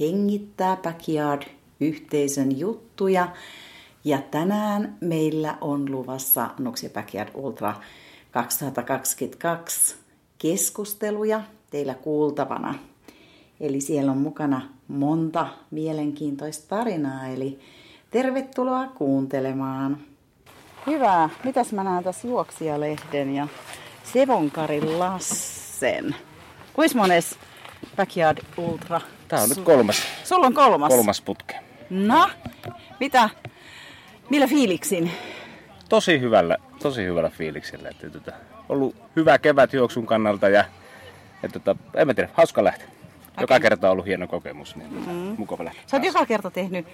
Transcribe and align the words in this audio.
hengittää 0.00 0.76
Backyard-yhteisön 0.76 2.58
juttuja. 2.58 3.28
Ja 4.04 4.18
tänään 4.30 4.96
meillä 5.00 5.58
on 5.60 5.90
luvassa 5.90 6.50
Nuksia 6.58 6.90
Backyard 6.90 7.30
Ultra 7.34 7.74
2022 8.30 9.96
keskusteluja 10.38 11.40
teillä 11.70 11.94
kuultavana. 11.94 12.74
Eli 13.60 13.80
siellä 13.80 14.12
on 14.12 14.18
mukana 14.18 14.68
monta 14.88 15.46
mielenkiintoista 15.70 16.68
tarinaa, 16.68 17.26
eli 17.26 17.58
tervetuloa 18.10 18.86
kuuntelemaan. 18.86 19.98
Hyvä. 20.86 21.30
Mitäs 21.44 21.72
mä 21.72 21.84
näen 21.84 22.04
tässä 22.04 22.28
juoksijalehden 22.28 23.34
ja 23.34 23.48
Sevonkarin 24.12 24.98
Lassen? 24.98 26.16
Kuinka 26.72 26.98
mones 26.98 27.38
Backyard 27.96 28.38
Ultra? 28.56 29.00
Tää 29.32 29.42
on 29.42 29.48
nyt 29.48 29.58
kolmas, 29.58 30.02
Sulla 30.24 30.46
on 30.46 30.54
kolmas. 30.54 30.88
kolmas 30.88 31.20
putke. 31.20 31.60
No, 31.90 32.30
mitä? 33.00 33.30
Millä 34.30 34.46
fiiliksin? 34.46 35.10
Tosi 35.88 36.20
hyvällä, 36.20 36.56
tosi 36.82 37.04
hyvällä 37.04 37.30
fiiliksellä. 37.30 37.88
Että, 37.88 38.10
tota, 38.10 38.32
ollut 38.68 38.96
hyvä 39.16 39.38
kevät 39.38 39.72
juoksun 39.72 40.06
kannalta 40.06 40.48
ja, 40.48 40.64
ja 41.42 41.48
tota, 41.48 41.76
en 41.94 42.06
mä 42.06 42.14
tiedä, 42.14 42.28
hauska 42.32 42.64
lähteä. 42.64 42.86
Joka 43.40 43.60
kerta 43.60 43.86
on 43.86 43.92
ollut 43.92 44.06
hieno 44.06 44.28
kokemus, 44.28 44.76
niin 44.76 45.06
mm. 45.06 45.34
mukava 45.38 45.64
lähteä. 45.64 45.82
Sä 45.86 45.96
oot 45.96 46.04
joka 46.04 46.26
kerta 46.26 46.50
tehnyt 46.50 46.86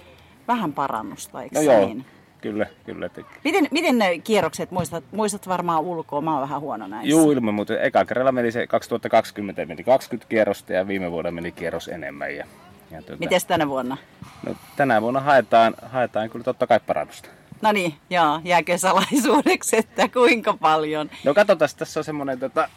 vähän 0.47 0.73
parannusta, 0.73 1.43
eikö 1.43 1.55
No 1.55 1.61
joo, 1.61 1.85
niin? 1.85 2.05
Kyllä, 2.41 2.65
kyllä. 2.85 3.05
Että, 3.05 3.21
Miten, 3.43 3.67
miten 3.71 3.97
ne 3.97 4.19
kierrokset, 4.19 4.71
muistat, 4.71 5.03
muistat 5.11 5.47
varmaan 5.47 5.81
ulkoa, 5.83 6.21
mä 6.21 6.31
oon 6.33 6.41
vähän 6.41 6.61
huono 6.61 6.87
näissä. 6.87 7.09
juu, 7.09 7.31
ilman 7.31 7.53
muuta. 7.53 7.79
Eka 7.79 8.05
kerralla 8.05 8.31
meni 8.31 8.51
se 8.51 8.67
2020 8.67 9.65
meni 9.65 9.83
20 9.83 10.29
kierrosta 10.29 10.73
ja 10.73 10.87
viime 10.87 11.11
vuonna 11.11 11.31
meni 11.31 11.51
kierros 11.51 11.87
enemmän. 11.87 12.35
Ja, 12.35 12.45
ja 12.91 13.01
tota, 13.01 13.17
Mites 13.19 13.45
tänä 13.45 13.67
vuonna? 13.67 13.97
no, 14.45 14.55
tänä 14.75 15.01
vuonna 15.01 15.19
haetaan, 15.19 15.73
haetaan 15.85 16.29
kyllä 16.29 16.43
totta 16.43 16.67
kai 16.67 16.79
parannusta. 16.87 17.29
No 17.61 17.71
niin, 17.71 17.93
joo, 18.09 18.41
jääkö 18.43 18.77
salaisuudeksi, 18.77 19.77
että 19.77 20.07
kuinka 20.07 20.53
paljon? 20.53 21.09
No 21.25 21.33
katsotaan, 21.33 21.69
tässä 21.77 21.99
on 21.99 22.03
semmoinen 22.03 22.39
tota, 22.39 22.69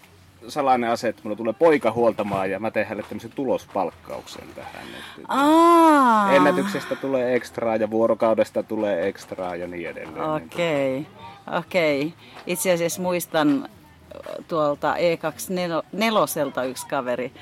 salainen 0.48 0.90
ase, 0.90 1.08
että 1.08 1.20
mulla 1.24 1.36
tulee 1.36 1.52
poika 1.52 1.92
huoltamaan 1.92 2.50
ja 2.50 2.58
mä 2.58 2.70
teen 2.70 2.86
hänelle 2.86 3.08
tämmöisen 3.08 3.32
tulospalkkauksen 3.34 4.48
tähän. 4.54 4.84
Että, 4.98 5.22
Aa, 5.28 6.32
Ennätyksestä 6.32 6.96
tulee 6.96 7.34
ekstraa 7.34 7.76
ja 7.76 7.90
vuorokaudesta 7.90 8.62
tulee 8.62 9.08
ekstraa 9.08 9.56
ja 9.56 9.66
niin 9.66 9.88
edelleen. 9.88 10.30
Okei, 10.30 11.06
okei. 11.58 12.14
Itse 12.46 12.72
asiassa 12.72 13.02
muistan 13.02 13.68
tuolta 14.48 14.94
E24 14.94 16.64
yksi 16.68 16.86
kaveri 16.86 17.32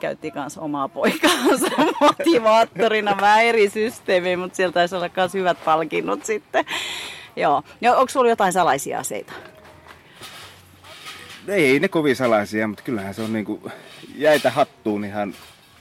käytti 0.00 0.30
kanssa 0.30 0.60
omaa 0.60 0.88
poikaansa 0.88 1.66
motivaattorina 2.00 3.16
vähän 3.20 3.44
eri 3.44 3.70
systeemiä, 3.70 4.36
mutta 4.36 4.56
sieltä 4.56 4.74
taisi 4.74 4.96
olla 4.96 5.10
myös 5.16 5.34
hyvät 5.34 5.64
palkinnot 5.64 6.24
sitten. 6.24 6.64
Joo. 7.36 7.62
Onko 7.96 8.08
sulla 8.08 8.28
jotain 8.28 8.52
salaisia 8.52 8.98
aseita? 8.98 9.32
Ei 11.48 11.80
ne 11.80 11.88
kovin 11.88 12.16
salaisia, 12.16 12.68
mutta 12.68 12.82
kyllähän 12.84 13.14
se 13.14 13.22
on 13.22 13.32
niinku 13.32 13.70
jäitä 14.16 14.50
hattuun 14.50 15.04
ihan 15.04 15.34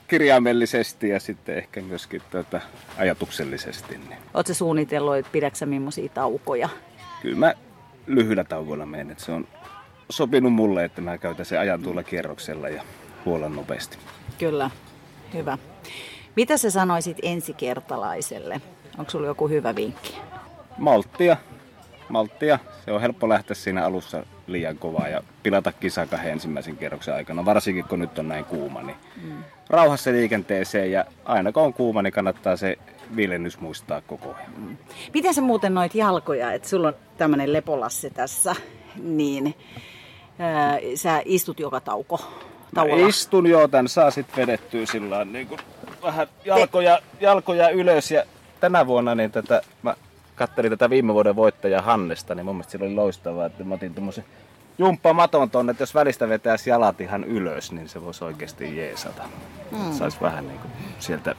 kirjaimellisesti 0.07 1.09
ja 1.09 1.19
sitten 1.19 1.57
ehkä 1.57 1.81
myöskin 1.81 2.22
tuota, 2.31 2.62
ajatuksellisesti. 2.97 3.97
Niin 3.97 4.18
Oletko 4.34 4.53
suunnitellut, 4.53 5.16
että 5.16 5.31
pidäksä 5.31 5.66
millaisia 5.66 6.09
taukoja? 6.09 6.69
kyllä 7.22 7.38
mä 7.38 7.53
lyhyillä 8.07 8.44
taukoilla 8.44 8.85
menen. 8.85 9.12
että 9.12 9.23
Se 9.23 9.31
on 9.31 9.47
sopinut 10.09 10.53
mulle, 10.53 10.84
että 10.85 11.02
mä 11.02 11.18
käytän 11.18 11.46
sen 11.46 11.59
ajan 11.59 11.84
tuolla 11.84 12.03
kierroksella 12.03 12.69
ja 12.69 12.84
huolan 13.25 13.56
nopeasti. 13.56 13.97
Kyllä, 14.40 14.69
hyvä. 15.34 15.57
Mitä 16.35 16.57
sä 16.57 16.72
sanoisit 16.72 17.18
ensikertalaiselle? 17.22 18.62
Onko 18.97 19.12
sulla 19.12 19.28
joku 19.28 19.47
hyvä 19.47 19.75
vinkki? 19.75 20.18
Malttia, 20.78 21.38
malttia. 22.09 22.59
Se 22.85 22.91
on 22.91 23.02
helppo 23.02 23.29
lähteä 23.29 23.56
siinä 23.56 23.85
alussa 23.85 24.25
liian 24.48 24.78
kovaa 24.78 25.08
ja 25.08 25.22
pilata 25.44 25.72
kisa 25.72 26.06
kahden 26.06 26.31
ensimmäisen 26.31 26.78
kierroksen 26.78 27.14
aikana, 27.14 27.46
varsinkin 27.46 27.86
kun 27.86 28.00
nyt 28.00 28.20
on 28.20 28.28
näin 28.28 28.46
kuuma. 28.46 28.81
Niin 28.81 28.98
mm. 29.24 29.44
Rauhassa 29.70 30.12
liikenteeseen 30.12 30.92
ja 30.92 31.06
aina 31.26 31.52
kun 31.52 31.64
on 31.64 31.74
kuuma, 31.74 32.02
niin 32.02 32.14
kannattaa 32.14 32.56
se 32.56 32.78
viilennys 33.16 33.59
muistaa 33.59 34.02
koko 34.02 34.36
ajan. 34.36 34.78
Miten 35.14 35.34
sä 35.34 35.42
muuten 35.42 35.74
noit 35.74 35.96
jalkoja, 35.96 36.53
että 36.53 36.70
sulla 36.70 36.88
on 36.88 36.94
tämmönen 37.18 37.53
lepolasse 37.53 38.09
tässä, 38.09 38.56
niin 39.03 39.56
ää, 40.40 40.78
sä 40.96 41.22
istut 41.26 41.59
joka 41.59 41.80
tauko? 41.80 42.18
Mä 42.18 42.82
Tauolla. 42.82 43.08
istun 43.08 43.48
jo, 43.48 43.68
tän 43.68 43.88
saa 43.88 44.12
sitten 44.12 44.36
vedettyä 44.48 44.86
sillä 44.86 45.26
niin 45.26 45.48
kuin 45.48 45.59
vähän 46.03 46.28
jalkoja, 46.46 47.00
jalkoja 47.22 47.70
ylös 47.70 48.12
ja 48.12 48.24
tänä 48.59 48.88
vuonna 48.88 49.16
niin 49.16 49.32
tätä, 49.32 49.62
mä 49.84 49.96
katselin 50.36 50.72
tätä 50.72 50.90
viime 50.90 51.14
vuoden 51.14 51.36
voittajaa 51.36 51.82
Hannesta, 51.82 52.36
niin 52.36 52.46
mun 52.46 52.56
mielestä 52.56 52.72
sillä 52.72 52.86
oli 52.86 52.96
loistavaa, 52.96 53.46
että 53.46 53.64
mä 53.64 53.76
otin 53.76 53.94
tommosen 53.94 54.26
jumppamaton 54.78 55.50
tonne, 55.50 55.72
että 55.72 55.82
jos 55.82 55.96
välistä 55.96 56.30
vetäisi 56.30 56.70
jalat 56.70 57.02
ihan 57.02 57.24
ylös, 57.24 57.72
niin 57.72 57.90
se 57.90 58.02
voisi 58.06 58.24
oikeasti 58.24 58.78
jeesata. 58.78 59.24
Mm. 59.72 59.94
Saisi 59.94 60.18
vähän 60.22 60.48
niin 60.48 60.60
kuin 60.60 60.72
sieltä 61.00 61.36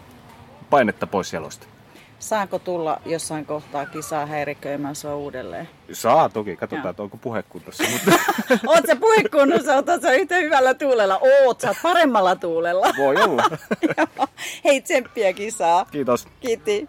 painetta 0.71 1.07
pois 1.07 1.33
jalosta. 1.33 1.67
Saanko 2.19 2.59
tulla 2.59 3.01
jossain 3.07 3.47
kohtaa 3.47 3.87
kisaa 3.87 4.27
häiriköimään 4.27 4.95
sua 4.95 5.17
uudelleen? 5.17 5.69
Saa 5.93 6.29
toki, 6.29 6.57
katsotaan, 6.57 6.91
että 6.91 7.03
onko 7.03 7.17
puhekuntossa. 7.17 7.85
Mutta 7.93 8.13
Oot 8.67 8.87
sä 8.87 8.97
puhekunnossa, 8.97 9.75
oot 9.75 10.03
sä 10.03 10.13
yhtä 10.13 10.37
hyvällä 10.37 10.75
tuulella? 10.75 11.19
Oot, 11.19 11.61
sä 11.61 11.75
paremmalla 11.83 12.37
tuulella. 12.37 12.87
voi 12.97 13.17
olla. 13.17 13.43
Hei, 14.65 14.81
tsemppiä 14.81 15.33
kisaa. 15.33 15.85
Kiitos. 15.85 16.29
Kiitti. 16.41 16.89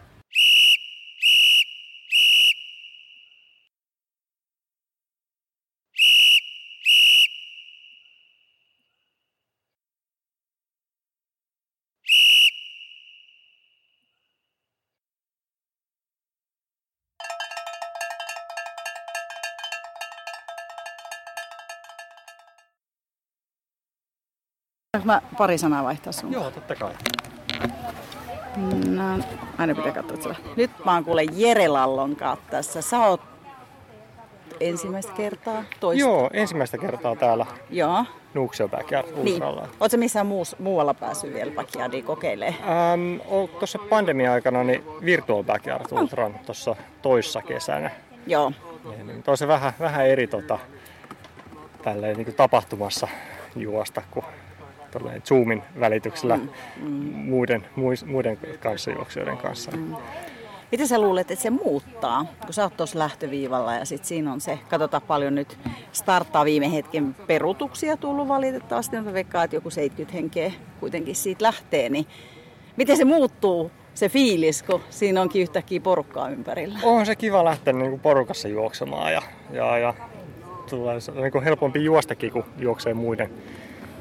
Voinko 25.05 25.25
mä 25.25 25.37
pari 25.37 25.57
sanaa 25.57 25.83
vaihtaa 25.83 26.13
sun? 26.13 26.31
Joo, 26.31 26.51
totta 26.51 26.75
kai. 26.75 26.93
No, 28.87 29.23
aina 29.57 29.75
pitää 29.75 29.91
katsoa 29.91 30.17
sitä. 30.17 30.35
Nyt 30.55 30.71
mä 30.85 30.93
oon 30.93 31.05
kuule 31.05 31.23
Jere 31.23 31.67
Lallon 31.67 32.15
kanssa 32.15 32.45
tässä. 32.49 32.81
Sä 32.81 32.99
oot 32.99 33.21
ensimmäistä 34.59 35.11
kertaa, 35.13 35.63
toista. 35.79 35.99
Joo, 35.99 36.29
ensimmäistä 36.33 36.77
kertaa 36.77 37.15
täällä 37.15 37.45
Joo. 37.69 38.05
Nuuksio 38.33 38.67
Backyard 38.67 39.07
Niin. 39.23 39.41
Sä 39.91 39.97
missään 39.97 40.27
muus, 40.27 40.55
muualla 40.59 40.93
päässyt 40.93 41.33
vielä 41.33 41.51
backyardia 41.51 42.03
kokeilemaan? 42.03 42.61
Ähm, 42.63 43.47
tuossa 43.59 43.79
pandemia-aikana 43.89 44.63
niin 44.63 44.83
Virtual 45.05 45.43
Backyard 45.43 45.85
Oh. 45.91 46.01
Ultran 46.01 46.39
tuossa 46.45 46.75
toissa 47.01 47.41
kesänä. 47.41 47.91
Joo. 48.27 48.51
Niin, 48.89 49.07
niin 49.07 49.23
toi 49.23 49.37
se 49.37 49.47
vähän, 49.47 49.73
vähän 49.79 50.07
eri 50.07 50.27
tota, 50.27 50.59
tälleen, 51.83 52.17
niin 52.17 52.25
kuin 52.25 52.35
tapahtumassa 52.35 53.07
juosta 53.55 54.01
kuin 54.11 54.25
Zoomin 55.25 55.63
välityksellä 55.79 56.37
mm, 56.37 56.49
mm. 56.81 56.89
Muiden, 57.15 57.65
muiden 58.05 58.37
kanssajuoksijoiden 58.59 59.37
kanssa. 59.37 59.71
Mm. 59.71 59.95
Miten 60.71 60.87
sä 60.87 61.01
luulet, 61.01 61.31
että 61.31 61.43
se 61.43 61.49
muuttaa, 61.49 62.25
kun 62.45 62.53
sä 62.53 62.63
oot 62.63 62.77
tuossa 62.77 62.99
lähtöviivalla 62.99 63.73
ja 63.73 63.85
sit 63.85 64.05
siinä 64.05 64.33
on 64.33 64.41
se, 64.41 64.59
katsotaan 64.69 65.03
paljon 65.07 65.35
nyt 65.35 65.57
starttaa 65.91 66.45
viime 66.45 66.71
hetken 66.73 67.15
perutuksia 67.27 67.97
tullut 67.97 68.27
valitettavasti, 68.27 68.95
mutta 68.95 69.13
veikkaan, 69.13 69.45
että 69.45 69.55
joku 69.55 69.69
70 69.69 70.17
henkeä 70.17 70.51
kuitenkin 70.79 71.15
siitä 71.15 71.43
lähtee, 71.43 71.89
niin 71.89 72.05
miten 72.77 72.97
se 72.97 73.05
muuttuu, 73.05 73.71
se 73.93 74.09
fiilis, 74.09 74.63
kun 74.63 74.81
siinä 74.89 75.21
onkin 75.21 75.41
yhtäkkiä 75.41 75.79
porukkaa 75.79 76.29
ympärillä? 76.29 76.79
On 76.83 77.05
se 77.05 77.15
kiva 77.15 77.45
lähteä 77.45 77.73
niin 77.73 77.89
kuin 77.89 78.01
porukassa 78.01 78.47
juoksemaan 78.47 79.13
ja, 79.13 79.21
ja, 79.51 79.77
ja 79.77 79.93
tulee 80.69 81.01
se 81.01 81.11
on 81.11 81.21
niin 81.21 81.31
kuin 81.31 81.43
helpompi 81.43 81.83
juostakin, 81.83 82.31
kun 82.31 82.43
juoksee 82.57 82.93
muiden, 82.93 83.29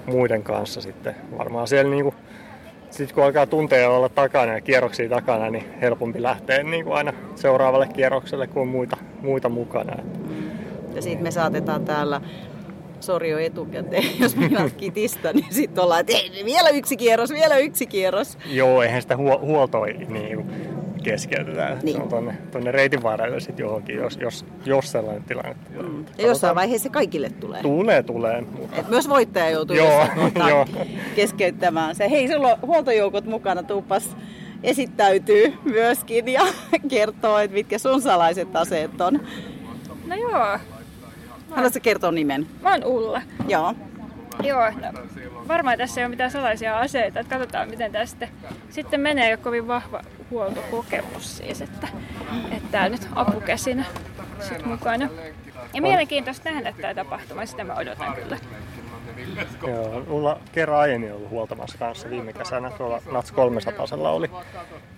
muiden 0.06 0.43
kanssa 0.43 0.81
sitten. 0.81 1.15
Varmaan 1.39 1.69
siellä 1.69 1.91
niin 1.91 2.05
kuin, 2.05 2.15
sit 2.91 3.12
kun 3.12 3.25
alkaa 3.25 3.47
tunteja 3.47 3.91
olla 3.91 4.09
takana 4.09 4.53
ja 4.53 4.61
kierroksia 4.61 5.09
takana, 5.09 5.51
niin 5.51 5.65
helpompi 5.81 6.23
lähteä 6.23 6.62
niin 6.62 6.85
kuin 6.85 6.97
aina 6.97 7.12
seuraavalle 7.35 7.87
kierrokselle, 7.87 8.47
kun 8.47 8.62
on 8.62 8.69
muita, 8.69 8.97
muita 9.23 9.49
mukana. 9.49 9.97
Ja 10.95 11.03
sitten 11.03 11.23
me 11.23 11.31
saatetaan 11.31 11.85
täällä 11.85 12.21
sori 13.01 13.31
jo 13.31 13.39
etukäteen, 13.39 14.05
jos 14.21 14.37
minä 14.37 14.71
kitistä, 14.77 15.33
niin 15.33 15.47
sitten 15.51 15.85
ollaan, 15.85 16.01
että 16.01 16.12
vielä 16.45 16.69
yksi 16.69 16.97
kierros, 16.97 17.31
vielä 17.31 17.57
yksi 17.59 17.87
kierros. 17.87 18.39
Joo, 18.47 18.83
eihän 18.83 19.03
sitä 19.03 19.17
huo- 19.17 19.41
huoltoa 19.41 19.87
niin 19.87 20.50
kuin 21.05 21.12
keskeytetä. 21.12 21.77
Niin. 21.83 21.97
Se 21.97 22.03
on 22.03 22.09
tonne, 22.09 22.39
tonne 22.51 22.73
reitin 22.73 23.03
varrelle 23.03 23.41
sitten 23.41 23.65
johonkin, 23.65 23.97
jos, 23.97 24.17
jos, 24.17 24.45
jos 24.65 24.93
sellainen 24.93 25.25
tilanne. 25.25 25.56
Mm. 25.83 26.05
Ja 26.19 26.27
jossain 26.27 26.56
vaiheessa 26.56 26.83
se 26.83 26.89
kaikille 26.89 27.31
tulee. 27.31 27.62
Tulee, 27.62 28.03
tulee. 28.03 28.41
Mutta... 28.41 28.77
Et 28.77 28.89
myös 28.89 29.09
voittaja 29.09 29.51
joutuu 29.51 29.77
Joo, 29.77 30.06
joo. 30.49 30.67
keskeyttämään 31.17 31.95
se. 31.95 32.11
Hei, 32.11 32.29
sulla 32.29 32.49
on 32.49 32.59
huoltojoukot 32.62 33.25
mukana, 33.25 33.62
tuupas 33.62 34.17
esittäytyy 34.62 35.53
myöskin 35.65 36.29
ja 36.29 36.43
kertoo, 36.89 37.39
että 37.39 37.55
mitkä 37.55 37.79
sun 37.79 38.03
salaiset 38.03 38.57
aseet 38.57 39.00
on. 39.00 39.21
No 40.07 40.15
joo, 40.15 40.59
Haluatko 41.50 41.79
kertoa 41.83 42.12
nimen? 42.12 42.47
mä 42.62 42.71
oon 42.71 42.85
Ulla. 42.85 43.23
Joo. 43.49 43.75
Joo, 44.43 44.71
no, 44.71 45.00
varmaan 45.49 45.79
tässä 45.79 46.00
ei 46.00 46.05
ole 46.05 46.11
mitään 46.11 46.31
salaisia 46.31 46.79
aseita, 46.79 47.20
että 47.20 47.38
katsotaan 47.38 47.70
miten 47.70 47.93
tästä 47.93 48.29
sitten 48.70 49.00
menee 49.00 49.31
jo 49.31 49.38
kovin 49.38 49.69
vahva 49.69 50.00
huoltokokemus 50.31 51.37
siis, 51.37 51.62
että, 51.62 51.88
että 52.52 52.69
tää 52.70 52.88
nyt 52.88 53.08
apukäsinä 53.14 53.85
sit 54.41 54.67
mukana. 54.67 55.08
Ja 55.75 55.82
mielenkiintoista 55.82 56.50
nähdä 56.50 56.75
tämä 56.81 56.94
tapahtuma, 56.94 57.46
sitä 57.46 57.64
mä 57.64 57.75
odotan 57.75 58.14
kyllä. 58.14 58.38
Joo, 59.67 60.05
mulla 60.08 60.41
kerran 60.52 60.81
aiemmin 60.81 61.12
ollut 61.12 61.31
huoltamassa 61.31 61.79
kanssa 61.79 62.11
viime 62.11 62.32
kesänä, 62.32 62.70
tuolla 62.70 63.02
Nats 63.12 63.32
300 63.32 63.87
oli. 64.11 64.31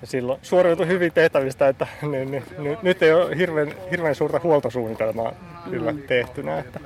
Ja 0.01 0.07
silloin 0.07 0.39
suoriutui 0.43 0.87
hyvin 0.87 1.13
tehtävistä, 1.13 1.69
että 1.69 1.87
niin, 2.03 2.31
niin, 2.31 2.45
nyt, 2.59 2.83
nyt 2.83 3.03
ei 3.03 3.13
ole 3.13 3.37
hirveän, 3.37 3.73
hirveän 3.91 4.15
suurta 4.15 4.41
huoltosuunnitelmaa 4.43 5.33
kyllä 5.71 5.95
tehtynä. 6.07 6.59
Että, 6.59 6.81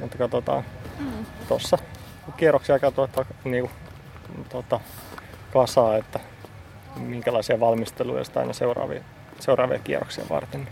mutta 0.00 0.18
katsotaan 0.18 0.64
tuossa 1.48 1.78
kierroksia 2.36 2.78
katsotaan 2.78 3.26
niin 3.44 3.64
kuin, 3.64 3.72
tota, 4.48 4.80
kasaa, 5.52 5.96
että 5.96 6.20
minkälaisia 6.96 7.60
valmisteluja 7.60 8.24
sitä 8.24 8.40
aina 8.40 8.52
seuraavia, 8.52 9.02
seuraavia 9.44 9.78
kierroksia 9.78 10.24
varten. 10.30 10.68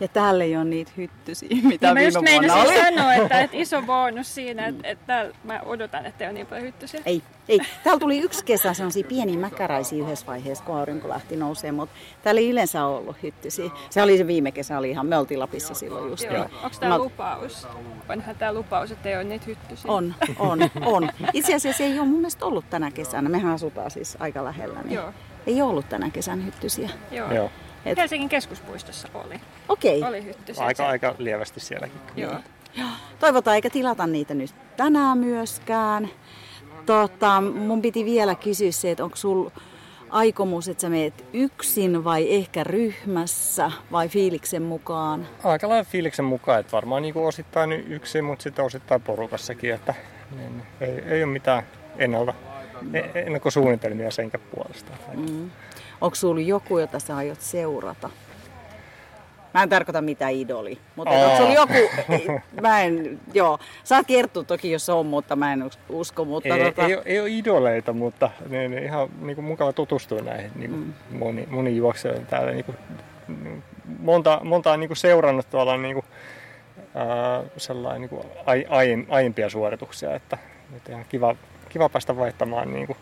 Ja 0.00 0.08
täällä 0.08 0.44
ei 0.44 0.56
ole 0.56 0.64
niitä 0.64 0.90
hyttysiä, 0.96 1.48
mitä 1.62 1.86
Ja 1.86 1.94
mä 1.94 2.00
viime 2.00 2.04
just 2.04 2.14
vuonna 2.16 2.30
meinasin 2.30 2.62
oli. 2.62 2.76
sanoa, 2.96 3.14
että, 3.14 3.40
että 3.40 3.56
iso 3.56 3.82
bonus 3.82 4.34
siinä, 4.34 4.66
että, 4.66 4.88
että 4.88 5.26
mä 5.44 5.60
odotan, 5.66 6.06
että 6.06 6.24
ei 6.24 6.28
ole 6.28 6.34
niin 6.34 6.46
paljon 6.46 6.66
hyttysiä. 6.66 7.00
Ei, 7.06 7.22
ei. 7.48 7.60
Täällä 7.84 8.00
tuli 8.00 8.18
yksi 8.18 8.44
kesä 8.44 8.74
sellaisia 8.74 9.04
pieniä 9.08 9.38
mäkäräisiä 9.38 10.04
yhdessä 10.04 10.26
vaiheessa, 10.26 10.64
kun 10.64 10.76
aurinko 10.76 11.08
lähti 11.08 11.36
nousemaan, 11.36 11.74
mutta 11.74 11.96
täällä 12.22 12.38
ei 12.40 12.50
yleensä 12.50 12.84
ollut 12.84 13.16
hyttysiä. 13.22 13.70
Se 13.90 14.02
oli 14.02 14.18
se 14.18 14.26
viime 14.26 14.52
kesä, 14.52 14.78
oli 14.78 14.90
ihan, 14.90 15.06
me 15.06 15.18
oltiin 15.18 15.40
Lapissa 15.40 15.74
silloin 15.74 16.10
just. 16.10 16.24
Joo. 16.24 16.32
niin 16.32 16.42
Onko 16.62 16.76
tämä 16.80 16.88
mä- 16.94 16.98
lupaus? 16.98 17.66
Onhan 18.08 18.36
tämä 18.36 18.52
lupaus, 18.52 18.90
että 18.90 19.08
ei 19.08 19.16
ole 19.16 19.24
niitä 19.24 19.44
hyttysiä? 19.46 19.90
On, 19.92 20.14
on, 20.38 20.58
on. 20.84 21.08
Itse 21.32 21.54
asiassa 21.54 21.82
ei 21.84 21.98
ole 21.98 22.06
mun 22.08 22.16
mielestä 22.16 22.46
ollut 22.46 22.64
tänä 22.70 22.90
kesänä. 22.90 23.28
Mehän 23.28 23.52
asutaan 23.52 23.90
siis 23.90 24.16
aika 24.20 24.44
lähellä. 24.44 24.82
Niin 24.82 24.94
Joo. 24.94 25.12
Ei 25.46 25.62
ollut 25.62 25.88
tänä 25.88 26.10
kesän 26.10 26.46
hyttysiä. 26.46 26.90
Joo. 27.10 27.32
Joo, 27.32 27.50
Et- 27.86 27.98
Helsingin 27.98 28.28
keskuspuistossa 28.28 29.08
oli. 29.14 29.40
Okei. 29.68 30.02
Oli 30.02 30.24
hyttysiä. 30.24 30.64
aika, 30.64 30.86
aika 30.88 31.14
lievästi 31.18 31.60
sielläkin. 31.60 32.00
Joo. 32.16 32.34
Toivotaan 33.18 33.54
eikä 33.54 33.70
tilata 33.70 34.06
niitä 34.06 34.34
nyt 34.34 34.54
tänään 34.76 35.18
myöskään. 35.18 36.08
Tota, 36.86 37.40
mun 37.40 37.82
piti 37.82 38.04
vielä 38.04 38.34
kysyä 38.34 38.70
se, 38.72 38.90
että 38.90 39.04
onko 39.04 39.16
sul 39.16 39.50
aikomus, 40.10 40.68
että 40.68 40.80
sä 40.80 40.88
meet 40.88 41.24
yksin 41.32 42.04
vai 42.04 42.34
ehkä 42.34 42.64
ryhmässä 42.64 43.70
vai 43.92 44.08
fiiliksen 44.08 44.62
mukaan? 44.62 45.28
Aika 45.44 45.68
lailla 45.68 45.84
fiiliksen 45.84 46.24
mukaan, 46.24 46.60
että 46.60 46.72
varmaan 46.72 47.02
niin 47.02 47.16
osittain 47.16 47.72
yksin, 47.72 48.24
mutta 48.24 48.42
sitten 48.42 48.64
osittain 48.64 49.00
porukassakin, 49.02 49.74
että 49.74 49.94
niin, 50.36 50.62
ei, 50.80 51.02
ei 51.06 51.24
ole 51.24 51.32
mitään 51.32 51.62
ennalta, 51.98 52.34
e- 52.94 53.20
ennakkosuunnitelmia 53.20 54.10
senkä 54.10 54.38
puolesta. 54.38 54.92
Mm. 55.16 55.50
Onko 56.02 56.14
sulla 56.14 56.40
joku, 56.40 56.78
jota 56.78 56.98
sä 56.98 57.16
aiot 57.16 57.40
seurata? 57.40 58.10
Mä 59.54 59.62
en 59.62 59.68
tarkoita 59.68 60.02
mitään 60.02 60.32
idoli, 60.32 60.78
mutta 60.96 61.14
onko 61.14 61.36
sulla 61.36 61.52
joku, 61.52 61.90
mä 62.62 62.80
en, 62.80 63.20
joo, 63.34 63.58
saat 63.84 64.06
kertoa 64.06 64.44
toki 64.44 64.70
jos 64.70 64.88
on, 64.88 65.06
mutta 65.06 65.36
mä 65.36 65.52
en 65.52 65.70
usko, 65.88 66.24
mutta 66.24 66.56
Ei, 66.56 66.64
tota, 66.64 66.86
ei, 66.86 66.94
ole, 66.94 67.02
ei 67.06 67.20
ole 67.20 67.30
idoleita, 67.30 67.92
mutta 67.92 68.30
niin, 68.48 68.70
niin 68.70 68.82
ihan 68.82 69.08
niin 69.20 69.34
kuin 69.34 69.44
mukava 69.44 69.72
tutustua 69.72 70.20
näihin 70.20 70.50
niin 70.54 70.70
kuin 70.70 70.94
mm. 71.10 71.18
moni, 71.18 71.46
moni 71.50 71.76
juoksijoihin 71.76 72.26
täällä. 72.26 72.52
Niin 72.52 72.64
kuin, 72.64 72.76
monta, 73.98 74.40
monta 74.44 74.72
on 74.72 74.80
niin 74.80 74.88
kuin 74.88 74.96
seurannut 74.96 75.50
tuolla 75.50 75.76
niin 75.76 75.94
kuin, 75.94 76.06
ää, 76.94 77.42
sellainen 77.56 78.00
niin 78.00 78.08
kuin 78.08 78.22
ai, 78.46 78.66
aiem, 78.68 79.06
aiempia 79.08 79.50
suorituksia, 79.50 80.14
että 80.14 80.38
nyt 80.70 80.88
ihan 80.88 81.04
kiva, 81.08 81.36
kiva 81.68 81.88
päästä 81.88 82.16
vaihtamaan 82.16 82.72
niin 82.72 82.86
kuin 82.86 82.98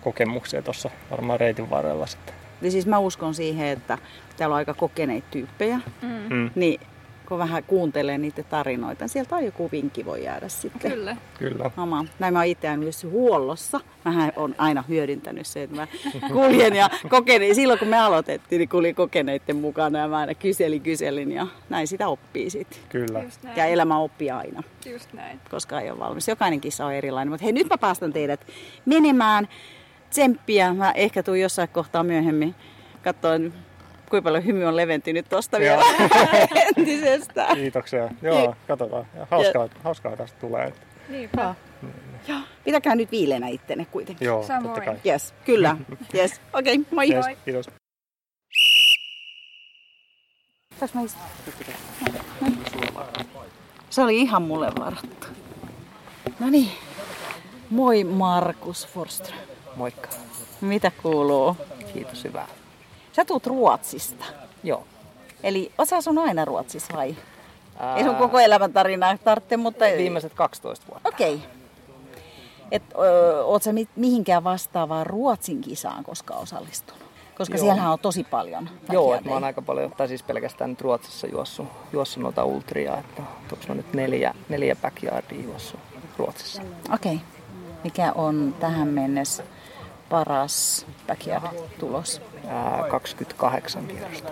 kokemuksia 0.00 0.62
tuossa 0.62 0.90
varmaan 1.10 1.40
reitin 1.40 1.70
varrella 1.70 2.06
sitten. 2.06 2.39
Niin 2.60 2.72
siis 2.72 2.86
mä 2.86 2.98
uskon 2.98 3.34
siihen, 3.34 3.66
että 3.68 3.98
täällä 4.36 4.54
on 4.54 4.58
aika 4.58 4.74
kokeneita 4.74 5.26
tyyppejä, 5.30 5.80
Mm. 6.02 6.50
niin 6.54 6.80
kun 7.28 7.38
vähän 7.38 7.64
kuuntelee 7.64 8.18
niiden 8.18 8.44
tarinoita, 8.44 9.04
niin 9.04 9.08
sieltä 9.08 9.36
on 9.36 9.44
joku 9.44 9.68
vinkki 9.72 10.04
voi 10.04 10.24
jäädä 10.24 10.48
sitten. 10.48 10.90
Kyllä. 10.90 11.16
Kyllä. 11.38 11.70
Oma. 11.76 12.04
Näin 12.18 12.32
mä 12.32 12.38
oon 12.38 12.46
itse 12.46 12.76
myös 12.76 13.04
huollossa. 13.04 13.80
Mähän 14.04 14.32
on 14.36 14.54
aina 14.58 14.84
hyödyntänyt 14.88 15.46
se, 15.46 15.62
että 15.62 15.76
mä 15.76 15.86
kuljen 16.32 16.74
ja 16.76 16.90
kokenein. 17.08 17.54
Silloin 17.54 17.78
kun 17.78 17.88
me 17.88 17.98
aloitettiin, 17.98 18.58
niin 18.58 18.68
kulin 18.68 18.94
kokeneiden 18.94 19.56
mukana 19.56 19.98
ja 19.98 20.08
mä 20.08 20.18
aina 20.18 20.34
kyselin, 20.34 20.80
kyselin 20.82 21.32
ja 21.32 21.46
näin 21.68 21.86
sitä 21.86 22.08
oppii 22.08 22.50
sitten. 22.50 22.78
Kyllä. 22.88 23.20
Just 23.22 23.42
näin. 23.42 23.56
Ja 23.56 23.64
elämä 23.66 23.98
oppii 23.98 24.30
aina, 24.30 24.62
Just 24.92 25.12
näin. 25.12 25.40
koska 25.50 25.80
ei 25.80 25.90
ole 25.90 25.98
valmis. 25.98 26.28
Jokainen 26.28 26.60
kissa 26.60 26.86
on 26.86 26.92
erilainen. 26.94 27.30
Mutta 27.32 27.44
hei, 27.44 27.52
nyt 27.52 27.68
mä 27.70 27.78
päästän 27.78 28.12
teidät 28.12 28.40
menemään. 28.86 29.48
Tsemppiä. 30.10 30.74
Mä 30.74 30.92
ehkä 30.92 31.22
tuun 31.22 31.40
jossain 31.40 31.68
kohtaa 31.68 32.02
myöhemmin 32.02 32.54
katsoin, 33.02 33.52
kuinka 34.10 34.24
paljon 34.24 34.44
hymy 34.44 34.64
on 34.64 34.76
leventynyt 34.76 35.28
tosta 35.28 35.58
Joo. 35.58 35.78
vielä 35.78 35.84
entisestään. 36.76 37.56
Kiitoksia. 37.56 38.08
Joo, 38.22 38.54
katsotaan. 38.68 39.06
Ja 39.16 39.26
Hauskaa, 39.30 39.68
hauskaa 39.84 40.16
tästä 40.16 40.38
tulee. 40.40 40.72
Niinpä. 41.08 41.54
Joo. 42.28 42.38
Pitäkää 42.64 42.94
nyt 42.94 43.10
viileänä 43.10 43.48
ittenne 43.48 43.84
kuitenkin. 43.84 44.26
Joo, 44.26 44.42
Samoin. 44.42 44.64
totta 44.64 44.80
kai. 44.80 44.96
Yes, 45.06 45.34
kyllä. 45.44 45.76
Yes. 46.14 46.40
Okei, 46.52 46.74
okay, 46.74 46.84
moi. 46.90 47.12
Yes, 47.12 47.26
kiitos. 47.44 47.66
Saanko 50.80 50.98
mä? 50.98 51.06
Se 53.90 54.02
oli 54.02 54.16
ihan 54.20 54.42
mulle 54.42 54.72
varattu. 54.78 55.26
No 56.40 56.50
niin. 56.50 56.70
Moi 57.70 58.04
Markus 58.04 58.86
Forström. 58.86 59.38
Moikka. 59.76 60.08
Mitä 60.60 60.92
kuuluu? 61.02 61.56
Kiitos, 61.92 62.24
hyvää. 62.24 62.46
Sä 63.12 63.24
tuut 63.24 63.46
Ruotsista. 63.46 64.24
Joo. 64.62 64.84
Eli 65.42 65.72
sä 65.84 66.00
sun 66.00 66.18
aina 66.18 66.44
Ruotsissa 66.44 66.96
vai? 66.96 67.16
Ää, 67.78 67.96
Ei 67.96 68.04
sun 68.04 68.14
koko 68.14 68.38
elämän 68.38 68.72
tarinaa 68.72 69.18
tarvitse, 69.18 69.56
mutta... 69.56 69.84
Viimeiset 69.96 70.34
12 70.34 70.86
vuotta. 70.90 71.08
Okei. 71.08 71.34
Okay. 71.34 71.48
Et, 72.70 72.82
ö, 72.98 73.44
oot 73.44 73.62
sä 73.62 73.72
mi- 73.72 73.88
mihinkään 73.96 74.44
vastaavaan 74.44 75.06
Ruotsin 75.06 75.60
kisaan 75.60 76.04
koska 76.04 76.34
osallistunut? 76.34 77.02
Koska 77.38 77.54
Joo. 77.56 77.60
siellähän 77.64 77.92
on 77.92 77.98
tosi 77.98 78.24
paljon 78.24 78.70
Joo, 78.92 79.14
että 79.14 79.28
mä 79.28 79.34
oon 79.34 79.44
aika 79.44 79.62
paljon, 79.62 79.92
tai 79.96 80.08
siis 80.08 80.22
pelkästään 80.22 80.70
nyt 80.70 80.80
Ruotsissa 80.80 81.26
juossut, 81.26 81.68
juossut 81.92 82.22
noita 82.22 82.44
ultria, 82.44 82.98
että 82.98 83.22
onko 83.52 83.64
mä 83.68 83.74
nyt 83.74 83.92
neljä, 83.94 84.34
neljä 84.48 84.76
backyardia 84.76 85.44
juossut 85.44 85.80
Ruotsissa. 86.18 86.62
Okei. 86.94 87.14
Okay. 87.14 87.26
Mikä 87.84 88.12
on 88.12 88.54
tähän 88.60 88.88
mennessä 88.88 89.44
paras 90.10 90.86
backyard-tulos? 91.06 92.22
Ää, 92.48 92.84
28 92.90 93.86
kierrosta. 93.86 94.28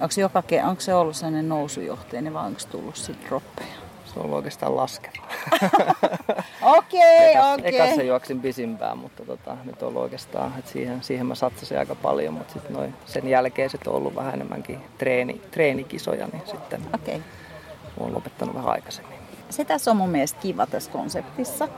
Onko 0.00 0.14
joka, 0.16 0.42
onko 0.68 0.80
se 0.80 0.94
ollut 0.94 1.16
sellainen 1.16 1.48
nousujohteinen 1.48 2.34
vai 2.34 2.46
onko 2.46 2.60
tullut 2.70 2.96
sitten 2.96 3.28
droppeja? 3.28 3.74
Se 4.04 4.12
on 4.16 4.24
ollut 4.24 4.36
oikeastaan 4.36 4.76
laskeva. 4.76 5.26
Okei, 6.78 7.34
okei. 7.54 7.76
ekassa 7.76 8.02
juoksin 8.02 8.40
pisimpään, 8.40 8.98
mutta 8.98 9.24
tota, 9.24 9.56
nyt 9.64 9.82
on 9.82 9.88
ollut 9.88 10.02
oikeastaan, 10.02 10.52
että 10.58 10.70
siihen, 10.70 11.02
siihen 11.02 11.26
mä 11.26 11.34
satsasin 11.34 11.78
aika 11.78 11.94
paljon, 11.94 12.34
mutta 12.34 12.52
sit 12.52 12.70
noin, 12.70 12.94
sen 13.06 13.28
jälkeen 13.28 13.70
sit 13.70 13.86
on 13.86 13.94
ollut 13.94 14.14
vähän 14.14 14.34
enemmänkin 14.34 14.80
treeni, 14.98 15.40
treenikisoja, 15.50 16.26
niin 16.32 16.42
sitten 16.46 16.82
Okei. 16.94 17.22
olen 18.00 18.14
lopettanut 18.14 18.54
vähän 18.54 18.70
aikaisemmin. 18.72 19.18
Se 19.50 19.64
tässä 19.64 19.90
on 19.90 19.96
mun 19.96 20.10
mielestä 20.10 20.40
kiva 20.40 20.66
tässä 20.66 20.90
konseptissa. 20.90 21.68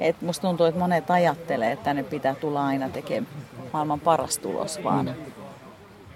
Et 0.00 0.22
musta 0.22 0.48
tuntuu, 0.48 0.66
että 0.66 0.80
monet 0.80 1.10
ajattelee, 1.10 1.72
että 1.72 1.84
tänne 1.84 2.02
pitää 2.02 2.34
tulla 2.34 2.66
aina 2.66 2.88
tekemään 2.88 3.32
maailman 3.72 4.00
paras 4.00 4.38
tulos, 4.38 4.84
vaan 4.84 5.14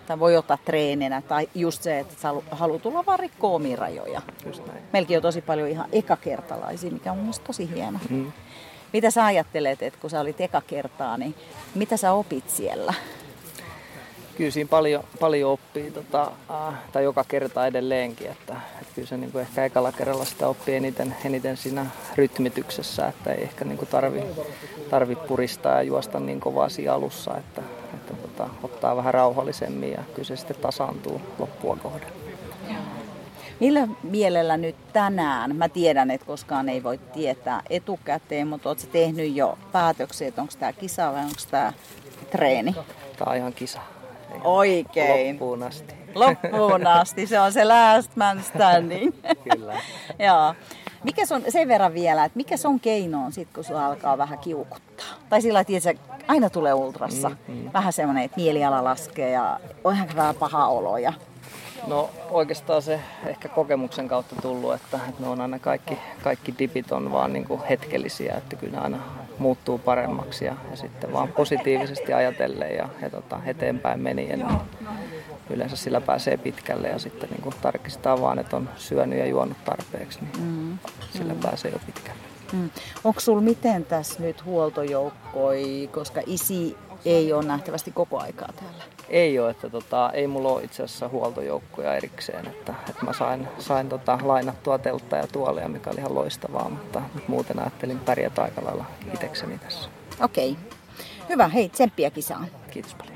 tai 0.07 0.19
voi 0.19 0.37
ottaa 0.37 0.59
treeninä, 0.65 1.23
tai 1.23 1.49
just 1.55 1.83
se, 1.83 1.99
että 1.99 2.15
sä 2.21 2.29
haluat 2.51 2.83
tulla 2.83 3.07
vaan 3.07 3.19
rikkoa 3.19 3.51
omia 3.51 3.77
rajoja. 3.77 4.23
Meilläkin 4.93 5.17
on 5.19 5.23
tosi 5.23 5.41
paljon 5.41 5.69
ihan 5.69 5.89
ekakertalaisia, 5.93 6.91
mikä 6.91 7.13
on 7.13 7.19
mun 7.19 7.35
tosi 7.47 7.71
hieno. 7.75 7.99
Mm. 8.11 8.33
Mitä 8.93 9.11
sä 9.11 9.25
ajattelet, 9.25 9.83
että 9.83 10.01
kun 10.01 10.11
sä 10.11 10.21
olit 10.21 10.41
eka 10.41 10.61
kertaa, 10.61 11.17
niin 11.17 11.35
mitä 11.75 11.97
sä 11.97 12.13
opit 12.13 12.51
siellä? 12.51 12.95
Kyllä 14.37 14.51
siinä 14.51 14.69
paljon, 14.69 15.05
paljon 15.21 15.51
oppii, 15.51 15.91
tota, 15.91 16.33
äh, 16.51 16.75
tai 16.93 17.05
joka 17.05 17.25
kerta 17.29 17.67
edelleenkin, 17.67 18.31
että, 18.31 18.57
että 18.81 18.95
kyllä 18.95 19.09
se 19.09 19.17
niin 19.17 19.33
kuin 19.33 19.43
ehkä 19.43 19.65
ekalla 19.65 19.93
kerralla 19.93 20.25
sitä 20.25 20.49
oppii 20.49 20.75
eniten, 20.75 21.17
eniten 21.25 21.57
siinä 21.57 21.87
rytmityksessä, 22.17 23.07
että 23.07 23.33
ei 23.33 23.43
ehkä 23.43 23.65
niin 23.65 23.79
kuin 23.79 23.89
tarvi, 23.89 24.23
tarvi 24.91 25.17
puristaa 25.17 25.73
ja 25.73 25.83
juosta 25.83 26.21
niin 26.21 26.41
kovaa 26.41 26.69
siinä 26.69 26.93
alussa, 26.93 27.37
että, 27.37 27.63
että 27.95 28.15
tota, 28.15 28.49
ottaa 28.63 28.97
vähän 28.97 29.15
rauhallisemmin 29.15 29.93
ja 29.93 30.03
kyllä 30.15 30.29
se 30.29 30.37
sitten 30.37 30.57
tasaantuu 30.57 31.21
loppua 31.39 31.77
kohden. 31.83 32.09
Millä 33.61 33.89
mielellä 34.03 34.57
nyt 34.57 34.77
tänään, 34.93 35.57
mä 35.57 35.69
tiedän, 35.69 36.11
että 36.11 36.27
koskaan 36.27 36.69
ei 36.69 36.83
voi 36.83 36.99
tietää 36.99 37.63
etukäteen, 37.71 38.49
mutta 38.49 38.69
ootko 38.69 38.87
tehnyt 38.93 39.37
jo 39.37 39.59
päätöksiä, 39.73 40.29
että 40.29 40.41
onko 40.41 40.55
tämä 40.59 40.73
kisa 40.73 41.13
vai 41.13 41.21
onko 41.21 41.35
tämä 41.51 41.73
treeni? 42.31 42.75
Tämä 43.17 43.31
on 43.31 43.37
ihan 43.37 43.53
kisa. 43.53 43.81
Oikein. 44.45 45.35
Loppuun 45.35 45.63
asti. 45.63 45.95
Loppuun 46.15 46.87
asti, 46.87 47.27
se 47.27 47.41
on 47.41 47.53
se 47.53 47.65
last 47.65 48.17
man 48.17 48.43
standing. 48.43 49.13
Kyllä. 49.51 49.75
Joo. 50.27 50.55
Mikä 51.05 51.23
on, 51.31 51.43
sen 51.49 51.69
verran 51.69 51.95
vielä, 51.95 52.25
että 52.25 52.37
mikä 52.37 52.55
on 52.65 52.81
keino 52.81 53.25
on 53.25 53.33
sit, 53.33 53.49
kun 53.55 53.65
sulla 53.65 53.87
alkaa 53.87 54.19
vähän 54.19 54.39
kiukuttaa? 54.39 55.07
Tai 55.29 55.43
sillä 55.43 55.65
lailla, 55.69 55.91
että 55.91 56.05
aina 56.29 56.51
tulee 56.51 56.75
ultrassa 56.75 57.29
mm, 57.29 57.55
mm. 57.55 57.71
vähän 57.73 57.93
semmoinen, 57.93 58.25
että 58.25 58.37
mieliala 58.37 58.85
laskee 58.85 59.31
ja 59.31 59.61
on 59.85 59.95
ihan 59.95 60.09
vähän 60.17 60.35
paha 60.35 60.67
olo. 60.67 60.99
Ja... 60.99 61.13
No 61.87 62.11
oikeastaan 62.31 62.83
se 62.83 63.01
ehkä 63.27 63.49
kokemuksen 63.49 64.09
kautta 64.09 64.37
tullut, 64.43 64.75
että, 64.75 65.01
että 65.09 65.23
ne 65.23 65.29
on 65.29 65.41
aina 65.41 65.59
kaikki, 65.59 65.99
kaikki 66.23 66.55
dipit 66.59 66.93
on 66.93 67.13
vaan 67.13 67.33
niin 67.33 67.45
kuin 67.45 67.61
hetkellisiä, 67.71 68.35
että 68.35 68.57
kyllä 68.57 68.81
aina 68.81 68.99
muuttuu 69.39 69.79
paremmaksi 69.79 70.45
ja, 70.45 70.57
ja 70.71 70.77
sitten 70.77 71.13
vaan 71.13 71.29
positiivisesti 71.29 72.13
ajatellen 72.13 72.77
ja, 72.77 72.89
ja 73.03 73.11
tota, 73.11 73.41
eteenpäin 73.47 74.01
meni. 74.01 74.27
Niin 74.27 74.47
yleensä 75.51 75.77
sillä 75.77 76.01
pääsee 76.01 76.37
pitkälle 76.37 76.89
ja 76.89 76.99
sitten 76.99 77.31
niin 77.31 77.43
kuin 77.43 77.55
tarkistaa 77.63 78.21
vaan, 78.21 78.39
että 78.39 78.57
on 78.57 78.69
syönyt 78.77 79.19
ja 79.19 79.27
juonut 79.27 79.65
tarpeeksi, 79.65 80.19
niin 80.21 80.47
mm. 80.47 80.79
sillä 81.13 81.35
mm. 81.35 81.41
pääsee 81.41 81.71
jo 81.71 81.79
pitkälle. 81.87 82.21
Mm. 82.53 82.71
Onko 83.05 83.21
sulla 83.21 83.41
miten 83.41 83.85
tässä 83.85 84.23
nyt 84.23 84.45
huoltojoukkoi, 84.45 85.91
koska 85.93 86.21
isi 86.27 86.77
ei 87.05 87.33
ole 87.33 87.45
nähtävästi 87.45 87.91
koko 87.93 88.21
aikaa 88.21 88.49
täällä? 88.57 88.85
Ei 89.09 89.39
ole, 89.39 89.51
että 89.51 89.71
tota, 89.71 90.11
ei 90.13 90.27
mulla 90.27 90.49
ole 90.49 90.65
itse 90.65 90.83
asiassa 90.83 91.09
huoltojoukkoja 91.09 91.95
erikseen, 91.95 92.47
että, 92.47 92.75
että 92.89 93.05
mä 93.05 93.13
sain, 93.13 93.49
sain 93.59 93.89
tota, 93.89 94.19
lainattua 94.23 94.79
teltta 94.79 95.17
ja 95.17 95.27
tuolia, 95.27 95.69
mikä 95.69 95.91
oli 95.91 95.99
ihan 95.99 96.15
loistavaa, 96.15 96.69
mutta 96.69 97.03
muuten 97.29 97.59
ajattelin 97.59 97.99
pärjätä 97.99 98.43
aika 98.43 98.65
lailla 98.65 98.85
itsekseni 99.15 99.59
tässä. 99.59 99.89
Okei. 100.21 100.51
Okay. 100.51 100.65
Hyvä, 101.29 101.49
hei, 101.49 101.69
tsemppiä 101.69 102.11
kisaan. 102.11 102.47
Kiitos 102.71 102.95
paljon. 102.95 103.15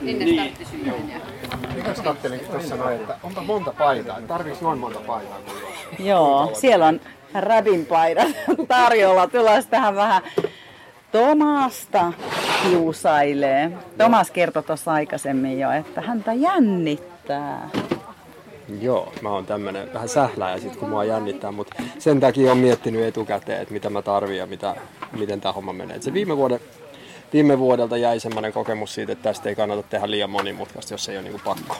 Niin. 0.00 1.27
Mitäs 1.74 2.00
kattelin 2.00 2.40
tuossa 2.40 2.76
noin, 2.76 2.96
että 2.96 3.16
onpa 3.22 3.42
monta 3.42 3.72
paitaa, 3.78 4.20
tarviiko 4.28 4.58
noin 4.60 4.78
monta 4.78 5.00
paitaa? 5.06 5.38
Joo, 5.98 6.50
siellä 6.54 6.86
on 6.86 7.00
rabin 7.34 7.86
paidat 7.86 8.28
tarjolla. 8.68 9.26
Tullaan 9.26 9.62
tähän 9.70 9.94
vähän 9.96 10.22
Tomasta 11.12 12.12
kiusailee. 12.62 13.72
Tomas 13.98 14.30
kertoi 14.30 14.62
tuossa 14.62 14.92
aikaisemmin 14.92 15.58
jo, 15.58 15.70
että 15.70 16.00
häntä 16.00 16.32
jännittää. 16.32 17.70
Joo, 18.80 19.12
mä 19.22 19.30
oon 19.30 19.46
tämmönen 19.46 19.92
vähän 19.94 20.08
sählää 20.08 20.58
sit 20.58 20.76
kun 20.76 20.88
mua 20.88 21.04
jännittää, 21.04 21.52
mutta 21.52 21.82
sen 21.98 22.20
takia 22.20 22.52
on 22.52 22.58
miettinyt 22.58 23.04
etukäteen, 23.04 23.62
että 23.62 23.74
mitä 23.74 23.90
mä 23.90 24.02
tarvin 24.02 24.36
ja 24.36 24.46
mitä, 24.46 24.74
miten 25.18 25.40
tämä 25.40 25.52
homma 25.52 25.72
menee. 25.72 25.96
Et 25.96 26.02
se 26.02 26.12
viime, 26.12 26.36
vuoden, 26.36 26.60
viime 27.32 27.58
vuodelta 27.58 27.96
jäi 27.96 28.20
semmoinen 28.20 28.52
kokemus 28.52 28.94
siitä, 28.94 29.12
että 29.12 29.22
tästä 29.22 29.48
ei 29.48 29.54
kannata 29.54 29.82
tehdä 29.82 30.10
liian 30.10 30.30
monimutkaista, 30.30 30.94
jos 30.94 31.08
ei 31.08 31.16
ole 31.16 31.22
niinku 31.22 31.40
pakko. 31.44 31.76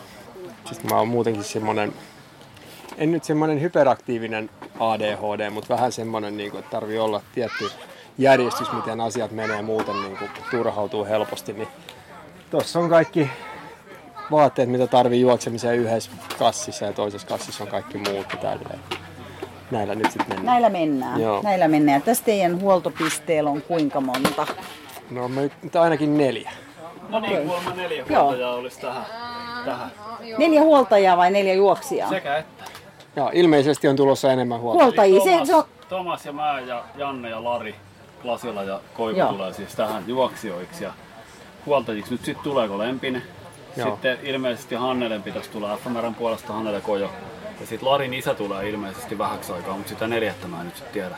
Siis 0.64 0.84
mä 0.84 0.96
oon 0.96 1.08
muutenkin 1.08 1.44
semmoinen 1.44 1.92
en 2.98 3.12
nyt 3.12 3.24
semmoinen 3.24 3.60
hyperaktiivinen 3.60 4.50
ADHD, 4.80 5.50
mutta 5.50 5.74
vähän 5.74 5.92
semmoinen, 5.92 6.36
niin 6.36 6.50
kuin, 6.50 6.58
että 6.58 6.70
tarvii 6.70 6.98
olla 6.98 7.22
tietty 7.34 7.70
järjestys, 8.18 8.72
miten 8.72 9.00
asiat 9.00 9.30
menee 9.30 9.62
muuten 9.62 10.02
niin 10.02 10.16
kuin, 10.16 10.30
turhautuu 10.50 11.04
helposti. 11.04 11.52
Niin 11.52 11.68
tuossa 12.50 12.78
on 12.78 12.88
kaikki 12.88 13.30
vaatteet, 14.30 14.68
mitä 14.68 14.86
tarvii 14.86 15.20
juoksemiseen 15.20 15.78
yhdessä 15.78 16.10
kassissa 16.38 16.84
ja 16.84 16.92
toisessa 16.92 17.26
kassissa 17.26 17.64
on 17.64 17.70
kaikki 17.70 17.98
muut 17.98 18.26
tälleen. 18.40 18.78
Näillä 19.70 19.94
nyt 19.94 20.06
sitten 20.06 20.28
mennään. 20.28 20.46
Näillä 20.46 20.70
mennään. 20.70 21.20
Joo. 21.20 21.42
Näillä 21.42 21.68
mennään. 21.68 22.02
Tässä 22.02 22.24
teidän 22.24 22.60
huoltopisteellä 22.60 23.50
on 23.50 23.62
kuinka 23.62 24.00
monta? 24.00 24.46
No 25.10 25.28
me 25.28 25.50
nyt 25.62 25.76
ainakin 25.76 26.18
neljä. 26.18 26.50
No 27.08 27.20
niin, 27.20 27.42
kuulemma 27.46 27.74
neljä 27.74 28.04
huoltajaa 28.08 28.54
olisi 28.54 28.80
tähän, 28.80 29.04
tähän. 29.64 29.92
Neljä 30.38 30.62
huoltajaa 30.62 31.16
vai 31.16 31.30
neljä 31.30 31.54
juoksijaa? 31.54 32.08
Sekä 32.08 32.36
että. 32.36 32.64
Joo, 33.16 33.30
ilmeisesti 33.32 33.88
on 33.88 33.96
tulossa 33.96 34.32
enemmän 34.32 34.60
huoltajia. 34.60 34.84
Huoltajia, 34.84 35.20
se, 35.20 35.30
Tomas, 35.30 35.48
se 35.48 35.54
on... 35.54 35.64
Tomas 35.88 36.26
ja 36.26 36.32
mä 36.32 36.60
ja 36.60 36.84
Janne 36.96 37.30
ja 37.30 37.44
Lari, 37.44 37.74
Lasila 38.24 38.62
ja 38.62 38.80
Koivu 38.94 39.18
Joo. 39.18 39.32
tulee 39.32 39.52
siis 39.52 39.74
tähän 39.74 40.04
juoksijoiksi 40.06 40.84
ja 40.84 40.92
huoltajiksi. 41.66 42.12
Nyt 42.12 42.24
sitten 42.24 42.44
tuleeko 42.44 42.78
Lempinen. 42.78 43.22
Joo. 43.76 43.90
Sitten 43.90 44.18
ilmeisesti 44.22 44.74
Hannelen 44.74 45.22
pitäisi 45.22 45.50
tulla 45.50 45.76
FMRn 45.76 46.14
puolesta 46.14 46.52
Hannele 46.52 46.80
Kojo. 46.80 47.10
Ja 47.60 47.66
sitten 47.66 47.88
Larin 47.88 48.14
isä 48.14 48.34
tulee 48.34 48.68
ilmeisesti 48.68 49.18
vähäksi 49.18 49.52
aikaa, 49.52 49.74
mutta 49.76 49.88
sitä 49.88 50.08
neljättä 50.08 50.48
mä 50.48 50.60
en 50.60 50.66
nyt 50.66 50.76
sitten 50.76 50.92
tiedä. 50.92 51.16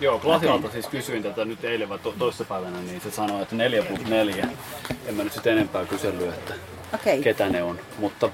Joo, 0.00 0.20
okay. 0.24 0.70
siis 0.72 0.86
kysyin 0.86 1.22
tätä 1.22 1.44
nyt 1.44 1.64
eilen 1.64 1.88
vai 1.88 1.98
to- 1.98 2.14
toissapäivänä, 2.18 2.80
niin 2.80 3.00
se 3.00 3.10
sanoi, 3.10 3.42
että 3.42 3.54
4 3.56 3.82
plus 3.82 4.00
4. 4.08 4.48
En 5.06 5.14
mä 5.14 5.24
nyt 5.24 5.32
sitten 5.32 5.52
enempää 5.52 5.84
kysellyt, 5.84 6.28
että 6.28 6.54
Okei, 6.94 7.22
ketä 7.22 7.48
ne 7.48 7.62
on, 7.62 7.80
mutta 7.98 8.28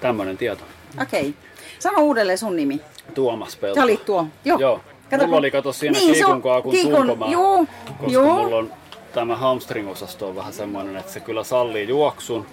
tämmöinen 0.00 0.36
tieto. 0.38 0.64
okei. 1.02 1.34
Sano 1.78 2.02
uudelleen 2.02 2.38
sun 2.38 2.56
nimi. 2.56 2.80
Tuomas 3.14 3.56
Pelto. 3.56 3.74
Sä 3.80 3.84
olit 3.84 4.04
tuo. 4.04 4.26
Joo. 4.44 4.58
Joo. 4.58 4.80
Kato, 5.10 5.24
mulla 5.26 5.38
oli 5.38 5.50
kato 5.50 5.72
siinä 5.72 5.98
Niin, 5.98 6.16
se 6.18 6.26
on- 6.26 6.42
kiikun 6.42 6.76
sulkomaa, 6.96 7.30
juu, 7.30 7.68
koska 7.98 8.12
juu. 8.12 8.32
mulla 8.34 8.56
on 8.56 8.72
tämä 9.14 9.36
hamstring-osasto 9.36 10.28
on 10.28 10.36
vähän 10.36 10.52
semmoinen, 10.52 10.96
että 10.96 11.12
se 11.12 11.20
kyllä 11.20 11.44
sallii 11.44 11.88
juoksun, 11.88 12.46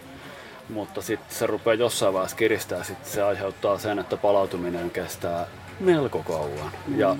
mutta 0.70 1.02
sitten 1.02 1.36
se 1.38 1.48
rupeaa 1.48 1.74
jossain 1.74 2.14
vaiheessa 2.14 2.38
kiristää, 2.38 2.84
sitten 2.84 3.12
se 3.12 3.22
aiheuttaa 3.24 3.78
sen, 3.78 4.00
että 4.00 4.18
palautuminen 4.18 4.90
kestää 4.92 5.46
melko 5.80 6.24
kauan. 6.28 6.72
Ja 6.98 7.16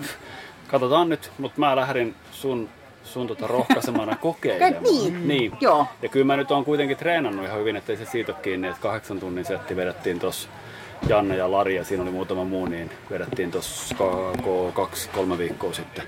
katsotaan 0.72 1.10
nyt, 1.10 1.32
mutta 1.38 1.60
mä 1.60 1.76
lähdin 1.76 2.16
sun, 2.32 2.70
sun 3.04 3.28
tota 3.28 3.48
rohkaisemana 3.48 4.16
kokeilemaan. 4.22 4.84
Niin. 4.84 5.28
niin. 5.28 5.52
Joo. 5.62 5.88
Ja 6.02 6.10
kyllä 6.10 6.26
mä 6.26 6.38
nyt 6.38 6.52
oon 6.52 6.66
kuitenkin 6.66 6.98
treenannut 6.98 7.46
ihan 7.46 7.60
hyvin, 7.60 7.76
ettei 7.76 7.98
se 7.98 8.06
siitä 8.06 8.32
ole 8.32 8.42
kiinni, 8.42 8.68
että 8.68 8.82
kahdeksan 8.82 9.20
tunnin 9.20 9.46
setti 9.46 9.76
vedettiin 9.76 10.20
tuossa 10.20 10.50
Janne 11.08 11.38
ja 11.38 11.52
Lari 11.52 11.76
ja 11.76 11.84
siinä 11.84 12.04
oli 12.04 12.12
muutama 12.12 12.44
muu, 12.44 12.66
niin 12.66 12.92
vedettiin 13.10 13.52
tuossa 13.52 13.96
kaksi, 14.74 15.10
kolme 15.10 15.38
viikkoa 15.38 15.74
sitten. 15.74 16.04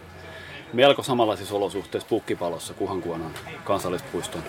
Melko 0.74 1.03
samanlaisissa 1.03 1.56
olosuhteissa 1.56 2.10
Pukkipalossa 2.10 2.74
Kuhankuonon 2.74 3.32
kansallispuiston 3.63 4.44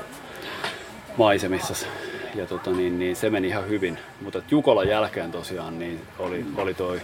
maisemissa. 1.17 1.87
Ja 2.35 2.47
tota, 2.47 2.71
niin, 2.71 2.99
niin, 2.99 3.17
se 3.17 3.31
meni 3.31 3.49
ihan 3.49 3.69
hyvin. 3.69 3.99
Mutta 4.21 4.43
Jukolan 4.51 4.89
jälkeen 4.89 5.33
tosiaan 5.33 5.79
niin 5.79 6.01
oli, 6.19 6.45
oli 6.57 6.75
toi 6.75 7.01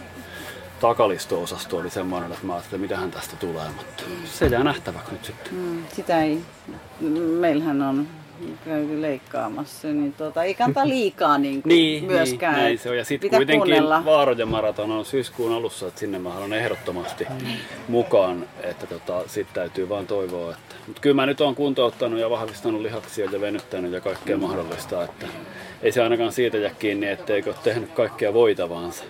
takalisto-osasto 0.79 1.77
oli 1.77 1.89
semmoinen, 1.89 2.31
että 2.31 2.45
mä 2.45 2.53
ajattelin, 2.53 2.83
että 2.83 2.95
mitähän 2.95 3.11
tästä 3.11 3.35
tulee, 3.35 3.67
mutta 3.77 4.03
se 4.25 4.45
jää 4.45 4.63
nähtäväksi 4.63 5.11
nyt 5.11 5.25
sitten. 5.25 5.53
Mm, 5.53 5.83
Sitä 5.93 6.23
ei, 6.23 6.39
meillähän 7.39 7.81
on 7.81 8.07
käyty 8.65 9.01
leikkaamassa, 9.01 9.87
niin 9.87 10.13
tota, 10.13 10.43
ei 10.43 10.53
kannata 10.53 10.87
liikaa 10.95 11.37
niin 11.37 11.61
kuin 11.61 11.69
Niin, 11.69 12.03
myöskään. 12.05 12.53
niin, 12.53 12.63
näin 12.63 12.79
se 12.79 12.89
on. 12.89 12.97
Ja 12.97 13.05
sitten 13.05 13.29
kuitenkin 13.29 13.57
kuunnella. 13.59 14.05
Vaarojen 14.05 14.47
maraton 14.47 14.91
on 14.91 15.05
syyskuun 15.05 15.53
alussa, 15.53 15.87
että 15.87 15.99
sinne 15.99 16.19
mä 16.19 16.29
haluan 16.29 16.53
ehdottomasti 16.53 17.27
mukaan, 17.87 18.45
että 18.63 18.87
tota, 18.87 19.23
sitten 19.27 19.55
täytyy 19.55 19.89
vaan 19.89 20.07
toivoa. 20.07 20.51
Että... 20.51 20.75
Mutta 20.87 21.01
kyllä 21.01 21.15
mä 21.15 21.25
nyt 21.25 21.41
oon 21.41 21.55
kuntouttanut 21.55 22.19
ja 22.19 22.29
vahvistanut 22.29 22.81
lihaksia 22.81 23.29
ja 23.31 23.41
venyttänyt 23.41 23.91
ja 23.91 24.01
kaikkea 24.01 24.37
mahdollista, 24.37 25.03
että 25.03 25.27
ei 25.81 25.91
se 25.91 26.03
ainakaan 26.03 26.31
siitä 26.31 26.57
jää 26.57 26.71
kiinni, 26.79 27.07
etteikö 27.07 27.49
ole 27.49 27.57
tehnyt 27.63 27.89
kaikkea 27.91 28.33
voitavaansa. 28.33 29.03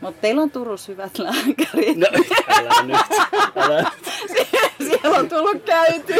Mutta 0.00 0.20
teillä 0.20 0.42
on 0.42 0.50
Turussa 0.50 0.92
hyvät 0.92 1.18
lääkärit. 1.18 1.96
No, 1.96 2.06
älä 2.48 2.82
nyt, 2.82 2.96
älä. 3.56 3.90
Siellä 4.88 5.18
on 5.18 5.28
tullut 5.28 5.62
käyty. 5.64 6.14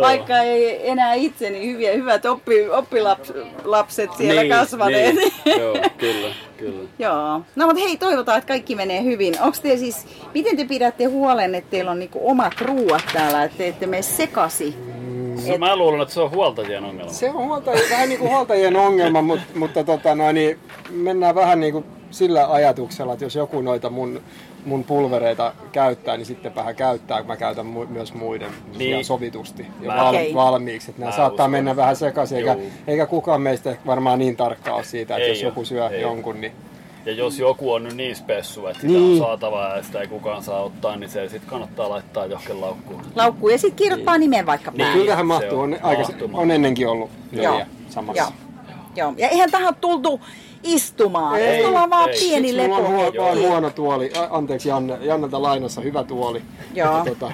vaikka 0.00 0.38
ei 0.38 0.90
enää 0.90 1.14
itse, 1.14 1.50
niin 1.50 1.72
hyviä, 1.72 1.92
hyvät 1.92 2.26
oppi, 2.26 2.68
oppilapset 2.68 4.10
siellä 4.16 4.42
niin, 4.42 4.52
kasvaneet. 4.52 5.14
Niin. 5.14 5.32
Joo, 5.60 5.76
kyllä, 5.98 6.34
kyllä. 6.56 6.88
Joo. 6.98 7.42
No 7.56 7.66
mutta 7.66 7.82
hei, 7.82 7.96
toivotaan, 7.96 8.38
että 8.38 8.48
kaikki 8.48 8.74
menee 8.74 9.04
hyvin. 9.04 9.40
Onko 9.40 9.58
te 9.62 9.76
siis, 9.76 10.06
miten 10.34 10.56
te 10.56 10.64
pidätte 10.64 11.04
huolen, 11.04 11.54
että 11.54 11.70
teillä 11.70 11.90
on 11.90 11.98
niinku 11.98 12.30
omat 12.30 12.60
ruuat 12.60 13.04
täällä, 13.12 13.44
että 13.44 13.58
te 13.58 13.68
ette 13.68 13.86
mene 13.86 14.02
sekasi? 14.02 14.74
Et... 15.46 15.58
Mä 15.58 15.76
luulen, 15.76 16.00
että 16.00 16.14
se 16.14 16.20
on 16.20 16.30
huoltajien 16.30 16.84
ongelma. 16.84 17.12
Se 17.12 17.30
on 17.30 17.46
huoltajien, 17.46 17.90
vähän 17.90 18.08
niin 18.08 18.18
kuin 18.18 18.30
huoltajien 18.30 18.76
ongelma, 18.76 19.22
mutta, 19.22 19.46
mutta 19.54 19.84
tota, 19.84 20.14
no, 20.14 20.32
niin 20.32 20.58
mennään 20.90 21.34
vähän 21.34 21.60
niin 21.60 21.72
kuin 21.72 21.84
sillä 22.10 22.52
ajatuksella, 22.52 23.12
että 23.12 23.24
jos 23.24 23.34
joku 23.34 23.60
noita 23.60 23.90
mun, 23.90 24.20
mun 24.64 24.84
pulvereita 24.84 25.52
käyttää, 25.72 26.16
niin 26.16 26.26
sitten 26.26 26.54
vähän 26.54 26.76
käyttää, 26.76 27.18
kun 27.18 27.26
mä 27.26 27.36
käytän 27.36 27.66
mu- 27.66 27.86
myös 27.86 28.14
muiden 28.14 28.50
niin. 28.78 29.04
sovitusti 29.04 29.66
ja 29.80 29.96
val- 29.96 30.14
okay. 30.14 30.34
valmiiksi. 30.34 30.90
Että 30.90 31.00
nämä 31.00 31.10
mä 31.10 31.16
saattaa 31.16 31.44
uskon. 31.44 31.50
mennä 31.50 31.76
vähän 31.76 31.96
sekaisin, 31.96 32.38
eikä, 32.38 32.56
eikä 32.86 33.06
kukaan 33.06 33.42
meistä 33.42 33.76
varmaan 33.86 34.18
niin 34.18 34.36
tarkkaa 34.36 34.74
ole 34.74 34.84
siitä, 34.84 35.14
että 35.14 35.24
ei 35.24 35.30
jos 35.30 35.42
joku 35.42 35.64
syö 35.64 35.88
ei. 35.88 36.00
jonkun, 36.00 36.40
niin 36.40 36.52
ja 37.08 37.14
jos 37.14 37.38
joku 37.38 37.72
on 37.72 37.84
nyt 37.84 37.94
niin 37.94 38.16
spessu, 38.16 38.66
että 38.66 38.80
sitä 38.80 38.92
niin. 38.92 39.22
on 39.22 39.28
saatava 39.28 39.68
ja 39.76 39.82
sitä 39.82 40.00
ei 40.00 40.06
kukaan 40.06 40.42
saa 40.42 40.62
ottaa, 40.62 40.96
niin 40.96 41.10
se 41.10 41.28
sitten 41.28 41.50
kannattaa 41.50 41.88
laittaa 41.88 42.26
johonkin 42.26 42.60
laukkuun. 42.60 43.02
Laukkuun 43.14 43.52
ja 43.52 43.58
sitten 43.58 43.76
kirjoittaa 43.76 44.18
niin. 44.18 44.30
nimen 44.30 44.46
vaikka 44.46 44.70
niin. 44.70 44.92
Kyllä 44.92 45.06
tähän 45.06 45.26
mahtuu. 45.26 45.60
On, 45.60 45.78
aika, 45.82 46.02
on 46.32 46.50
ennenkin 46.50 46.88
ollut 46.88 47.10
neljä 47.32 47.66
samassa. 47.88 48.22
Joo. 48.22 48.32
Joo. 48.96 49.14
Ja 49.16 49.28
eihän 49.28 49.50
tähän 49.50 49.74
tultu 49.74 50.20
istumaan. 50.62 51.40
Ei, 51.40 51.66
Mulla 51.66 51.82
on 51.82 51.90
vaan 51.90 52.10
ei. 52.10 52.18
pieni 52.20 52.56
lepo. 52.56 52.74
on 52.74 52.88
huono, 52.88 53.12
vaan 53.18 53.38
huono 53.38 53.70
tuoli. 53.70 54.12
Anteeksi 54.30 54.68
Janne, 54.68 54.98
Jannelta 55.00 55.42
lainassa 55.42 55.80
hyvä 55.80 56.04
tuoli. 56.04 56.42
Joo. 56.74 57.04
Tota... 57.04 57.32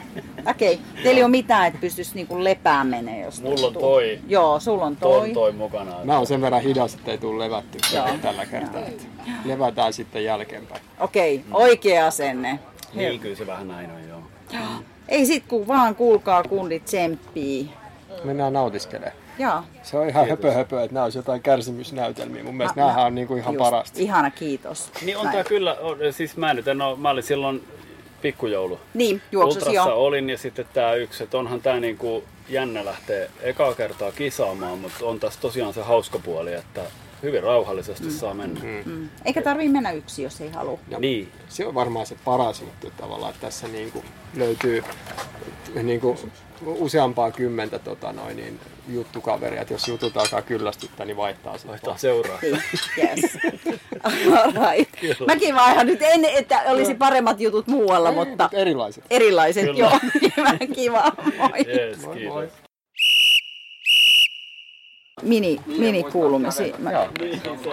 Okei. 0.50 0.74
Okay. 0.74 1.02
Teillä 1.02 1.18
ei 1.18 1.22
ole 1.22 1.30
mitään, 1.30 1.66
että 1.66 1.80
pystyisi 1.80 2.14
niinku 2.14 2.44
lepää 2.44 2.84
menee, 2.84 3.24
jos 3.24 3.42
Mulla 3.42 3.66
on 3.66 3.72
toi. 3.72 4.18
Joo, 4.28 4.60
sulla 4.60 4.84
on 4.84 4.96
toi. 4.96 5.20
Ton 5.20 5.32
toi 5.32 5.52
mukana. 5.52 6.04
Mä 6.04 6.16
oon 6.16 6.26
sen 6.26 6.40
verran 6.40 6.62
hidas, 6.62 6.94
että 6.94 7.10
ei 7.10 7.18
tule 7.18 7.44
levätty 7.44 7.78
tällä 8.22 8.46
kertaa. 8.46 8.80
Levätään 9.44 9.92
sitten 9.92 10.24
jälkeenpäin. 10.24 10.80
Okei, 11.00 11.44
okay. 11.50 11.62
oikea 11.62 12.06
asenne. 12.06 12.58
Niin, 12.94 13.20
kyllä 13.20 13.36
se 13.36 13.46
vähän 13.46 13.68
näin 13.68 13.90
on, 13.90 14.08
joo. 14.08 14.20
Ei 15.08 15.26
sit 15.26 15.44
kun 15.48 15.66
vaan 15.66 15.94
kuulkaa 15.94 16.42
kundit 16.42 16.84
tsemppii. 16.84 17.70
Mennään 18.24 18.52
nautiskelemaan. 18.52 19.23
Joo. 19.38 19.62
Se 19.82 19.98
on 19.98 20.08
ihan 20.08 20.28
höpö 20.28 20.52
höpö, 20.52 20.82
että 20.82 20.94
nämä 20.94 21.04
olisi 21.04 21.18
jotain 21.18 21.42
kärsimysnäytelmiä. 21.42 22.44
Mun 22.44 22.56
mielestä 22.56 22.80
nämä 22.80 23.04
on 23.04 23.14
niinku 23.14 23.36
ihan 23.36 23.54
just, 23.54 23.64
parasta. 23.64 23.98
Ihana, 24.00 24.30
kiitos. 24.30 24.90
Niin 25.02 25.16
on 25.16 25.28
tämä 25.28 25.44
kyllä, 25.44 25.76
siis 26.10 26.36
mä 26.36 26.54
nyt 26.54 26.68
en 26.68 26.82
ole, 26.82 26.98
mä 26.98 27.10
olin 27.10 27.22
silloin 27.22 27.64
pikkujoulu. 28.22 28.80
Niin, 28.94 29.22
juoksus 29.32 29.62
Ultrassa 29.62 29.90
jo. 29.90 30.04
olin 30.04 30.30
ja 30.30 30.38
sitten 30.38 30.66
tämä 30.74 30.94
yksi, 30.94 31.24
että 31.24 31.38
onhan 31.38 31.60
tämä 31.60 31.80
niinku 31.80 32.24
jännä 32.48 32.84
lähteä 32.84 33.28
ekaa 33.40 33.74
kertaa 33.74 34.12
kisaamaan, 34.12 34.78
mutta 34.78 35.06
on 35.06 35.20
tässä 35.20 35.40
tosiaan 35.40 35.74
se 35.74 35.82
hauska 35.82 36.18
puoli, 36.18 36.52
että 36.52 36.80
hyvin 37.22 37.42
rauhallisesti 37.42 38.04
mm. 38.04 38.10
saa 38.10 38.34
mennä. 38.34 38.60
Mm. 38.60 38.92
Mm. 38.92 39.08
Eikä 39.24 39.42
tarvitse 39.42 39.72
mennä 39.72 39.92
yksi, 39.92 40.22
jos 40.22 40.40
ei 40.40 40.50
halua. 40.50 40.78
Ja 40.88 40.98
niin. 40.98 41.32
Se 41.48 41.66
on 41.66 41.74
varmaan 41.74 42.06
se 42.06 42.16
paras 42.24 42.60
juttu 42.60 42.92
tavallaan, 42.96 43.30
että 43.34 43.46
tässä 43.46 43.68
niinku 43.68 44.04
löytyy 44.34 44.84
niinku 45.82 46.18
useampaa 46.64 47.30
kymmentä 47.30 47.78
tota 47.78 48.12
noin, 48.12 48.36
niin, 48.36 48.60
juttukaveria, 48.88 49.60
että 49.60 49.74
jos 49.74 49.88
jutut 49.88 50.16
alkaa 50.16 50.42
kyllästyttää, 50.42 51.06
niin 51.06 51.16
vaihtaa 51.16 51.52
sitten. 51.52 51.70
Vaihtaa 51.70 51.96
seuraa. 51.96 52.38
Niin, 52.42 52.54
yes. 52.98 53.38
right. 54.34 55.20
Mäkin 55.26 55.54
vaihan 55.54 55.86
nyt 55.86 56.02
en, 56.02 56.24
että 56.24 56.62
olisi 56.66 56.94
paremmat 56.94 57.40
jutut 57.40 57.66
muualla, 57.66 58.08
Ei, 58.08 58.14
mutta... 58.14 58.48
Erilaiset. 58.52 59.04
Erilaiset, 59.10 59.64
Kyllä. 59.64 59.78
joo. 59.78 59.98
Kiva, 60.74 61.12
moi. 61.38 61.50
Yes, 61.66 61.98
kiitos. 62.14 62.32
Moi. 62.32 62.48
Mini, 65.22 65.60
mini 65.66 66.02
kuulumisi. 66.02 66.74
Mä... 66.78 66.90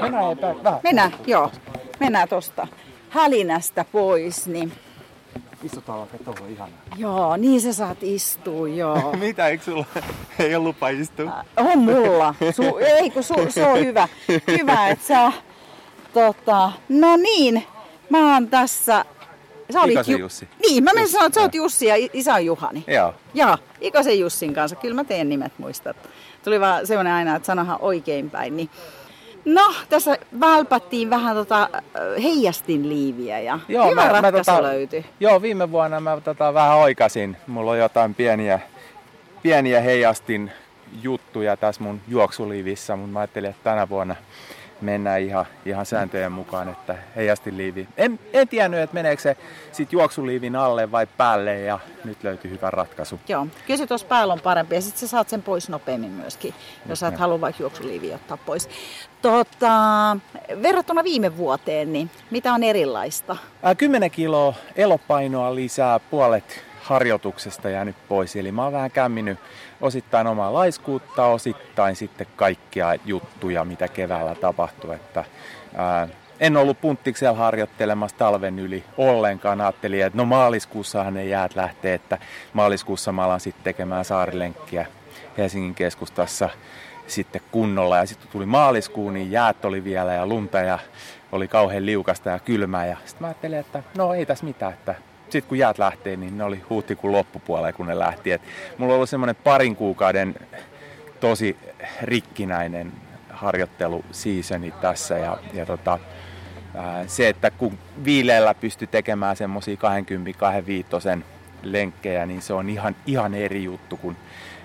Mennään, 0.02 0.38
vähän. 0.64 0.80
Mennään, 0.84 1.14
joo. 1.28 1.52
Mennään 2.00 2.30
tosta 2.30 2.68
hälinästä 3.10 3.86
pois, 3.92 4.48
niin 4.48 4.72
Istutaan 5.64 6.00
vaikka 6.00 6.18
tuohon 6.18 6.50
ihan. 6.50 6.70
Joo, 6.98 7.38
niin 7.38 7.62
sä 7.62 7.74
saat 7.74 7.98
istua, 8.02 8.68
joo. 8.68 9.14
Mitä, 9.20 9.48
eikö 9.48 9.64
sulla 9.64 9.86
ei 10.40 10.56
ole 10.56 10.64
lupa 10.64 10.90
istua? 10.90 11.26
Äh, 11.26 11.68
on 11.68 11.80
mulla. 11.80 12.36
Su, 12.56 12.78
ei, 12.78 13.10
kun 13.10 13.24
su, 13.24 13.34
se 13.50 13.68
on 13.68 13.80
hyvä. 13.80 14.08
Hyvä, 14.48 14.88
että 14.88 15.08
sä... 15.08 15.32
Tota, 16.14 16.72
no 16.90 17.16
niin, 17.16 17.64
mä 18.10 18.34
oon 18.34 18.48
tässä... 18.48 19.06
Sä 19.74 19.82
olit 19.82 19.92
Ikosen 19.92 20.12
Ju... 20.12 20.18
Jussi. 20.18 20.48
Niin, 20.62 20.84
mä 20.84 20.92
menen 20.94 21.10
sanoa, 21.10 21.26
että 21.26 21.40
sä 21.40 21.42
oot 21.42 21.56
Jussi 21.56 21.86
ja 21.86 21.96
isä 22.14 22.34
on 22.34 22.46
Juhani. 22.46 22.84
Joo. 22.88 23.14
Joo, 23.34 23.58
Ikosen 23.82 24.20
Jussin 24.20 24.54
kanssa. 24.54 24.76
Kyllä 24.76 24.96
mä 24.96 25.04
teen 25.04 25.30
nimet 25.30 25.54
muistat. 25.58 25.98
Tuli 26.44 26.60
vaan 26.60 26.88
semmoinen 26.88 27.14
aina, 27.14 27.36
että 27.36 27.46
sanohan 27.46 27.78
oikeinpäin. 27.82 28.58
Niin 28.58 28.70
No, 29.46 29.74
tässä 29.90 30.18
välpättiin 30.40 31.10
vähän 31.10 31.36
tota 31.36 31.70
heijastin 32.24 32.90
liiviä 32.90 33.40
ja 33.40 33.60
joo, 33.68 33.90
hyvä 33.92 34.02
mä, 34.02 34.10
ratkaisu 34.10 34.52
mä, 34.52 34.58
tota, 34.58 34.64
löytyi. 34.64 35.06
Joo, 35.20 35.42
viime 35.42 35.72
vuonna 35.72 36.00
mä 36.00 36.22
tota, 36.22 36.54
vähän 36.54 36.78
oikasin. 36.78 37.38
Mulla 37.48 37.72
on 37.72 37.78
jotain 37.80 38.16
pieniä, 38.16 38.60
pieniä 39.44 39.82
heijastin 39.82 40.52
juttuja 41.02 41.58
tässä 41.58 41.84
mun 41.84 42.02
juoksuliivissä, 42.08 42.96
mutta 42.96 43.12
mä 43.12 43.20
ajattelin, 43.20 43.50
että 43.50 43.64
tänä 43.64 43.90
vuonna 43.90 44.16
mennään 44.82 45.22
ihan, 45.22 45.46
ihan 45.66 45.86
sääntöjen 45.86 46.32
mukaan, 46.32 46.70
että 46.70 46.96
heijastiliivi. 47.16 47.88
En, 47.98 48.20
en 48.34 48.48
tiennyt, 48.48 48.80
että 48.80 48.94
meneekö 48.94 49.22
se 49.22 49.38
sit 49.72 49.94
juoksuliivin 49.94 50.56
alle 50.56 50.92
vai 50.92 51.08
päälle 51.08 51.60
ja 51.60 51.80
nyt 52.04 52.24
löytyy 52.24 52.52
hyvä 52.52 52.72
ratkaisu. 52.72 53.20
Joo, 53.28 53.48
kyllä 53.68 53.78
se 53.78 53.88
tuossa 53.88 54.08
päällä 54.08 54.34
on 54.34 54.40
parempi 54.40 54.76
ja 54.76 54.82
sitten 54.82 55.00
sä 55.00 55.08
saat 55.08 55.30
sen 55.30 55.42
pois 55.42 55.70
nopeammin 55.70 56.12
myöskin, 56.12 56.54
jos 56.90 57.00
sä 57.00 57.08
et 57.08 57.18
halua 57.18 57.42
vaikka 57.42 57.64
juoksuliivi 57.64 58.14
ottaa 58.14 58.38
pois. 58.38 58.70
Tota, 59.22 59.72
verrattuna 60.62 61.04
viime 61.04 61.38
vuoteen, 61.38 61.94
niin 61.94 62.12
mitä 62.32 62.54
on 62.54 62.64
erilaista? 62.64 63.38
Ää, 63.64 63.76
10 63.76 64.12
kiloa 64.12 64.54
elopainoa 64.76 65.56
lisää, 65.56 66.00
puolet 66.00 66.71
harjoituksesta 66.84 67.70
jäänyt 67.70 67.96
pois. 68.08 68.36
Eli 68.36 68.52
mä 68.52 68.64
oon 68.64 68.74
vähän 68.74 68.92
kämminyt 68.92 69.40
osittain 69.82 70.28
omaa 70.28 70.54
laiskuutta, 70.54 71.26
osittain 71.26 71.96
sitten 71.96 72.28
kaikkia 72.36 72.96
juttuja, 73.06 73.66
mitä 73.66 73.88
keväällä 73.88 74.36
tapahtui. 74.36 74.96
Että, 74.96 75.26
ää, 75.76 76.08
en 76.40 76.58
ollut 76.58 76.82
punttiksella 76.82 77.38
harjoittelemassa 77.38 78.18
talven 78.18 78.60
yli 78.60 78.84
ollenkaan. 78.98 79.62
Ajattelin, 79.62 80.06
että 80.06 80.18
no 80.18 80.26
maaliskuussahan 80.26 81.14
ne 81.14 81.26
jäät 81.26 81.56
lähtee, 81.56 81.94
että 81.94 82.18
maaliskuussa 82.54 83.12
mä 83.12 83.24
alan 83.24 83.40
sitten 83.40 83.64
tekemään 83.64 84.06
saarilenkkiä 84.06 84.86
Helsingin 85.38 85.76
keskustassa 85.76 86.50
sitten 87.08 87.42
kunnolla. 87.52 87.98
Ja 87.98 88.06
sitten 88.06 88.30
tuli 88.32 88.46
maaliskuun, 88.46 89.14
niin 89.14 89.32
jäät 89.32 89.66
oli 89.66 89.84
vielä 89.84 90.14
ja 90.14 90.26
lunta 90.26 90.58
ja 90.58 90.80
oli 91.32 91.48
kauhean 91.48 91.86
liukasta 91.86 92.30
ja 92.30 92.40
kylmää. 92.40 92.86
Ja 92.86 92.98
sitten 93.06 93.22
mä 93.22 93.28
ajattelin, 93.28 93.60
että 93.60 93.84
no 93.98 94.14
ei 94.14 94.26
tässä 94.26 94.46
mitään, 94.46 94.74
että 94.74 94.96
sitten 95.32 95.50
kun 95.50 95.58
jäät 95.58 95.78
lähtee, 95.78 96.16
niin 96.16 96.38
ne 96.38 96.44
oli 96.44 96.64
huhtikuun 96.70 97.14
loppupuolella, 97.14 97.74
kun 97.74 97.88
ne 97.88 98.00
lähti. 98.00 98.32
Et 98.32 98.42
mulla 98.78 98.94
on 98.94 98.96
ollut 98.96 99.10
semmoinen 99.10 99.36
parin 99.36 99.76
kuukauden 99.76 100.36
tosi 101.20 101.58
rikkinäinen 102.02 102.92
harjoittelu 103.30 104.06
seasoni 104.12 104.74
tässä. 104.82 105.18
Ja, 105.18 105.38
ja 105.54 105.66
tota, 105.66 106.00
se, 107.08 107.30
että 107.30 107.52
kun 107.52 107.78
viileellä 108.04 108.54
pystyy 108.54 108.88
tekemään 108.88 109.36
semmoisia 109.36 109.78
20-25 111.20 111.24
lenkkejä, 111.64 112.26
niin 112.26 112.42
se 112.42 112.54
on 112.54 112.70
ihan, 112.70 112.96
ihan 113.06 113.34
eri 113.34 113.64
juttu 113.64 113.98
kuin 113.98 114.18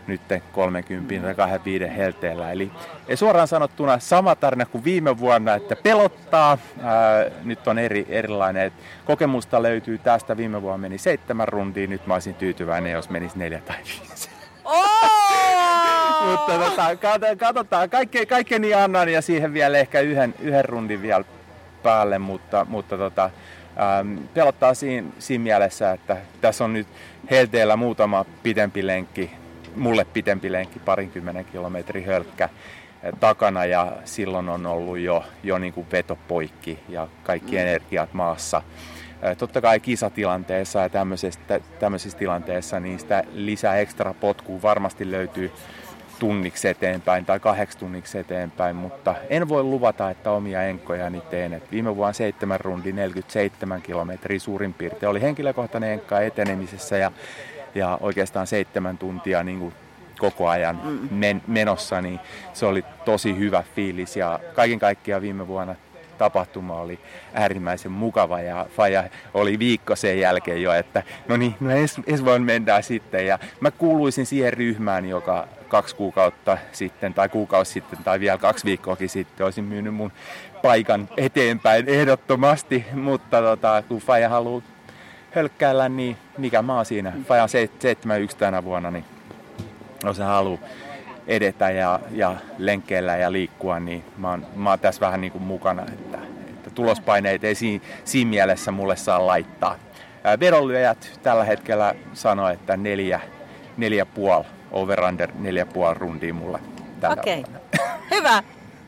nyt 0.06 0.20
30 0.52 1.22
tai 1.22 1.34
25 1.34 1.96
helteellä. 1.96 2.52
Eli 2.52 2.70
suoraan 3.14 3.48
sanottuna 3.48 3.98
sama 3.98 4.34
tarina 4.34 4.66
kuin 4.66 4.84
viime 4.84 5.18
vuonna, 5.18 5.54
että 5.54 5.76
pelottaa. 5.76 6.58
Ää, 6.82 7.24
nyt 7.44 7.68
on 7.68 7.78
eri, 7.78 8.06
erilainen. 8.08 8.72
Kokemusta 9.04 9.62
löytyy 9.62 9.98
tästä. 9.98 10.36
Viime 10.36 10.62
vuonna 10.62 10.78
meni 10.78 10.98
seitsemän 10.98 11.48
rundia, 11.48 11.86
nyt 11.86 12.06
mä 12.06 12.14
olisin 12.14 12.34
tyytyväinen, 12.34 12.92
jos 12.92 13.10
menisi 13.10 13.38
neljä 13.38 13.60
tai 13.60 13.76
viisi. 13.76 14.30
Mutta 16.30 16.58
tota, 16.58 16.96
katsotaan, 17.38 17.90
kaikkeni, 17.90 18.26
kaikkeni 18.26 18.74
annan 18.74 19.08
ja 19.08 19.22
siihen 19.22 19.54
vielä 19.54 19.78
ehkä 19.78 20.00
yhden, 20.00 20.34
yhden 20.40 20.64
rundin 20.64 21.02
vielä 21.02 21.24
päälle, 21.82 22.18
mutta, 22.18 22.66
mutta 22.68 22.98
tota, 22.98 23.30
ähm, 23.80 24.18
pelottaa 24.34 24.74
siinä, 24.74 25.08
siinä 25.18 25.42
mielessä, 25.42 25.92
että 25.92 26.16
tässä 26.40 26.64
on 26.64 26.72
nyt 26.72 26.86
helteellä 27.30 27.76
muutama 27.76 28.24
pitempi 28.42 28.86
lenkki 28.86 29.30
mulle 29.76 30.04
pitempi 30.04 30.52
lenkki, 30.52 30.78
parinkymmenen 30.78 31.44
kilometrin 31.44 32.06
hölkkä 32.06 32.44
eh, 33.02 33.12
takana 33.20 33.64
ja 33.64 33.92
silloin 34.04 34.48
on 34.48 34.66
ollut 34.66 34.98
jo, 34.98 35.24
jo 35.42 35.58
niin 35.58 35.72
kuin 35.72 35.86
veto 35.92 36.18
poikki 36.28 36.78
ja 36.88 37.08
kaikki 37.22 37.52
mm. 37.52 37.58
energiat 37.58 38.12
maassa. 38.12 38.62
Eh, 39.22 39.36
totta 39.36 39.60
kai 39.60 39.80
kisatilanteessa 39.80 40.80
ja 40.80 40.88
tämmöisessä, 40.88 41.40
tämmöisessä 41.78 42.18
tilanteessa 42.18 42.80
niin 42.80 42.98
sitä 42.98 43.24
lisää 43.32 43.76
ekstra 43.76 44.14
potkua 44.14 44.62
varmasti 44.62 45.10
löytyy 45.10 45.52
tunniksi 46.18 46.68
eteenpäin 46.68 47.24
tai 47.24 47.40
kahdeksi 47.40 47.78
tunniksi 47.78 48.18
eteenpäin, 48.18 48.76
mutta 48.76 49.14
en 49.30 49.48
voi 49.48 49.62
luvata, 49.62 50.10
että 50.10 50.30
omia 50.30 50.62
enkkojani 50.62 51.20
teen. 51.20 51.52
Et 51.52 51.72
viime 51.72 51.96
vuonna 51.96 52.12
7 52.12 52.60
rundi 52.60 52.92
47 52.92 53.82
kilometriä 53.82 54.38
suurin 54.38 54.74
piirtein 54.74 55.10
oli 55.10 55.22
henkilökohtainen 55.22 55.92
enkka 55.92 56.20
etenemisessä 56.20 56.96
ja 56.96 57.12
ja 57.76 57.98
oikeastaan 58.00 58.46
seitsemän 58.46 58.98
tuntia 58.98 59.42
niin 59.42 59.58
kuin 59.58 59.74
koko 60.18 60.48
ajan 60.48 60.80
mm. 60.84 61.08
men, 61.10 61.42
menossa, 61.46 62.00
niin 62.00 62.20
se 62.52 62.66
oli 62.66 62.84
tosi 63.04 63.38
hyvä 63.38 63.64
fiilis. 63.74 64.16
Ja 64.16 64.40
kaiken 64.54 64.78
kaikkiaan 64.78 65.22
viime 65.22 65.48
vuonna 65.48 65.74
tapahtuma 66.18 66.74
oli 66.74 66.98
äärimmäisen 67.34 67.92
mukava 67.92 68.40
ja 68.40 68.66
Faja 68.76 69.04
oli 69.34 69.58
viikko 69.58 69.96
sen 69.96 70.20
jälkeen 70.20 70.62
jo, 70.62 70.72
että 70.72 71.02
no 71.28 71.36
niin, 71.36 71.54
no 71.60 71.70
ensi, 71.70 72.02
ensi 72.06 72.24
vuonna 72.24 72.46
mennään 72.46 72.82
sitten. 72.82 73.26
Ja 73.26 73.38
mä 73.60 73.70
kuuluisin 73.70 74.26
siihen 74.26 74.52
ryhmään, 74.52 75.08
joka 75.08 75.48
kaksi 75.68 75.96
kuukautta 75.96 76.58
sitten 76.72 77.14
tai 77.14 77.28
kuukausi 77.28 77.72
sitten 77.72 77.98
tai 78.04 78.20
vielä 78.20 78.38
kaksi 78.38 78.64
viikkoakin 78.64 79.08
sitten 79.08 79.44
olisin 79.44 79.64
myynyt 79.64 79.94
mun 79.94 80.12
paikan 80.62 81.08
eteenpäin 81.16 81.88
ehdottomasti, 81.88 82.84
mutta 82.92 83.40
tota, 83.40 83.82
kun 83.88 83.98
Faja 83.98 84.28
haluaa 84.28 84.62
hölkkäillä, 85.36 85.88
niin 85.88 86.16
mikä 86.38 86.64
oon 86.68 86.86
siinä. 86.86 87.12
Faja 87.28 87.42
on 87.42 87.48
71 87.48 88.36
tänä 88.36 88.64
vuonna, 88.64 88.90
niin 88.90 89.04
se 90.12 90.22
halu 90.22 90.60
edetä 91.26 91.70
ja, 91.70 92.00
ja 92.10 92.36
lenkkeillä 92.58 93.16
ja 93.16 93.32
liikkua, 93.32 93.80
niin 93.80 94.04
mä 94.18 94.30
oon, 94.30 94.46
mä 94.56 94.70
oon 94.70 94.78
tässä 94.78 95.00
vähän 95.00 95.20
niin 95.20 95.32
kuin 95.32 95.44
mukana, 95.44 95.82
että, 95.82 96.18
että 96.48 96.70
tulospaineita 96.70 97.46
ei 97.46 97.54
siinä, 97.54 97.84
siinä 98.04 98.30
mielessä 98.30 98.72
mulle 98.72 98.96
saa 98.96 99.26
laittaa. 99.26 99.78
Vedonlyöjät 100.40 101.18
tällä 101.22 101.44
hetkellä 101.44 101.94
sanoo, 102.12 102.48
että 102.48 102.76
neljä, 102.76 103.20
neljä 103.76 104.06
puoli, 104.06 104.44
over 104.72 105.04
under 105.04 105.30
neljä 105.38 105.66
puoli 105.66 105.94
rundia 105.94 106.34
mulle 106.34 106.58
tällä 107.00 107.16
Okei, 107.20 107.40
okay. 107.40 107.86
hyvä. 108.16 108.42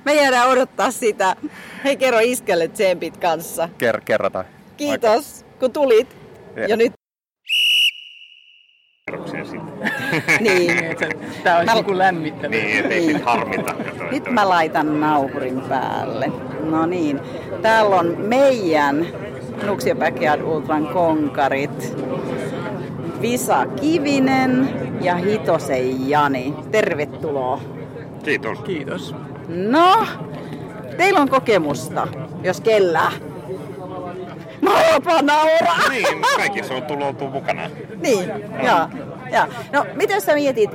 Me 0.04 0.14
jäädään 0.14 0.48
odottaa 0.48 0.90
sitä. 0.90 1.36
Hei, 1.84 1.96
kerro 1.96 2.18
iskelle 2.18 2.68
tsempit 2.68 3.16
kanssa. 3.16 3.68
Ker- 3.78 4.00
kerrotaan. 4.04 4.44
Kiitos, 4.76 5.44
Aika. 5.44 5.58
kun 5.58 5.72
tulit. 5.72 6.17
Ja, 6.56 6.66
ja 6.66 6.76
nyt 6.76 6.92
niin. 10.40 10.72
Tää 11.44 11.58
olisi 11.58 11.74
niinku 11.74 11.98
lämmittävä. 11.98 12.48
Niin, 12.48 12.78
ettei 12.78 13.06
niin. 13.06 13.22
harmita. 13.22 13.74
Nyt 14.12 14.30
mä 14.30 14.48
laitan 14.48 15.00
nauhurin 15.00 15.60
päälle. 15.60 16.32
No 16.62 16.86
niin, 16.86 17.20
täällä 17.62 17.96
on 17.96 18.16
meidän 18.18 19.06
Nuksio 19.66 19.94
Backyard 19.94 20.42
Ultran 20.42 20.86
konkarit. 20.86 21.96
Visa 23.22 23.66
Kivinen 23.66 24.68
ja 25.00 25.14
Hitosen 25.16 26.08
Jani. 26.08 26.54
Tervetuloa. 26.70 27.60
Kiitos. 28.24 28.58
Kiitos. 28.58 29.14
No, 29.48 30.06
teillä 30.96 31.20
on 31.20 31.28
kokemusta, 31.28 32.08
jos 32.42 32.60
kellään. 32.60 33.12
Mä 34.60 35.22
nauraa. 35.22 35.88
Niin, 35.90 36.22
kaikki 36.36 36.64
se 36.64 36.74
on 36.74 36.82
tullut 36.82 37.32
mukana. 37.32 37.70
Niin, 37.96 38.28
joo. 38.64 38.88
Ja. 39.32 39.48
No, 39.72 39.86
miten 39.94 40.20
sä 40.20 40.34
mietit, 40.34 40.70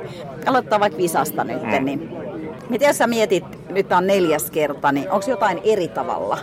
aloittaa 0.46 0.80
vaikka 0.80 0.98
Visasta 0.98 1.44
nyt, 1.44 1.62
mm. 1.62 1.84
niin 1.84 2.10
miten 2.68 2.94
sä 2.94 3.06
mietit, 3.06 3.44
nyt 3.68 3.92
on 3.92 4.06
neljäs 4.06 4.50
kerta, 4.50 4.92
niin 4.92 5.10
onko 5.10 5.30
jotain 5.30 5.60
eri 5.64 5.88
tavalla? 5.88 6.38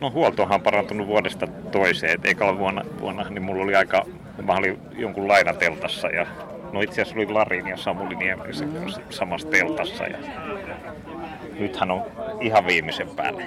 No 0.00 0.10
huoltohan 0.10 0.54
on 0.54 0.62
parantunut 0.62 1.06
vuodesta 1.06 1.46
toiseen. 1.46 2.12
Et 2.12 2.26
ekalla 2.26 2.58
vuonna, 2.58 2.82
vuonna 3.00 3.26
niin 3.30 3.42
mulla 3.42 3.64
oli 3.64 3.74
aika, 3.74 4.06
mä 4.42 4.52
olin 4.52 4.78
jonkun 4.98 5.28
lainateltassa 5.28 6.08
ja 6.08 6.26
no 6.72 6.80
itse 6.80 7.02
asiassa 7.02 7.20
oli 7.20 7.32
Larin 7.32 7.66
ja 7.66 7.76
Samuli 7.76 8.14
Niemisen 8.14 8.68
mm. 8.68 8.74
kanssa 8.74 9.00
samassa 9.10 9.48
teltassa. 9.48 10.04
Ja 10.04 10.18
nythän 11.58 11.90
on 11.90 12.02
ihan 12.40 12.66
viimeisen 12.66 13.08
päälle. 13.08 13.42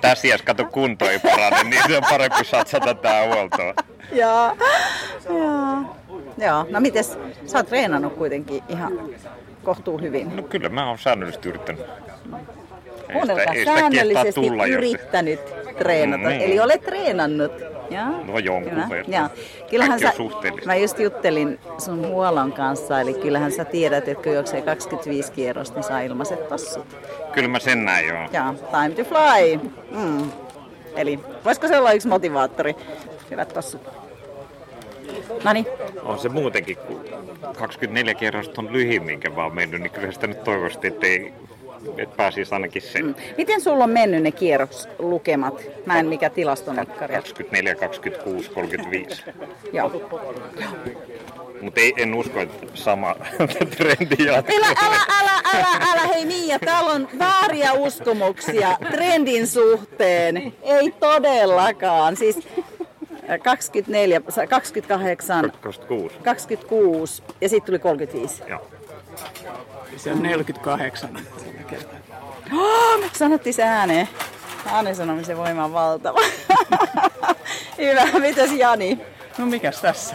Tässä 0.00 0.28
iässä 0.28 0.46
kato 0.46 0.64
kunto 0.64 1.10
ei 1.10 1.18
parane, 1.18 1.70
niin 1.70 1.82
se 1.86 1.96
on 1.96 2.02
parempi 2.10 2.44
satsata 2.44 2.94
tää 2.94 3.26
huoltoon. 3.26 3.74
Joo, 4.12 4.56
joo. 5.28 5.96
Joo, 6.38 6.66
no 6.70 6.80
mites, 6.80 7.18
sä 7.46 7.58
oot 7.58 7.66
treenannut 7.66 8.14
kuitenkin 8.14 8.62
ihan 8.68 8.92
kohtuu 9.62 9.98
hyvin. 9.98 10.36
No 10.36 10.42
kyllä 10.42 10.68
mä 10.68 10.88
oon 10.88 10.98
säännöllisesti 10.98 11.48
yrittänyt. 11.48 11.86
Kuunnelkaa, 13.12 13.54
säännöllisesti 13.64 14.40
tulla, 14.40 14.66
yrittänyt 14.66 15.40
jos... 15.66 15.76
treenata, 15.76 16.28
mm, 16.28 16.40
eli 16.40 16.60
olet 16.60 16.80
treenannut. 16.80 17.52
Ja. 17.90 18.06
No 18.08 18.38
jonkun 18.38 18.72
Kyllä. 18.72 18.88
verran. 18.88 19.12
Ja. 19.12 19.30
Kyllähän 19.70 20.00
sä, 20.00 20.12
mä 20.66 20.74
just 20.74 20.98
juttelin 20.98 21.58
sun 21.78 22.06
huolon 22.06 22.52
kanssa, 22.52 23.00
eli 23.00 23.14
kyllähän 23.14 23.52
sä 23.52 23.64
tiedät, 23.64 24.08
että 24.08 24.24
kun 24.24 24.32
juoksee 24.32 24.62
25 24.62 25.32
kierrosta, 25.32 25.74
niin 25.74 25.84
saa 25.84 26.00
ilmaiset 26.00 26.48
tossut. 26.48 26.86
Kyllä 27.32 27.48
mä 27.48 27.58
sen 27.58 27.84
näin 27.84 28.08
joo. 28.08 28.28
Ja, 28.32 28.54
time 28.70 28.90
to 28.90 29.04
fly. 29.04 29.70
Mm. 29.90 30.30
Eli 30.96 31.18
voisiko 31.44 31.68
se 31.68 31.78
olla 31.78 31.92
yksi 31.92 32.08
motivaattori? 32.08 32.76
Hyvät 33.30 33.48
tossut. 33.48 33.80
Noniin. 35.44 35.66
On 36.02 36.18
se 36.18 36.28
muutenkin, 36.28 36.76
kun 36.76 37.04
24 37.58 38.14
kierrosta 38.14 38.60
on 38.60 38.72
lyhin, 38.72 39.02
minkä 39.02 39.30
mä 39.30 39.44
oon 39.44 39.54
mennyt, 39.54 39.80
niin 39.80 39.90
kyllä 39.90 40.12
sitä 40.12 40.26
nyt 40.26 40.44
toivosti, 40.44 40.86
ettei 40.86 41.32
että 41.98 42.16
pääsisi 42.16 42.54
ainakin 42.54 42.82
sen. 42.82 43.04
Mm. 43.06 43.14
Miten 43.36 43.60
sulla 43.60 43.84
on 43.84 43.90
mennyt 43.90 44.22
ne 44.22 44.32
kierroslukemat? 44.32 45.62
Mä 45.86 45.98
en 45.98 46.06
mikä 46.06 46.30
tilastonekkari. 46.30 47.14
24, 47.14 47.74
26, 47.74 48.50
35. 48.50 49.22
Joo. 49.72 50.20
Mutta 51.62 51.80
en 51.96 52.14
usko, 52.14 52.40
että 52.40 52.66
sama 52.74 53.14
trendi 53.76 54.24
jatkuu. 54.24 54.56
Älä, 54.56 54.74
älä, 54.82 55.00
älä, 55.20 55.40
älä, 55.54 55.92
älä, 55.92 56.06
hei 56.14 56.24
Mia, 56.24 56.58
täällä 56.58 56.90
on 56.90 57.08
vääriä 57.18 57.72
uskomuksia 57.72 58.76
trendin 58.90 59.46
suhteen. 59.46 60.52
Ei 60.62 60.94
todellakaan. 61.00 62.16
Siis 62.16 62.48
24, 63.44 64.20
28, 64.48 65.52
26. 65.60 66.14
26 66.24 67.22
ja 67.40 67.48
sitten 67.48 67.66
tuli 67.66 67.78
35. 67.78 68.42
Joo. 68.48 68.66
Se 69.96 70.12
on 70.12 70.22
48. 70.22 71.10
Oh, 72.52 73.00
sanottiin 73.12 73.54
se 73.54 73.62
ääneen. 73.62 74.08
Äänen 74.66 74.96
sanomisen 74.96 75.36
voima 75.36 75.64
on 75.64 75.72
valtava. 75.72 76.18
Hyvä, 77.78 78.18
mitäs 78.18 78.52
Jani? 78.52 78.98
No 79.38 79.46
mikäs 79.46 79.80
tässä? 79.80 80.14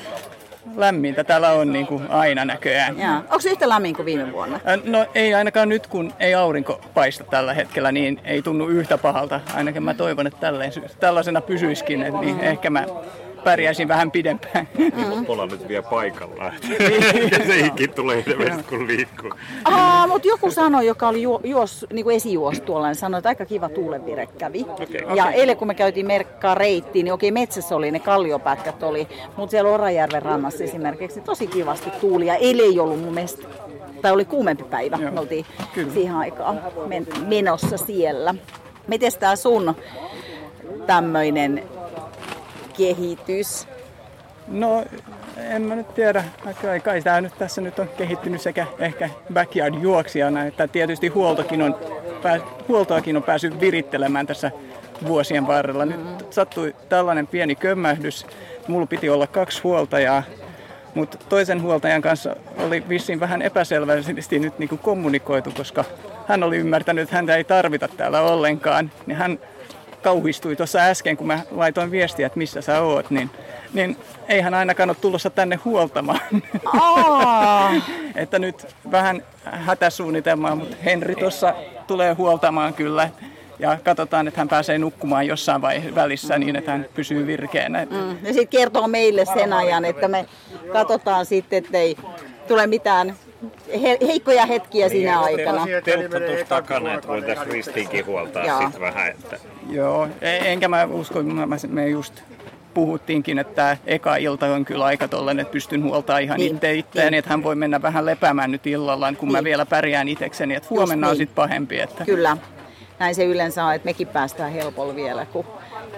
Lämmintä 0.76 1.24
täällä 1.24 1.52
on 1.52 1.74
niin 1.74 1.88
kuin 1.88 2.08
aina 2.10 2.46
näköjään. 2.46 2.96
Onko 3.20 3.40
se 3.40 3.50
yhtä 3.50 3.70
lämmin 3.70 3.96
kuin 3.96 4.06
viime 4.06 4.34
vuonna? 4.34 4.60
No 4.84 5.06
ei 5.16 5.34
ainakaan 5.34 5.70
nyt, 5.70 5.88
kun 5.88 6.14
ei 6.20 6.36
aurinko 6.36 6.82
paista 6.94 7.24
tällä 7.24 7.54
hetkellä, 7.54 7.92
niin 7.92 8.20
ei 8.24 8.42
tunnu 8.42 8.68
yhtä 8.68 8.98
pahalta. 8.98 9.40
Ainakin 9.54 9.84
mä 9.84 9.94
toivon, 9.94 10.28
että 10.28 10.40
tälleen, 10.40 10.72
tällaisena 11.00 11.42
pysyiskin, 11.42 12.04
että 12.04 12.20
niin 12.20 12.40
ehkä 12.40 12.70
mä 12.70 12.86
pärjäisin 13.44 13.88
vähän 13.88 14.12
pidempään. 14.12 14.68
Mm. 14.78 15.26
Pola 15.26 15.46
nyt 15.46 15.68
vielä 15.68 15.84
paikallaan. 15.84 16.54
ja 17.32 17.46
se 17.46 17.60
ikin 17.60 17.94
tulee 17.94 18.24
hirveästi 18.26 18.64
kun 18.64 18.88
liikkuu. 18.88 19.32
Aa, 19.66 20.08
mutta 20.08 20.28
joku 20.28 20.52
sanoi, 20.52 20.88
joka 20.88 21.08
oli 21.08 21.22
ju, 21.22 21.40
juos, 21.44 21.86
niin 21.94 22.04
kuin 22.04 22.16
esijuos 22.16 22.62
tuolla, 22.62 22.88
niin 22.88 22.96
sanoi, 22.96 23.18
että 23.18 23.30
aika 23.30 23.46
kiva 23.46 23.70
tuulenvire 23.70 24.28
kävi. 24.38 24.66
Okay. 24.70 25.16
Ja 25.16 25.24
okay. 25.24 25.34
eilen 25.34 25.58
kun 25.58 25.68
me 25.68 25.76
käytiin 25.76 26.08
merkkaa 26.08 26.56
reittiin, 26.56 27.04
niin 27.04 27.14
okei 27.14 27.32
metsässä 27.32 27.76
oli, 27.76 27.92
ne 27.92 28.00
kalliopätkät 28.00 28.84
oli, 28.84 29.08
mutta 29.38 29.52
siellä 29.52 29.72
Orajärven 29.72 30.22
rannassa 30.22 30.64
esimerkiksi 30.64 31.22
tosi 31.22 31.48
kivasti 31.48 31.90
tuuli. 32.02 32.26
Ja 32.26 32.36
eilen 32.36 32.66
ei 32.66 32.80
ollut 32.80 33.02
mun 33.02 33.14
mielestä, 33.14 33.48
tai 34.02 34.12
oli 34.12 34.26
kuumempi 34.26 34.64
päivä, 34.64 34.98
Joo. 35.02 35.12
me 35.12 35.20
oltiin 35.20 35.46
Kyllä. 35.74 35.94
siihen 35.94 36.16
aikaan 36.16 36.62
men, 36.88 37.08
menossa 37.28 37.78
siellä. 37.78 38.36
Miten 38.88 39.12
tämä 39.20 39.36
sun 39.36 39.76
tämmöinen 40.88 41.64
kehitys? 42.78 43.68
No, 44.48 44.86
en 45.38 45.62
mä 45.62 45.76
nyt 45.76 45.94
tiedä. 45.94 46.24
Kai, 46.62 46.80
kai 46.80 47.02
tämä 47.02 47.22
nyt 47.22 47.34
tässä 47.38 47.62
nyt 47.62 47.80
on 47.80 47.90
kehittynyt 47.98 48.42
sekä 48.42 48.68
ehkä 48.80 49.10
backyard-juoksijana, 49.34 50.46
että 50.46 50.68
tietysti 50.68 51.08
huoltokin 51.08 51.62
on, 51.62 51.76
huoltoakin 52.68 53.18
on 53.18 53.24
päässyt 53.24 53.60
virittelemään 53.60 54.28
tässä 54.28 54.52
vuosien 55.08 55.48
varrella. 55.48 55.86
Nyt 55.86 56.00
sattui 56.30 56.76
tällainen 56.90 57.28
pieni 57.28 57.56
kömmähdys. 57.56 58.26
Mulla 58.68 58.86
piti 58.86 59.10
olla 59.10 59.28
kaksi 59.28 59.62
huoltajaa, 59.64 60.24
mutta 60.94 61.18
toisen 61.30 61.62
huoltajan 61.62 62.02
kanssa 62.02 62.36
oli 62.58 62.84
vissiin 62.90 63.20
vähän 63.20 63.42
epäselvästi 63.42 64.40
nyt 64.40 64.60
niin 64.60 64.70
kuin 64.70 64.80
kommunikoitu, 64.80 65.52
koska 65.58 65.86
hän 66.28 66.44
oli 66.44 66.58
ymmärtänyt, 66.58 67.04
että 67.04 67.16
häntä 67.16 67.36
ei 67.36 67.44
tarvita 67.44 67.88
täällä 67.88 68.22
ollenkaan. 68.22 68.92
Niin 69.06 69.18
hän 69.18 69.40
kauhistui 70.08 70.56
tuossa 70.56 70.80
äsken, 70.80 71.18
kun 71.18 71.28
mä 71.28 71.40
laitoin 71.52 71.92
viestiä, 71.92 72.28
että 72.28 72.38
missä 72.38 72.62
sä 72.62 72.82
oot, 72.82 73.10
niin, 73.10 73.30
niin 73.74 73.98
ei 74.30 74.42
hän 74.42 74.54
ainakaan 74.54 74.90
ole 74.90 74.98
tulossa 75.02 75.30
tänne 75.30 75.60
huoltamaan. 75.66 76.20
että 78.16 78.40
nyt 78.40 78.68
vähän 78.92 79.24
hätäsuunnitelmaa, 79.44 80.56
mutta 80.56 80.76
Henri 80.86 81.16
tuossa 81.16 81.54
tulee 81.88 82.14
huoltamaan 82.14 82.74
kyllä. 82.74 83.10
Ja 83.60 83.78
katsotaan, 83.84 84.28
että 84.28 84.42
hän 84.42 84.48
pääsee 84.48 84.78
nukkumaan 84.78 85.28
jossain 85.28 85.62
vaiheessa 85.62 85.96
välissä 85.96 86.38
niin, 86.38 86.56
että 86.56 86.72
hän 86.72 86.86
pysyy 86.94 87.28
virkeänä. 87.28 87.88
Mm. 87.90 88.10
Ja 88.10 88.34
sitten 88.34 88.60
kertoo 88.60 88.88
meille 88.88 89.26
sen 89.26 89.54
ajan, 89.54 89.86
että 89.86 90.08
me 90.08 90.26
katsotaan 90.74 91.26
sitten, 91.26 91.58
että 91.58 91.78
ei 91.78 91.98
tule 92.48 92.68
mitään 92.68 93.16
he, 93.82 93.98
heikkoja 94.08 94.46
hetkiä 94.46 94.86
niin, 94.86 94.92
siinä 94.92 95.20
aikana. 95.20 95.66
Teltta 95.84 96.20
tuossa 96.20 96.46
takana, 96.50 96.94
että 96.94 97.08
voitaisiin 97.08 97.48
ristiinkin 97.48 98.06
huoltaa 98.06 98.62
sitten 98.62 98.82
vähän. 98.82 99.08
Että... 99.08 99.38
Joo, 99.70 100.08
e- 100.22 100.52
enkä 100.52 100.68
mä 100.68 100.88
usko, 100.92 101.20
että 101.20 101.34
mä 101.34 101.48
menen 101.68 101.92
just 101.92 102.22
puhuttiinkin, 102.74 103.40
että 103.40 103.54
tämä 103.56 103.78
eka 103.86 104.16
ilta 104.16 104.46
on 104.46 104.66
kyllä 104.66 104.86
aika 104.86 105.08
tollainen, 105.08 105.42
että 105.42 105.52
pystyn 105.52 105.84
huoltaa 105.84 106.18
ihan 106.18 106.38
Niin, 106.38 106.56
itse 106.56 106.74
itseäni, 106.74 107.12
niin. 107.12 107.20
että 107.20 107.30
hän 107.30 107.44
voi 107.44 107.56
mennä 107.56 107.82
vähän 107.82 108.06
lepäämään 108.06 108.52
nyt 108.52 108.68
illalla, 108.68 109.14
kun 109.14 109.32
mä 109.32 109.38
Niin. 109.38 109.46
vielä 109.46 109.66
pärjään 109.66 110.08
itsekseni, 110.08 110.56
että 110.56 110.70
huomenna 110.70 111.08
on 111.08 111.12
niin. 111.12 111.18
sitten 111.18 111.36
pahempi. 111.36 111.80
Että... 111.80 112.06
Kyllä. 112.06 112.38
Näin 113.00 113.16
se 113.16 113.26
yleensä 113.26 113.66
on, 113.66 113.74
että 113.76 113.86
mekin 113.86 114.08
päästään 114.08 114.52
helpolla 114.52 114.96
vielä, 114.96 115.26
kun 115.26 115.46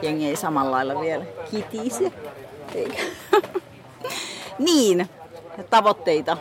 jengi 0.01 0.27
ei 0.27 0.35
samalla 0.35 0.71
lailla 0.71 1.01
vielä 1.01 1.25
kitise. 1.51 2.11
Eikä. 2.75 3.01
niin, 4.59 5.09
tavoitteita. 5.69 6.37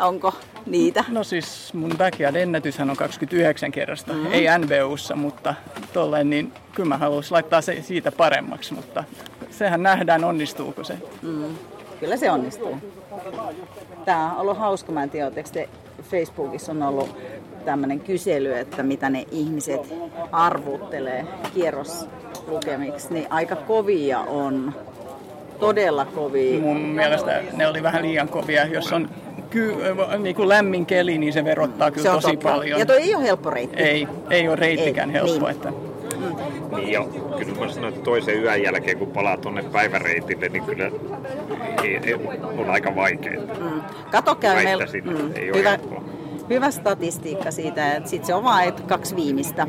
Onko 0.00 0.34
niitä? 0.66 1.04
No 1.08 1.24
siis 1.24 1.74
mun 1.74 1.92
backyard-ennätyshän 1.98 2.90
on 2.90 2.96
29 2.96 3.72
kerrasta, 3.72 4.12
mm. 4.12 4.32
ei 4.32 4.46
NBUssa, 4.58 5.16
mutta 5.16 5.54
tolleen, 5.92 6.30
niin 6.30 6.52
kyllä 6.74 6.88
mä 6.88 6.98
haluaisin 6.98 7.32
laittaa 7.32 7.60
se 7.60 7.82
siitä 7.82 8.12
paremmaksi, 8.12 8.74
mutta 8.74 9.04
sehän 9.50 9.82
nähdään 9.82 10.24
onnistuuko 10.24 10.84
se. 10.84 10.94
Mm. 11.22 11.56
Kyllä 12.00 12.16
se 12.16 12.30
onnistuu. 12.30 12.76
Tämä 14.04 14.32
on 14.32 14.40
ollut 14.40 14.58
hauska. 14.58 14.92
Mä 14.92 15.02
en 15.02 15.10
tiedä, 15.10 15.30
te 15.52 15.68
Facebookissa 16.02 16.72
on 16.72 16.82
ollut 16.82 17.16
tämmöinen 17.64 18.00
kysely, 18.00 18.52
että 18.54 18.82
mitä 18.82 19.10
ne 19.10 19.26
ihmiset 19.30 19.94
arvuttelee 20.32 21.26
kierroslukemiksi, 21.54 23.14
niin 23.14 23.26
aika 23.30 23.56
kovia 23.56 24.20
on. 24.20 24.74
Todella 25.60 26.04
kovia. 26.04 26.60
Mun 26.60 26.80
mielestä 26.80 27.42
ne 27.56 27.66
oli 27.66 27.82
vähän 27.82 28.02
liian 28.02 28.28
kovia. 28.28 28.66
Jos 28.66 28.92
on 28.92 29.08
ky- 29.50 29.76
niin 30.18 30.36
kuin 30.36 30.48
lämmin 30.48 30.86
keli, 30.86 31.18
niin 31.18 31.32
se 31.32 31.44
verottaa 31.44 31.90
kyllä 31.90 32.02
Se 32.02 32.08
tosi 32.10 32.26
totta. 32.36 32.48
paljon. 32.48 32.80
Ja 32.80 32.86
toi 32.86 32.96
ei 33.02 33.14
ole 33.14 33.24
helppo 33.24 33.50
reitti. 33.50 33.82
Ei, 33.82 34.08
ei 34.30 34.48
ole 34.48 34.56
reittikään 34.56 35.08
Ei, 35.10 35.14
helppo. 35.14 35.46
niin. 35.46 35.50
Että... 35.56 35.72
Niin 36.76 36.92
jo, 36.92 37.04
kyllä 37.38 37.66
mä 37.66 37.72
sanoin, 37.72 37.92
että 37.94 38.04
toisen 38.04 38.42
yön 38.42 38.62
jälkeen 38.62 38.98
kun 38.98 39.08
palaa 39.10 39.36
tuonne 39.36 39.62
päiväreitille, 39.62 40.48
niin 40.48 40.64
kyllä 40.64 40.90
ei, 41.84 42.00
ei, 42.04 42.14
on 42.58 42.70
aika 42.70 42.94
vaikeaa. 42.96 43.42
Mm. 43.60 43.82
Kato 44.10 44.34
käy 44.34 44.64
meillä. 44.64 44.84
Että 44.84 45.40
ei 45.40 45.50
ole 45.50 45.58
Hyvä, 45.58 45.70
helppoa. 45.70 46.02
Hyvä 46.50 46.70
statistiikka 46.70 47.50
siitä, 47.50 47.94
että 47.94 48.10
sit 48.10 48.24
se 48.24 48.34
on 48.34 48.44
vain 48.44 48.68
että 48.68 48.82
kaksi 48.82 49.16
viimeistä. 49.16 49.66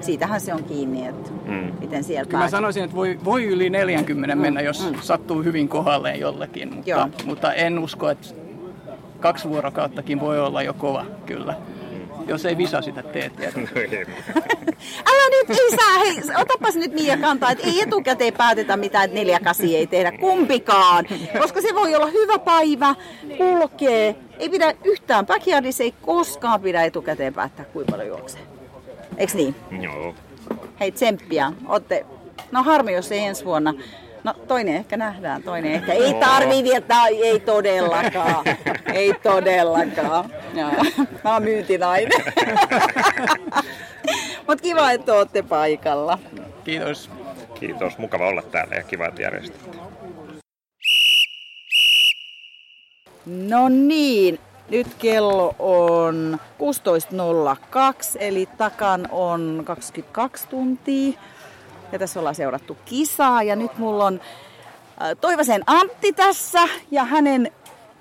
Siitähän 0.00 0.40
se 0.40 0.54
on 0.54 0.64
kiinni, 0.64 1.06
että 1.06 1.30
Mm. 1.46 1.72
miten 1.80 2.04
siellä 2.04 2.24
Kyllä 2.30 2.44
mä 2.44 2.50
sanoisin, 2.50 2.84
että 2.84 2.96
voi, 2.96 3.18
voi 3.24 3.44
yli 3.44 3.70
40 3.70 4.34
mennä, 4.36 4.60
jos 4.60 4.88
sattuu 5.00 5.42
hyvin 5.42 5.68
kohdalleen 5.68 6.20
jollekin, 6.20 6.70
Mm. 6.70 6.82
Joo. 6.86 7.02
mutta, 7.06 7.24
mutta 7.24 7.52
en 7.52 7.78
usko, 7.78 8.10
että 8.10 8.26
kaksi 9.20 9.48
vuorokauttakin 9.48 10.20
voi 10.20 10.40
olla 10.40 10.62
jo 10.62 10.74
kova, 10.74 11.06
kyllä. 11.26 11.54
Jos 12.26 12.46
ei 12.46 12.56
Visa 12.56 12.82
sitä 12.82 13.02
tee, 13.02 13.30
tietysti. 13.30 13.74
Älä 15.10 15.30
nyt, 15.30 15.58
saa, 15.76 15.98
hei, 16.04 16.40
otapas 16.40 16.74
nyt 16.74 16.92
Mia 16.94 17.16
kantaa, 17.16 17.50
että 17.50 17.66
ei 17.66 17.80
etukäteen 17.80 18.32
päätetä 18.34 18.76
mitään, 18.76 19.04
että 19.04 19.14
neljä 19.14 19.40
kasi 19.40 19.76
ei 19.76 19.86
tehdä 19.86 20.12
kumpikaan. 20.12 21.04
Koska 21.38 21.60
se 21.60 21.74
voi 21.74 21.94
olla 21.94 22.06
hyvä 22.06 22.38
päivä, 22.38 22.94
kulkee. 23.36 24.16
Ei 24.38 24.48
pidä 24.48 24.74
yhtään, 24.84 25.26
backyardissa 25.26 25.82
ei 25.84 25.94
koskaan 26.02 26.60
pidä 26.60 26.84
etukäteen 26.84 27.34
päättää, 27.34 27.64
kuinka 27.64 27.90
paljon 27.92 28.08
juoksee. 28.08 28.40
Eiks 29.16 29.34
niin? 29.34 29.54
Joo. 29.80 30.14
Hei, 30.80 30.92
tsemppiä. 30.92 31.52
Ootte... 31.68 32.06
No 32.52 32.62
harmi, 32.62 32.92
jos 32.92 33.12
ei 33.12 33.18
ensi 33.24 33.44
vuonna. 33.44 33.74
No 34.24 34.34
toinen 34.48 34.76
ehkä 34.76 34.96
nähdään, 34.96 35.42
toinen 35.42 35.72
ehkä. 35.72 35.92
Ei 35.92 36.14
tarvii 36.14 36.64
vielä, 36.64 36.80
tää- 36.80 37.06
ei 37.08 37.40
todellakaan. 37.40 38.44
ei 38.94 39.14
todellakaan. 39.22 40.30
Joo. 40.54 40.70
Mä 41.24 41.32
oon 41.32 41.42
myyntinainen. 41.42 42.20
Mut 44.48 44.60
kiva, 44.60 44.90
että 44.92 45.14
ootte 45.14 45.42
paikalla. 45.42 46.18
Kiitos. 46.64 47.10
Kiitos, 47.60 47.98
mukava 47.98 48.28
olla 48.28 48.42
täällä 48.42 48.74
ja 48.74 48.82
kiva, 48.82 49.06
että 49.06 49.22
järjestettiin. 49.22 49.85
No 53.26 53.68
niin, 53.68 54.38
nyt 54.70 54.86
kello 54.98 55.54
on 55.58 56.38
16.02, 56.58 58.16
eli 58.18 58.48
takan 58.58 59.08
on 59.10 59.62
22 59.64 60.48
tuntia. 60.48 61.12
Ja 61.92 61.98
tässä 61.98 62.20
ollaan 62.20 62.34
seurattu 62.34 62.76
kisaa 62.84 63.42
ja 63.42 63.56
nyt 63.56 63.78
mulla 63.78 64.04
on 64.04 64.20
äh, 65.02 65.08
Toivasen 65.20 65.62
Antti 65.66 66.12
tässä 66.12 66.68
ja 66.90 67.04
hänen 67.04 67.52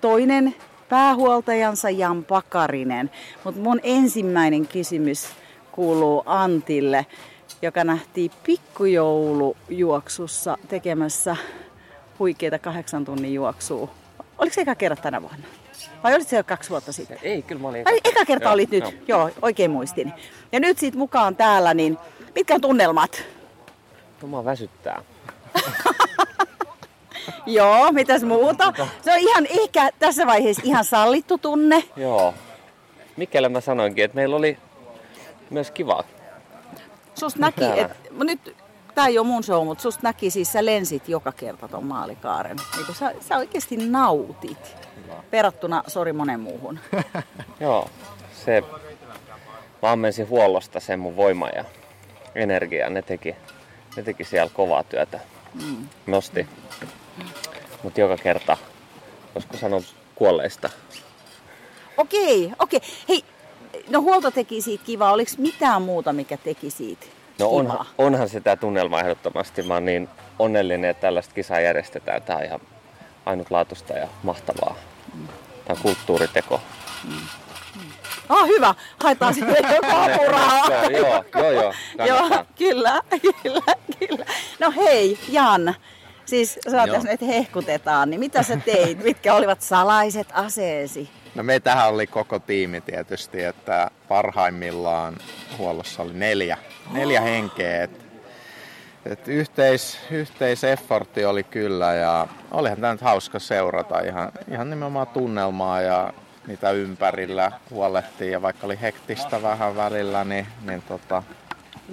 toinen 0.02 0.56
päähuoltajansa 0.90 1.90
Jan 1.90 2.24
Pakarinen. 2.24 3.12
Mutta 3.44 3.62
mun 3.62 3.80
ensimmäinen 3.84 4.68
kysymys 4.68 5.28
kuuluu 5.72 6.24
Antille, 6.26 7.06
joka 7.62 7.84
nähtiin 7.84 8.32
pikkujoulujuoksussa 8.46 10.58
tekemässä 10.68 11.36
huikeita 12.20 12.60
kahdeksan 12.60 13.06
tunnin 13.06 13.34
juoksua. 13.34 14.05
Oliko 14.38 14.54
se 14.54 14.62
eka 14.62 14.76
kerta 14.76 15.02
tänä 15.02 15.22
vuonna? 15.22 15.48
Vai 16.04 16.16
olit 16.16 16.28
se 16.28 16.38
jo 16.38 16.44
kaksi 16.44 16.70
vuotta 16.70 16.92
sitten? 16.92 17.18
Ei, 17.22 17.42
kyllä 17.42 17.62
mä 17.62 17.68
olin. 17.68 17.88
Ai, 17.88 18.00
eka 18.04 18.26
kerta 18.26 18.46
Joo, 18.46 18.54
olit 18.54 18.70
nyt? 18.70 18.84
joo. 18.84 18.94
Joo, 19.08 19.30
oikein 19.42 19.72
muistin. 19.72 20.14
Ja 20.52 20.60
nyt 20.60 20.78
siitä 20.78 20.98
mukaan 20.98 21.36
täällä, 21.36 21.74
niin 21.74 21.98
mitkä 22.36 22.56
on 22.56 22.62
tunnelmat? 22.62 23.24
No 24.22 24.28
mua 24.28 24.46
väsyttää. 24.46 25.02
Joo, 27.46 27.92
mitäs 27.92 28.24
muuta? 28.24 28.74
Se 29.02 29.12
on 29.14 29.20
ihan 29.20 29.46
ehkä 29.50 29.90
tässä 30.00 30.28
vaiheessa 30.28 30.62
ihan 30.66 30.86
sallittu 30.86 31.38
tunne. 31.38 31.84
Joo. 31.96 32.34
Mikelle 33.18 33.50
mä 33.50 33.62
sanoinkin, 33.62 34.06
että 34.06 34.16
meillä 34.16 34.36
oli 34.36 34.58
myös 35.50 35.72
kiva. 35.72 36.04
Susta 37.16 37.40
näki, 37.40 37.66
että 37.66 37.96
nyt 38.24 38.56
tää 38.96 39.08
ei 39.08 39.20
ole 39.20 39.28
mun 39.28 39.44
show, 39.44 39.66
mutta 39.66 39.82
susta 39.82 40.00
näki 40.04 40.30
siis 40.30 40.52
sä 40.52 40.66
lensit 40.66 41.10
joka 41.10 41.32
kerta 41.32 41.68
ton 41.68 41.86
maalikaaren. 41.86 42.58
Niin 42.76 42.86
kun 42.86 42.96
sä, 42.96 43.14
sä 43.20 43.38
oikeasti 43.38 43.78
nautit 43.78 44.76
verrattuna, 45.32 45.84
sori 45.88 46.14
monen 46.14 46.40
muuhun. 46.40 46.80
Joo. 47.60 47.90
Se, 48.46 48.64
mä 49.82 49.92
ammensin 49.92 50.30
huollosta 50.30 50.80
sen 50.80 51.00
mun 51.00 51.16
voima 51.16 51.48
ja 51.50 51.66
energia. 52.36 52.90
Ne 52.90 53.02
teki, 53.02 53.36
ne 53.96 54.04
teki 54.04 54.24
siellä 54.24 54.50
kovaa 54.54 54.84
työtä. 54.84 55.20
Mm. 55.54 55.88
Nosti. 56.08 56.48
Mutta 57.84 58.00
joka 58.02 58.18
kerta, 58.18 58.58
koska 59.34 59.58
sanoa 59.58 59.82
kuolleista. 60.16 60.70
Okei, 61.98 62.52
okei. 62.60 62.80
Hei, 63.10 63.24
no 63.90 64.02
huolto 64.02 64.32
teki 64.32 64.62
siitä 64.62 64.86
kivaa. 64.86 65.12
Oliko 65.12 65.32
mitään 65.38 65.82
muuta, 65.82 66.14
mikä 66.14 66.38
teki 66.38 66.70
siitä 66.70 67.06
No 67.40 67.50
onhan, 67.50 67.86
onhan 67.98 68.30
sitä 68.30 68.56
tunnelma 68.56 69.00
ehdottomasti. 69.00 69.62
Mä 69.62 69.74
oon 69.74 69.86
niin 69.86 70.10
onnellinen, 70.40 70.90
että 70.90 71.02
tällaista 71.02 71.34
kisaa 71.34 71.60
järjestetään. 71.60 72.22
Tää 72.22 72.38
on 72.38 72.44
ihan 72.44 72.60
ainutlaatuista 73.26 73.94
ja 73.94 74.08
mahtavaa. 74.24 74.76
Tämä 75.66 75.78
on 75.78 75.78
kulttuuriteko. 75.82 76.62
Ah, 78.30 78.48
hyvä. 78.48 78.76
Haetaan 79.04 79.34
sitten 79.34 79.56
joku 79.76 79.96
apurahaa. 79.96 80.68
Joo, 80.68 81.24
joo, 81.34 81.54
joo, 81.54 81.74
joo. 82.08 82.46
Kyllä, 82.58 83.02
kyllä, 83.44 83.76
kyllä. 84.00 84.26
No 84.60 84.74
hei, 84.76 85.20
Jan. 85.30 85.76
Siis 86.26 86.60
sä 86.72 86.82
oot 86.82 87.04
nyt 87.04 87.22
hehkutetaan, 87.22 88.10
niin 88.10 88.20
mitä 88.20 88.44
sä 88.44 88.58
teit? 88.58 89.04
Mitkä 89.04 89.34
olivat 89.34 89.62
salaiset 89.62 90.28
aseesi? 90.34 91.10
No 91.36 91.44
meitähän 91.44 91.90
oli 91.90 92.08
koko 92.08 92.40
tiimi 92.40 92.82
tietysti, 92.82 93.44
että 93.44 93.92
parhaimmillaan 94.08 95.18
huollossa 95.58 96.04
oli 96.04 96.14
neljä, 96.14 96.58
neljä 96.92 97.22
henkeä. 97.22 97.84
Et, 97.84 97.92
et 99.06 99.28
yhteis, 99.28 100.00
yhteiseffortti 100.12 101.26
oli 101.26 101.44
kyllä 101.44 101.94
ja 101.94 102.28
olihan 102.52 102.82
tämä 102.82 102.94
nyt 102.94 103.02
hauska 103.02 103.40
seurata 103.40 104.00
ihan, 104.00 104.32
ihan 104.52 104.70
nimenomaan 104.70 105.08
tunnelmaa 105.08 105.82
ja 105.82 106.14
mitä 106.48 106.72
ympärillä 106.72 107.52
huolettiin 107.72 108.32
ja 108.32 108.42
vaikka 108.42 108.68
oli 108.68 108.82
hektistä 108.82 109.42
vähän 109.42 109.76
välillä, 109.76 110.24
niin, 110.24 110.48
niin 110.62 110.82
tota, 110.82 111.24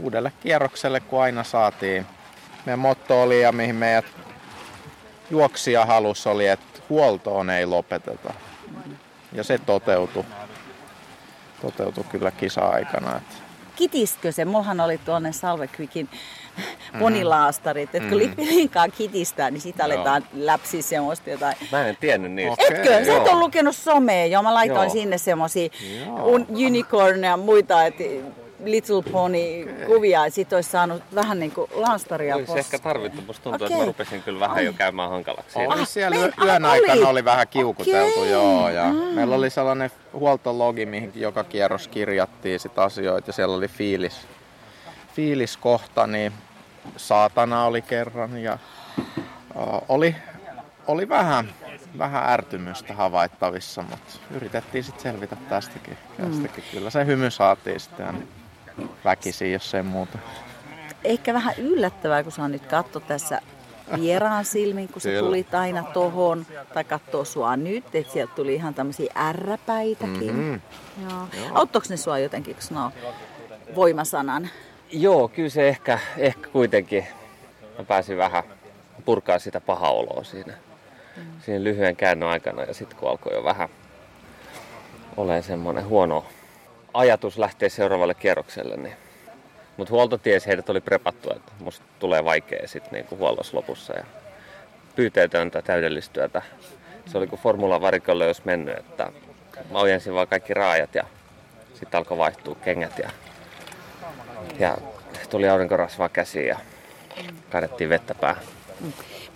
uudelle 0.03 0.33
kierrokselle 0.41 1.01
kun 1.01 1.23
aina 1.23 1.45
saatiin. 1.45 2.07
Meidän 2.67 2.79
motto 2.79 3.23
oli 3.23 3.43
ja 3.43 3.53
mihin 3.53 3.75
meidät 3.75 4.05
juoksija 5.31 5.87
halus 5.87 6.27
oli, 6.27 6.49
että 6.49 6.81
huoltoon 6.89 7.51
ei 7.51 7.67
lopeteta. 7.67 8.35
Ja 9.33 9.45
se 9.45 9.59
toteutui, 9.59 10.25
toteutui 11.63 12.05
kyllä 12.11 12.31
kisa-aikana. 12.31 13.17
Että 13.17 13.35
Kitistkö 13.77 14.33
se? 14.33 14.45
Mullahan 14.45 14.81
oli 14.81 14.99
tuonne 14.99 15.33
Salve 15.33 15.69
Quickin 15.81 16.09
ponilaastarit, 16.99 17.95
että 17.95 18.09
kun 18.09 18.19
Mm. 18.19 18.25
lippilinkaan 18.25 18.93
kitistää, 18.93 19.51
niin 19.51 19.61
sitä 19.61 19.83
Joo. 19.87 19.95
aletaan 19.95 20.25
läpsiä 20.33 20.83
semmoista 20.83 21.31
jotain. 21.31 21.57
Mä 21.73 21.87
en 21.87 21.97
tiennyt 22.01 22.33
niistä. 22.33 22.65
Etkö? 22.65 23.05
Sä 23.05 23.17
et 23.17 23.29
ole 23.29 23.35
lukenut 23.41 23.77
somea. 23.77 24.27
Joo, 24.27 24.43
mä 24.43 24.55
laitoin 24.55 24.87
Joo. 24.87 24.93
sinne 24.93 25.19
semmosia 25.19 25.69
Joo. 26.07 26.27
un- 26.27 26.47
unicorn 26.51 27.25
ja 27.25 27.37
muita, 27.37 27.85
että 27.87 28.05
Little 28.65 29.03
Pony 29.13 29.39
kuvia, 29.87 30.27
että 30.27 30.35
sit 30.35 30.53
olisi 30.53 30.71
saanut 30.71 31.03
vähän 31.15 31.39
niinku 31.39 31.69
lanstaria 31.75 32.37
Olisi 32.37 32.59
ehkä 32.59 32.79
tarvittu. 32.79 33.23
Musta 33.27 33.43
tuntuu, 33.43 33.55
että 33.67 33.75
Okei. 33.75 33.79
mä 33.79 33.85
rupesin 33.85 34.23
kyllä 34.23 34.41
vähän 34.41 34.65
jo 34.65 34.73
käymään 34.73 35.11
hankalaksi. 35.11 35.59
oli 35.59 35.87
siellä 35.87 36.17
meillä- 36.17 36.35
yö- 36.39 36.45
yön 36.47 36.65
ah, 36.65 36.71
aikana 36.71 36.93
oli. 37.01 37.05
oli 37.05 37.25
vähän 37.25 37.49
kiukuteltu, 37.49 38.19
Okei. 38.21 38.31
joo. 38.33 38.69
Ja 38.71 38.85
Mm. 38.93 38.97
Meillä 38.99 39.35
oli 39.37 39.51
sellainen 39.51 39.91
huoltologi, 40.13 40.87
mihin 40.87 41.13
joka 41.15 41.45
kierros 41.45 41.89
kirjattiin 41.89 42.61
sit 42.61 42.79
asioita 42.79 43.29
ja 43.29 43.33
siellä 43.33 43.57
oli 43.57 43.69
fiilis, 43.69 44.27
fiiliskohta, 45.15 46.07
niin 46.07 46.33
saatana 46.97 47.65
oli 47.65 47.83
kerran 47.83 48.39
ja 48.39 48.59
oli, 49.89 50.17
oli 50.87 51.09
vähän, 51.09 51.55
vähän 51.99 52.31
ärtymystä 52.31 52.95
havaittavissa, 52.95 53.83
mutta 53.83 54.13
yritettiin 54.35 54.85
sitten 54.85 55.03
selvitä 55.03 55.37
tästäkin. 55.49 55.99
tästäkin. 56.17 56.65
Kyllä 56.73 56.91
se 56.91 57.07
hymy 57.07 57.31
saatiin 57.31 57.81
sitten 57.81 58.29
väkisin, 59.05 59.53
jos 59.53 59.75
ei 59.75 59.83
muuta. 59.83 60.19
Ehkä 61.05 61.35
vähän 61.35 61.55
yllättävää, 61.59 62.23
kun 62.23 62.33
sä 62.33 62.49
nyt 62.49 62.67
katso 62.67 63.01
tässä 63.01 63.41
vieraan 64.01 64.45
silmin, 64.45 64.89
kun 64.89 65.03
sä 65.03 65.09
tulit 65.19 65.55
aina 65.55 65.83
tohon, 65.83 66.47
tai 66.75 66.85
katsoo 66.85 67.25
sua 67.25 67.57
nyt, 67.57 67.95
että 67.95 68.13
sieltä 68.13 68.35
tuli 68.35 68.55
ihan 68.55 68.75
tämmöisiä 68.75 69.13
ärräpäitäkin. 69.17 70.37
Mhm. 70.37 70.55
Joo. 71.11 71.29
Auttoiko 71.53 71.87
ne 71.91 71.97
sua 71.97 72.19
jotenkin, 72.19 72.55
kun 72.55 72.63
sanoo 72.63 72.91
voimasanan? 73.75 74.51
Joo, 74.93 75.29
kyllä 75.29 75.49
se 75.49 75.69
ehkä, 75.69 75.99
ehkä 76.17 76.49
kuitenkin. 76.49 77.07
Mä 77.79 77.85
pääsin 77.85 78.17
vähän 78.17 78.43
purkaa 79.05 79.39
sitä 79.39 79.61
paha 79.61 79.91
oloa 79.91 80.25
siinä, 80.25 80.55
siinä 81.45 81.65
lyhyen 81.65 81.97
käännön 81.97 82.29
aikana. 82.29 82.63
Ja 82.63 82.75
sitten 82.75 82.99
kun 82.99 83.11
alkoi 83.11 83.35
jo 83.35 83.45
vähän 83.45 83.69
olemaan 85.17 85.43
semmoinen 85.43 85.87
huono 85.87 86.25
ajatus 86.95 87.39
lähteä 87.39 87.69
seuraavalle 87.69 88.15
kierrokselle, 88.15 88.77
niin 88.77 88.97
mutta 89.77 89.95
huoltoties 89.95 90.47
heidät 90.47 90.71
oli 90.71 90.81
prepattu, 90.81 91.31
että 91.37 91.53
musta 91.59 91.85
tulee 91.99 92.25
vaikea 92.25 92.69
sitten 92.69 92.93
niinku 92.93 93.17
huollossa 93.17 93.57
lopussa. 93.57 93.93
Ja 93.93 94.05
pyyteetöntä 94.97 95.63
täydellistyötä. 95.63 96.43
Se 97.07 97.19
oli 97.19 97.27
kuin 97.27 97.41
Formula 97.41 97.81
varikolle 97.81 98.27
olisi 98.27 98.43
mennyt, 98.45 98.79
että 98.79 99.13
mä 99.71 99.79
ojensin 99.79 100.15
vaan 100.15 100.29
kaikki 100.29 100.55
raajat 100.55 100.95
ja 100.95 101.05
sitten 101.75 101.99
alkoi 101.99 102.19
vaihtua 102.19 102.55
kengät 102.55 102.99
ja, 102.99 103.11
ja 104.59 104.79
tuli 105.31 105.49
aurinkorasvaa 105.49 106.09
käsiin 106.09 106.47
ja 106.47 106.59
kadettiin 107.51 107.91
vettä 107.91 108.15
päähän. 108.15 108.45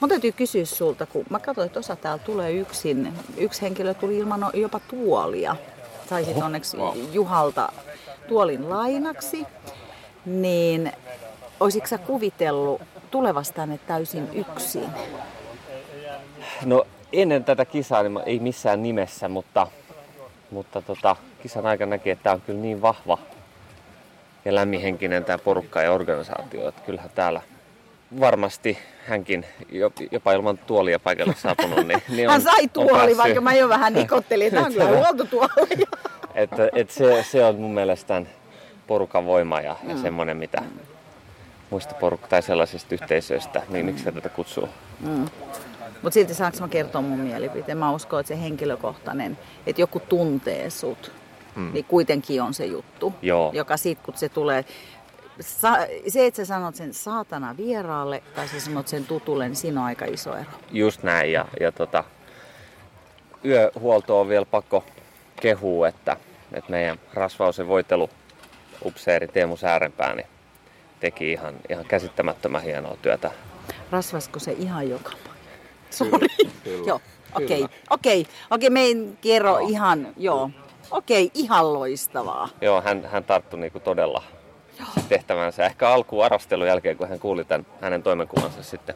Mun 0.01 0.09
täytyy 0.09 0.33
kysyä 0.33 0.65
sulta, 0.65 1.07
kun 1.07 1.25
mä 1.31 1.39
katsoin, 1.39 1.67
että 1.67 1.79
osa 1.79 1.97
täällä 1.97 2.25
tulee 2.25 2.53
yksin. 2.53 3.13
Yksi 3.37 3.63
henkilö 3.63 3.95
tuli 3.95 4.19
ilman 4.19 4.51
jopa 4.55 4.81
tuolia. 4.81 5.57
Saisit 6.09 6.37
onneksi 6.37 6.77
Juhalta 7.13 7.73
tuolin 8.29 8.71
lainaksi. 8.71 9.47
Niin 10.27 10.93
olisitko 11.61 11.89
sä 11.89 11.99
kuvitellut 11.99 12.83
tulevasta 13.11 13.55
tänne 13.55 13.79
täysin 13.79 14.29
yksin? 14.33 14.89
No 16.65 16.87
ennen 17.13 17.45
tätä 17.45 17.65
kisaa 17.65 18.03
niin 18.03 18.21
ei 18.27 18.39
missään 18.39 18.83
nimessä, 18.83 19.29
mutta, 19.29 19.67
mutta 20.51 20.83
tota, 20.83 21.17
kisan 21.43 21.67
aikana 21.67 21.91
näki, 21.91 22.11
että 22.11 22.23
tämä 22.23 22.35
on 22.35 22.41
kyllä 22.41 22.61
niin 22.61 22.83
vahva 22.83 23.19
ja 24.45 24.55
lämminhenkinen 24.55 25.25
tämä 25.25 25.39
porukka 25.39 25.83
ja 25.83 25.93
organisaatio, 25.93 26.69
että 26.69 26.83
kyllähän 26.87 27.11
täällä 27.15 27.41
varmasti 28.21 28.79
hänkin 29.07 29.47
jop- 29.73 30.09
jopa 30.11 30.33
ilman 30.33 30.59
tuolia 30.59 30.99
paikalle 30.99 31.35
saapunut, 31.39 31.87
niin, 31.87 32.03
niin 32.17 32.29
on, 32.29 32.33
Hän 32.33 32.43
sai 32.43 32.63
on 32.63 32.71
tuoli, 32.71 33.17
vaikka 33.17 33.41
mä 33.41 33.55
jo 33.55 33.69
vähän 33.69 33.93
nikottelin, 33.95 34.47
että 34.47 34.61
hän 34.63 34.73
kyllä 34.73 34.87
huoltotuoli. 34.99 35.85
että, 36.35 36.69
että 36.75 36.95
se, 36.95 37.23
se 37.31 37.45
on 37.45 37.55
mun 37.57 37.75
mielestä 37.75 38.09
tämän 38.09 38.29
porukan 38.87 39.27
voima 39.27 39.61
ja, 39.61 39.77
ja 39.89 39.95
Mm. 39.95 40.03
semmoinen, 40.03 40.37
mitä 40.37 40.63
muista 41.71 41.95
porukka 41.95 42.29
tai 42.29 42.43
sellaisista 42.43 42.95
yhteisöistä, 42.95 43.63
niin 43.69 43.87
miksi 43.87 44.05
tätä 44.05 44.29
kutsuu? 44.29 44.69
Mm. 45.01 45.27
Mutta 46.03 46.15
silti 46.15 46.35
saanko 46.35 46.59
mä 46.61 46.69
kertoa 46.69 47.01
mun 47.03 47.19
mielipiteen? 47.21 47.79
Mä 47.79 47.91
uskon, 47.93 48.21
että 48.21 48.29
se 48.29 48.41
henkilökohtainen, 48.41 49.39
että 49.67 49.83
joku 49.83 50.01
tuntee 50.01 50.71
sut, 50.71 51.13
Mm. 51.57 51.71
niin 51.73 51.85
kuitenkin 51.85 52.43
on 52.43 52.55
se 52.55 52.67
juttu. 52.67 53.15
Joo. 53.23 53.51
Joka 53.55 53.77
sit 53.77 53.99
kun 54.03 54.15
se 54.17 54.29
tulee, 54.29 54.65
sa, 55.41 55.77
se, 56.09 56.27
että 56.27 56.37
sä 56.37 56.45
sanot 56.45 56.75
sen 56.75 56.95
saatana 56.95 57.57
vieraalle 57.57 58.23
tai 58.35 58.49
sä 58.49 58.61
sanot 58.61 58.89
sen 58.89 59.07
tutulle, 59.07 59.49
niin 59.49 59.57
siinä 59.57 59.81
on 59.81 59.87
aika 59.87 60.05
iso 60.05 60.37
ero. 60.37 60.51
Just 60.73 61.03
näin. 61.03 61.33
Ja, 61.33 61.49
ja 61.61 61.73
tota, 61.73 62.05
yöhuolto 63.45 64.21
on 64.21 64.29
vielä 64.29 64.47
pakko 64.47 64.85
kehua, 65.41 65.89
että, 65.89 66.17
että 66.53 66.71
meidän 66.71 66.99
rasvausen 67.15 67.69
voitelu 67.69 68.11
upseeri 68.85 69.29
Teemu 69.29 69.57
Säärenpää 69.57 70.15
niin 70.15 70.27
teki 71.01 71.33
ihan, 71.33 71.55
ihan 71.69 71.85
käsittämättömän 71.85 72.63
hienoa 72.63 72.97
työtä. 73.03 73.31
Rasvasko 73.91 74.39
se 74.39 74.53
ihan 74.53 74.91
joka 74.91 75.13
Sori. 75.91 76.29
Joo, 76.87 77.01
okei, 77.35 77.67
okei, 77.91 78.27
okei, 78.51 78.71
me 78.71 78.81
ei 78.81 78.97
kerro 79.21 79.59
ihan, 79.59 80.09
joo. 80.17 80.51
Okei, 80.91 81.31
ihan 81.35 81.75
loistavaa. 81.75 82.49
Joo, 82.61 82.81
hän, 82.81 83.05
hän 83.05 83.25
tarttui 83.25 83.61
niinku 83.61 83.81
todella 83.81 84.23
tehtävänsä. 85.09 85.67
Ehkä 85.67 85.89
alkuun 85.91 86.25
arvostelun 86.25 86.67
jälkeen, 86.67 86.97
kun 86.97 87.09
hän 87.09 87.19
kuuli 87.19 87.45
tämän 87.45 87.67
hänen 87.81 88.03
toimenkuvansa 88.03 88.63
sitten. 88.63 88.95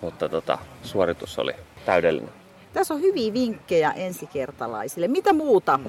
Mutta 0.00 0.28
tota, 0.28 0.58
suoritus 0.82 1.38
oli 1.38 1.52
täydellinen. 1.86 2.30
Tässä 2.72 2.94
on 2.94 3.00
hyviä 3.00 3.32
vinkkejä 3.32 3.90
ensikertalaisille. 3.90 5.08
Mitä 5.08 5.32
muuta 5.32 5.80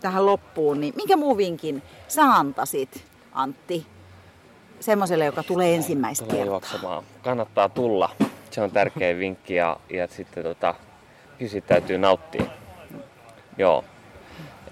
tähän 0.00 0.26
loppuun, 0.26 0.80
niin 0.80 0.94
minkä 0.96 1.16
muu 1.16 1.36
vinkin 1.36 1.82
sä 2.08 2.22
antaisit, 2.22 3.04
Antti, 3.32 3.86
semmoiselle, 4.80 5.24
joka 5.24 5.42
tulee 5.42 5.74
ensimmäistä 5.74 6.24
Tulee 6.24 6.36
kertaa? 6.36 6.52
juoksemaan. 6.52 7.04
Kannattaa 7.22 7.68
tulla. 7.68 8.10
Se 8.50 8.60
on 8.60 8.70
tärkeä 8.70 9.18
vinkki 9.18 9.54
ja, 9.54 9.76
ja 9.90 10.06
sitten 10.06 10.42
tota, 10.42 10.74
siitä 11.46 11.66
täytyy 11.66 11.98
nauttia. 11.98 12.44
Joo. 13.58 13.84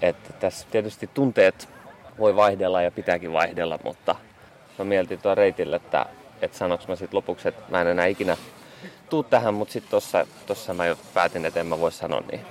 Että 0.01 0.33
tässä 0.33 0.67
tietysti 0.71 1.09
tunteet 1.13 1.69
voi 2.21 2.35
vaihdella 2.35 2.81
ja 2.81 2.91
pitääkin 2.91 3.33
vaihdella, 3.33 3.79
mutta 3.83 4.15
mä 4.77 4.85
mietin 4.85 5.19
tuon 5.19 5.37
reitille, 5.37 5.75
että, 5.75 6.05
että 6.41 6.57
sanoks 6.57 6.87
mä 6.87 6.95
sitten 6.95 7.17
lopuksi, 7.17 7.47
että 7.47 7.61
mä 7.69 7.81
en 7.81 7.87
enää 7.87 8.05
ikinä 8.05 8.37
tuu 9.09 9.23
tähän, 9.23 9.53
mutta 9.53 9.71
sitten 9.71 9.91
tossa, 9.91 10.27
tossa 10.45 10.73
mä 10.73 10.85
jo 10.85 10.97
päätin, 11.13 11.45
että 11.45 11.59
en 11.59 11.67
mä 11.67 11.79
voi 11.79 11.91
sanoa 11.91 12.21
niin. 12.31 12.41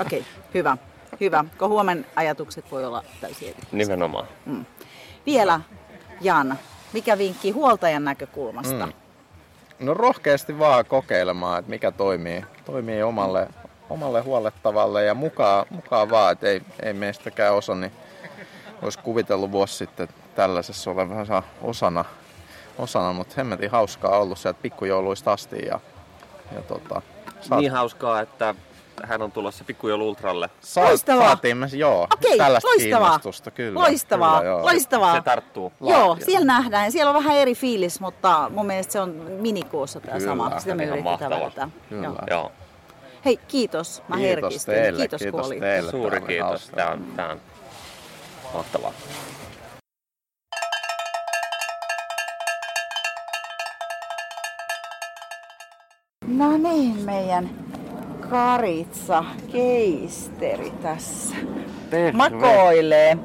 Okei, 0.00 0.24
hyvä. 0.54 0.76
Hyvä, 1.20 1.44
kun 1.58 1.68
huomen 1.68 2.06
ajatukset 2.16 2.72
voi 2.72 2.84
olla 2.84 3.04
täysin 3.20 3.48
eri. 3.48 3.58
Nimenomaan. 3.72 4.28
Mm. 4.46 4.64
Vielä, 5.26 5.60
Jan, 6.20 6.58
mikä 6.92 7.18
vinkki 7.18 7.50
huoltajan 7.50 8.04
näkökulmasta? 8.04 8.86
Mm. 8.86 8.92
No 9.80 9.94
rohkeasti 9.94 10.58
vaan 10.58 10.84
kokeilemaan, 10.86 11.58
että 11.58 11.70
mikä 11.70 11.90
toimii, 11.92 12.44
toimii 12.64 13.02
omalle, 13.02 13.48
omalle 13.90 14.20
huolettavalle 14.20 15.04
ja 15.04 15.14
mukaan, 15.14 15.66
mukaan 15.70 16.10
vaan, 16.10 16.32
että 16.32 16.46
ei, 16.46 16.62
ei 16.82 16.92
meistäkään 16.92 17.54
osa, 17.54 17.74
niin 17.74 17.92
olisi 18.82 18.98
kuvitellut 18.98 19.52
vuosi 19.52 19.74
sitten 19.74 20.08
tällaisessa 20.34 20.90
olevansa 20.90 21.42
osana, 21.62 22.04
osana 22.78 23.12
mutta 23.12 23.34
hemmetin 23.36 23.70
hauskaa 23.70 24.18
ollut 24.18 24.38
sieltä 24.38 24.58
pikkujouluista 24.62 25.32
asti 25.32 25.56
ja, 25.66 25.80
ja 26.56 26.62
tota, 26.62 27.02
saat- 27.40 27.60
Niin 27.60 27.72
hauskaa, 27.72 28.20
että 28.20 28.54
hän 29.04 29.22
on 29.22 29.32
tulossa 29.32 29.64
pikkujoulu 29.64 30.08
ultralle. 30.08 30.50
Sa- 30.60 30.80
Loistavaa. 30.84 31.26
Saatiin 31.26 31.56
me, 31.56 31.66
joo, 31.72 32.06
Okei, 32.14 32.38
tällaista 32.38 32.68
loistavaa. 32.68 33.08
kiinnostusta, 33.08 33.50
kyllä. 33.50 33.80
Loistavaa, 33.80 34.38
kyllä, 34.38 34.50
joo. 34.50 34.62
loistavaa. 34.62 35.14
Se 35.14 35.22
tarttuu. 35.22 35.72
Joo, 35.80 36.16
siellä 36.24 36.46
nähdään. 36.46 36.84
Ja 36.84 36.90
Siellä 36.90 37.10
on 37.10 37.24
vähän 37.24 37.36
eri 37.36 37.54
fiilis, 37.54 38.00
mutta 38.00 38.50
mun 38.54 38.66
mielestä 38.66 38.92
se 38.92 39.00
on 39.00 39.10
minikoossa 39.40 40.00
tämä 40.00 40.18
Kyllä, 40.18 40.30
sama. 40.30 40.60
Sitä 40.60 40.74
me 40.74 40.84
yritetään 40.84 41.30
välttää. 41.30 41.68
Kyllä. 41.88 42.02
Joo. 42.06 42.16
Joo. 42.30 42.52
Hei, 43.24 43.36
kiitos. 43.48 44.02
Mä 44.08 44.16
Kiitos 44.16 44.42
herkistyn. 44.42 44.74
teille, 44.74 44.98
kiitos, 44.98 45.18
kun 45.22 45.24
kiitos 45.30 45.46
olit. 45.46 45.60
teille. 45.60 45.90
Suuri 45.90 46.20
kiitos. 46.20 46.68
Tämä 46.74 46.90
on, 46.90 47.04
tämä 47.16 47.28
on 47.28 47.40
mahtavaa. 48.56 48.92
No 56.26 56.56
niin, 56.56 57.04
meidän 57.04 57.50
Karitsa 58.30 59.24
keisteri 59.52 60.72
tässä. 60.82 61.36
Makoilee. 62.12 63.18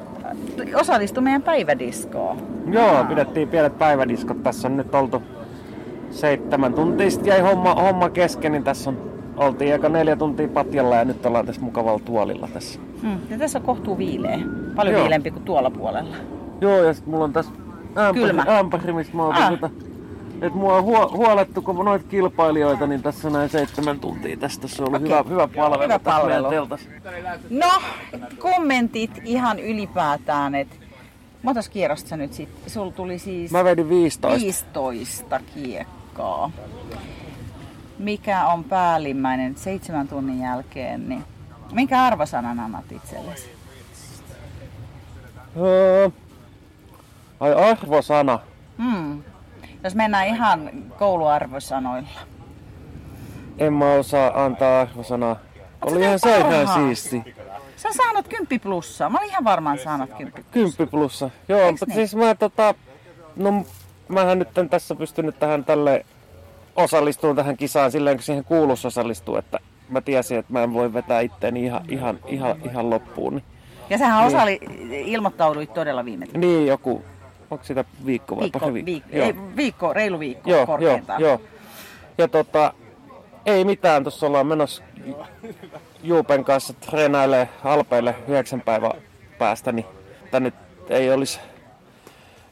Osallistui 0.74 1.22
meidän 1.22 1.42
päivädiskoon. 1.42 2.36
Joo, 2.72 3.04
pidettiin 3.04 3.48
pienet 3.48 3.78
päivädiskot. 3.78 4.42
Tässä 4.42 4.68
on 4.68 4.76
nyt 4.76 4.94
oltu 4.94 5.22
seitsemän 6.10 6.74
tuntia. 6.74 7.10
Sitten 7.10 7.30
jäi 7.30 7.40
homma, 7.40 7.74
homma 7.74 8.10
kesken, 8.10 8.52
niin 8.52 8.64
tässä 8.64 8.90
on, 8.90 9.21
oltiin 9.42 9.72
aika 9.72 9.88
neljä 9.88 10.16
tuntia 10.16 10.48
patjalla 10.48 10.96
ja 10.96 11.04
nyt 11.04 11.26
ollaan 11.26 11.46
tässä 11.46 11.60
mukavalla 11.62 11.98
tuolilla 12.04 12.48
tässä. 12.52 12.80
Hmm. 13.02 13.18
Ja 13.30 13.38
tässä 13.38 13.58
on 13.58 13.64
kohtuu 13.64 13.98
viileä. 13.98 14.38
Paljon 14.76 14.94
Joo. 14.94 15.02
viileämpi 15.02 15.30
kuin 15.30 15.42
tuolla 15.44 15.70
puolella. 15.70 16.16
Joo, 16.60 16.82
ja 16.84 16.94
sitten 16.94 17.10
mulla 17.10 17.24
on 17.24 17.32
tässä 17.32 17.52
ämpäri, 17.98 18.58
ämpäri 18.58 18.92
mistä 18.92 19.16
mä 19.16 19.26
otan 19.26 19.42
Ah. 19.42 19.50
sitä. 19.52 19.70
Et 20.42 20.54
mua 20.54 20.76
on 20.76 20.82
huo, 20.82 21.10
huolettu, 21.16 21.62
kun 21.62 21.84
noita 21.84 22.04
kilpailijoita, 22.08 22.86
niin 22.86 23.02
tässä 23.02 23.30
näin 23.30 23.48
seitsemän 23.48 24.00
tuntia 24.00 24.36
tästä. 24.36 24.68
Se 24.68 24.82
on 24.82 24.88
ollut 24.88 25.02
Okei. 25.02 25.18
hyvä, 25.18 25.30
hyvä 25.30 25.48
palvelu. 25.56 25.82
Hyvä 25.82 25.98
palvelu. 25.98 26.48
No, 27.50 27.68
kommentit 28.38 29.10
ihan 29.24 29.58
ylipäätään, 29.58 30.54
että 30.54 30.76
montas 31.42 31.68
kierrosta 31.68 32.08
sä 32.08 32.16
nyt 32.16 32.32
sitten? 32.32 32.70
Sulla 32.70 32.92
tuli 32.92 33.18
siis 33.18 33.50
Mä 33.52 33.64
vedin 33.64 33.88
15. 33.88 34.40
15 34.44 35.40
kiekkaa. 35.54 36.50
Mikä 38.02 38.46
on 38.46 38.64
päällimmäinen 38.64 39.56
seitsemän 39.56 40.08
tunnin 40.08 40.40
jälkeen, 40.40 41.08
niin 41.08 41.24
minkä 41.72 42.02
arvosanan 42.02 42.60
annat 42.60 42.92
itsellesi? 42.92 43.50
Öö, 45.56 46.10
ai 47.40 47.54
arvosana. 47.54 48.38
Hmm. 48.78 49.22
Jos 49.84 49.94
mennään 49.94 50.26
ihan 50.26 50.70
kouluarvosanoilla. 50.98 52.20
En 53.58 53.72
mä 53.72 53.92
osaa 53.92 54.44
antaa 54.44 54.80
arvosanaa. 54.80 55.36
Oli 55.82 56.00
ihan 56.00 56.18
sairaan 56.18 56.68
siisti. 56.68 57.34
Sä 57.76 57.88
saanut 57.92 58.28
10 58.28 58.60
plussaa. 58.60 59.10
Mä 59.10 59.18
olin 59.18 59.30
ihan 59.30 59.44
varmaan 59.44 59.78
saanut 59.78 60.10
10 60.10 60.44
Kymppi 60.50 60.86
plussa. 60.86 61.30
Joo, 61.48 61.70
mutta 61.70 61.86
niin? 61.86 61.94
siis 61.94 62.14
mä 62.14 62.34
tota, 62.34 62.74
no 63.36 63.64
mähän 64.08 64.38
nyt 64.38 64.58
en 64.58 64.68
tässä 64.68 64.94
pystynyt 64.94 65.38
tähän 65.38 65.64
tälle 65.64 66.06
osallistumaan 66.76 67.36
tähän 67.36 67.56
kisaan 67.56 67.92
silleen, 67.92 68.16
kun 68.16 68.22
siihen 68.24 68.44
kuuluisi 68.44 68.86
osallistua, 68.86 69.38
että 69.38 69.58
mä 69.88 70.00
tiesin, 70.00 70.38
että 70.38 70.52
mä 70.52 70.62
en 70.62 70.74
voi 70.74 70.92
vetää 70.92 71.20
itteeni 71.20 71.64
ihan, 71.64 71.82
ihan, 71.88 72.18
ihan, 72.26 72.56
ihan 72.64 72.90
loppuun. 72.90 73.42
Ja 73.90 73.98
sähän 73.98 74.26
Niin. 74.26 74.36
osali, 74.36 74.60
ilmoittauduit 74.90 75.74
todella 75.74 76.04
viime 76.04 76.26
niin 76.36 76.66
joku, 76.66 77.02
onko 77.50 77.64
sitä 77.64 77.84
viikko 78.06 78.36
vai 78.36 78.42
viikko, 78.42 78.58
pari 78.58 78.84
viikko, 78.84 79.08
Joo. 79.16 79.26
ei, 79.26 79.34
viikko, 79.56 79.92
reilu 79.92 80.18
viikko 80.18 80.50
joo, 80.50 80.58
joo, 80.58 80.66
korkeintaan. 80.66 81.20
joo. 81.20 81.40
Ja 82.18 82.28
tota, 82.28 82.72
ei 83.46 83.64
mitään, 83.64 84.02
tuossa 84.04 84.26
ollaan 84.26 84.46
menossa 84.46 84.82
Juupen 86.02 86.44
kanssa 86.44 86.72
treenailee 86.72 87.48
Alpeille 87.64 88.14
yhdeksän 88.28 88.60
päivän 88.60 88.90
päästä, 89.38 89.72
niin 89.72 89.86
että 90.24 90.40
nyt 90.40 90.54
ei 90.88 91.12
olisi 91.12 91.40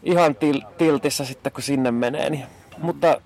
ihan 0.02 0.34
til, 0.34 0.62
tiltissä 0.78 1.24
sitten 1.24 1.52
kun 1.52 1.62
sinne 1.62 1.90
menee. 1.90 2.30
Niin. 2.30 2.44
Mutta 2.78 3.20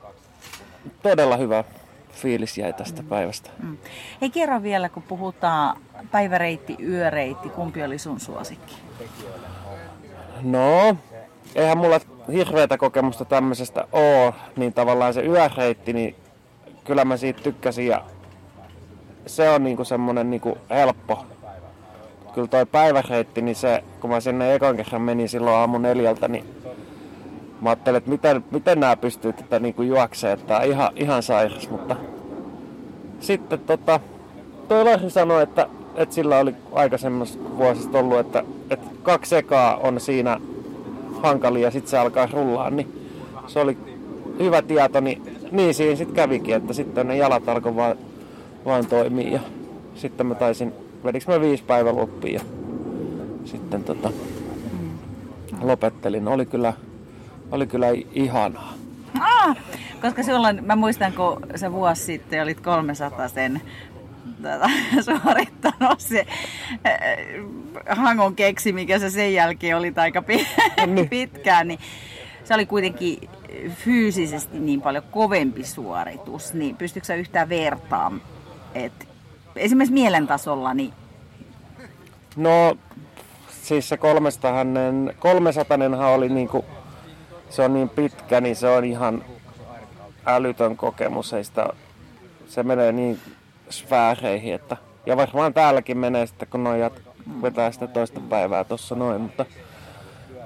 todella 1.02 1.36
hyvä 1.36 1.64
fiilis 2.12 2.58
jäi 2.58 2.72
tästä 2.72 3.02
päivästä. 3.02 3.50
Mm. 3.62 3.76
Hei 4.20 4.30
kerro 4.30 4.62
vielä, 4.62 4.88
kun 4.88 5.02
puhutaan 5.02 5.76
päiväreitti, 6.10 6.76
yöreitti, 6.82 7.48
kumpi 7.48 7.84
oli 7.84 7.98
sun 7.98 8.20
suosikki? 8.20 8.74
No, 10.42 10.96
eihän 11.54 11.78
mulla 11.78 12.00
hirveätä 12.32 12.78
kokemusta 12.78 13.24
tämmöisestä 13.24 13.86
oo, 13.92 14.34
niin 14.56 14.72
tavallaan 14.72 15.14
se 15.14 15.22
yöreitti, 15.22 15.92
niin 15.92 16.16
kyllä 16.84 17.04
mä 17.04 17.16
siitä 17.16 17.42
tykkäsin 17.42 17.86
ja 17.86 18.04
se 19.26 19.50
on 19.50 19.64
niinku 19.64 19.84
semmonen 19.84 20.30
niinku 20.30 20.58
helppo. 20.70 21.26
Kyllä 22.34 22.48
toi 22.48 22.66
päiväreitti, 22.66 23.42
niin 23.42 23.56
se, 23.56 23.84
kun 24.00 24.10
mä 24.10 24.20
sinne 24.20 24.54
ekan 24.54 24.76
kerran 24.76 25.02
menin 25.02 25.28
silloin 25.28 25.56
aamu 25.56 25.78
neljältä, 25.78 26.28
niin 26.28 26.44
mä 27.64 27.70
ajattelin, 27.70 27.98
että 27.98 28.10
miten, 28.10 28.44
miten 28.50 28.80
nämä 28.80 28.96
pystyy 28.96 29.32
tätä 29.32 29.58
niinku 29.58 29.82
juokseen, 29.82 30.38
että 30.38 30.62
ihan, 30.62 30.90
ihan 30.96 31.22
sairas, 31.22 31.70
mutta 31.70 31.96
sitten 33.20 33.58
tota, 33.58 34.00
toi 34.68 34.84
Lari 34.84 35.10
sanoi, 35.10 35.42
että, 35.42 35.68
että 35.94 36.14
sillä 36.14 36.38
oli 36.38 36.54
aikaisemmassa 36.72 37.38
vuosista 37.58 37.98
ollut, 37.98 38.18
että, 38.18 38.44
että 38.70 38.86
kaksi 39.02 39.36
ekaa 39.36 39.76
on 39.76 40.00
siinä 40.00 40.40
hankalia 41.22 41.62
ja 41.62 41.70
sitten 41.70 41.90
se 41.90 41.98
alkaa 41.98 42.28
rullaa, 42.32 42.70
niin 42.70 43.08
se 43.46 43.60
oli 43.60 43.78
hyvä 44.38 44.62
tieto, 44.62 45.00
niin, 45.00 45.22
niin 45.52 45.74
siinä 45.74 45.96
sitten 45.96 46.16
kävikin, 46.16 46.54
että 46.54 46.72
sitten 46.72 47.08
ne 47.08 47.16
jalat 47.16 47.48
alkoi 47.48 47.76
vaan, 47.76 47.96
vaan 48.64 48.86
toimia 48.86 49.32
ja 49.32 49.40
sitten 49.94 50.26
mä 50.26 50.34
taisin, 50.34 50.72
vedikö 51.04 51.32
mä 51.32 51.40
viisi 51.40 51.64
päivän 51.64 51.96
loppiin 51.96 52.34
ja 52.34 52.40
sitten 53.44 53.84
tota, 53.84 54.10
lopettelin. 55.62 56.28
Oli 56.28 56.46
kyllä, 56.46 56.72
oli 57.54 57.66
kyllä 57.66 57.86
ihanaa. 58.12 58.74
Ah, 59.20 59.56
koska 60.02 60.22
silloin, 60.22 60.64
mä 60.64 60.76
muistan, 60.76 61.12
kun 61.12 61.46
se 61.56 61.72
vuosi 61.72 62.02
sitten 62.02 62.42
olit 62.42 62.60
300 62.60 63.28
sen 63.28 63.62
tätä, 64.42 64.70
suorittanut 65.04 66.00
se 66.00 66.26
äh, 66.86 67.96
hangon 67.96 68.36
keksi, 68.36 68.72
mikä 68.72 68.98
se 68.98 69.10
sen 69.10 69.34
jälkeen 69.34 69.76
oli 69.76 69.92
aika 69.96 70.22
pi- 70.22 70.46
pitkään, 71.10 71.68
niin 71.68 71.78
se 72.44 72.54
oli 72.54 72.66
kuitenkin 72.66 73.18
fyysisesti 73.68 74.58
niin 74.58 74.82
paljon 74.82 75.04
kovempi 75.10 75.64
suoritus, 75.64 76.54
niin 76.54 76.76
pystytkö 76.76 77.06
sä 77.06 77.14
yhtään 77.14 77.48
vertaan, 77.48 78.22
että 78.74 79.04
esimerkiksi 79.56 79.94
mielen 79.94 80.26
tasolla, 80.26 80.74
niin 80.74 80.92
No, 82.36 82.76
siis 83.62 83.88
se 83.88 83.96
300, 83.96 84.66
300 85.18 86.08
oli 86.14 86.28
niinku, 86.28 86.64
se 87.54 87.62
on 87.62 87.74
niin 87.74 87.88
pitkä, 87.88 88.40
niin 88.40 88.56
se 88.56 88.68
on 88.68 88.84
ihan 88.84 89.24
älytön 90.26 90.76
kokemus. 90.76 91.32
Ei 91.32 91.44
sitä, 91.44 91.66
se 92.46 92.62
menee 92.62 92.92
niin 92.92 93.20
sfääreihin, 93.70 94.54
että, 94.54 94.76
ja 95.06 95.16
varmaan 95.16 95.54
täälläkin 95.54 95.98
menee 95.98 96.26
sitten, 96.26 96.48
kun 96.48 96.64
noin 96.64 96.80
jat, 96.80 97.00
vetää 97.42 97.72
sitä 97.72 97.86
toista 97.86 98.20
päivää 98.20 98.64
tuossa 98.64 98.94
noin, 98.94 99.20
mutta, 99.20 99.44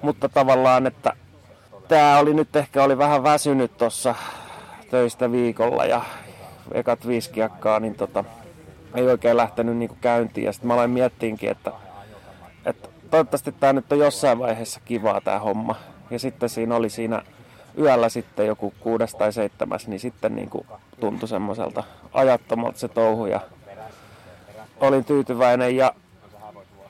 mutta 0.02 0.28
tavallaan, 0.28 0.86
että 0.86 1.12
tämä 1.88 2.18
oli 2.18 2.34
nyt 2.34 2.56
ehkä 2.56 2.84
oli 2.84 2.98
vähän 2.98 3.22
väsynyt 3.22 3.78
tuossa 3.78 4.14
töistä 4.90 5.32
viikolla 5.32 5.84
ja 5.84 6.02
ekat 6.72 7.06
viisi 7.06 7.30
kiekkaa, 7.30 7.80
niin 7.80 7.94
tota, 7.94 8.24
ei 8.94 9.06
oikein 9.06 9.36
lähtenyt 9.36 9.76
niinku 9.76 9.96
käyntiin. 10.00 10.44
Ja 10.44 10.52
sitten 10.52 10.68
mä 10.68 10.74
aloin 10.74 10.90
miettiinkin, 10.90 11.50
että, 11.50 11.72
että 12.66 12.88
toivottavasti 13.10 13.52
tämä 13.52 13.72
nyt 13.72 13.92
on 13.92 13.98
jossain 13.98 14.38
vaiheessa 14.38 14.80
kivaa 14.84 15.20
tämä 15.20 15.38
homma. 15.38 15.76
Ja 16.10 16.18
sitten 16.18 16.48
siinä 16.48 16.76
oli 16.76 16.90
siinä 16.90 17.22
yöllä 17.78 18.08
sitten 18.08 18.46
joku 18.46 18.74
kuudes 18.80 19.14
tai 19.14 19.32
seitsemäs, 19.32 19.88
niin 19.88 20.00
sitten 20.00 20.36
niinku 20.36 20.66
tuntui 21.00 21.28
semmoiselta 21.28 21.84
ajattomalta 22.12 22.78
se 22.78 22.88
touhu 22.88 23.26
ja 23.26 23.40
olin 24.80 25.04
tyytyväinen. 25.04 25.76
Ja, 25.76 25.94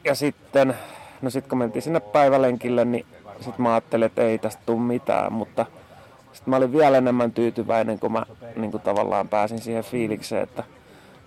ja 0.05 0.15
sitten, 0.15 0.75
no 1.23 1.31
sitten 1.31 1.49
kun 1.49 1.59
mentiin 1.59 1.83
sinne 1.83 2.01
päivälenkille, 2.01 2.85
niin 2.85 3.07
sitten 3.41 3.63
mä 3.63 3.73
ajattelin, 3.73 4.07
että 4.07 4.23
ei 4.23 4.39
tästä 4.39 4.63
tule 4.67 4.81
mitään, 4.81 5.33
mutta 5.33 5.67
sitten 6.33 6.51
mä 6.51 6.57
olin 6.57 6.73
vielä 6.73 6.99
enemmän 6.99 7.33
tyytyväinen, 7.33 7.99
kun 7.99 8.13
mä 8.13 8.27
niin 8.57 8.71
kuin 8.71 8.83
tavallaan 8.83 9.29
pääsin 9.29 9.61
siihen 9.61 9.85
fiilikseen, 9.85 10.43
että 10.43 10.65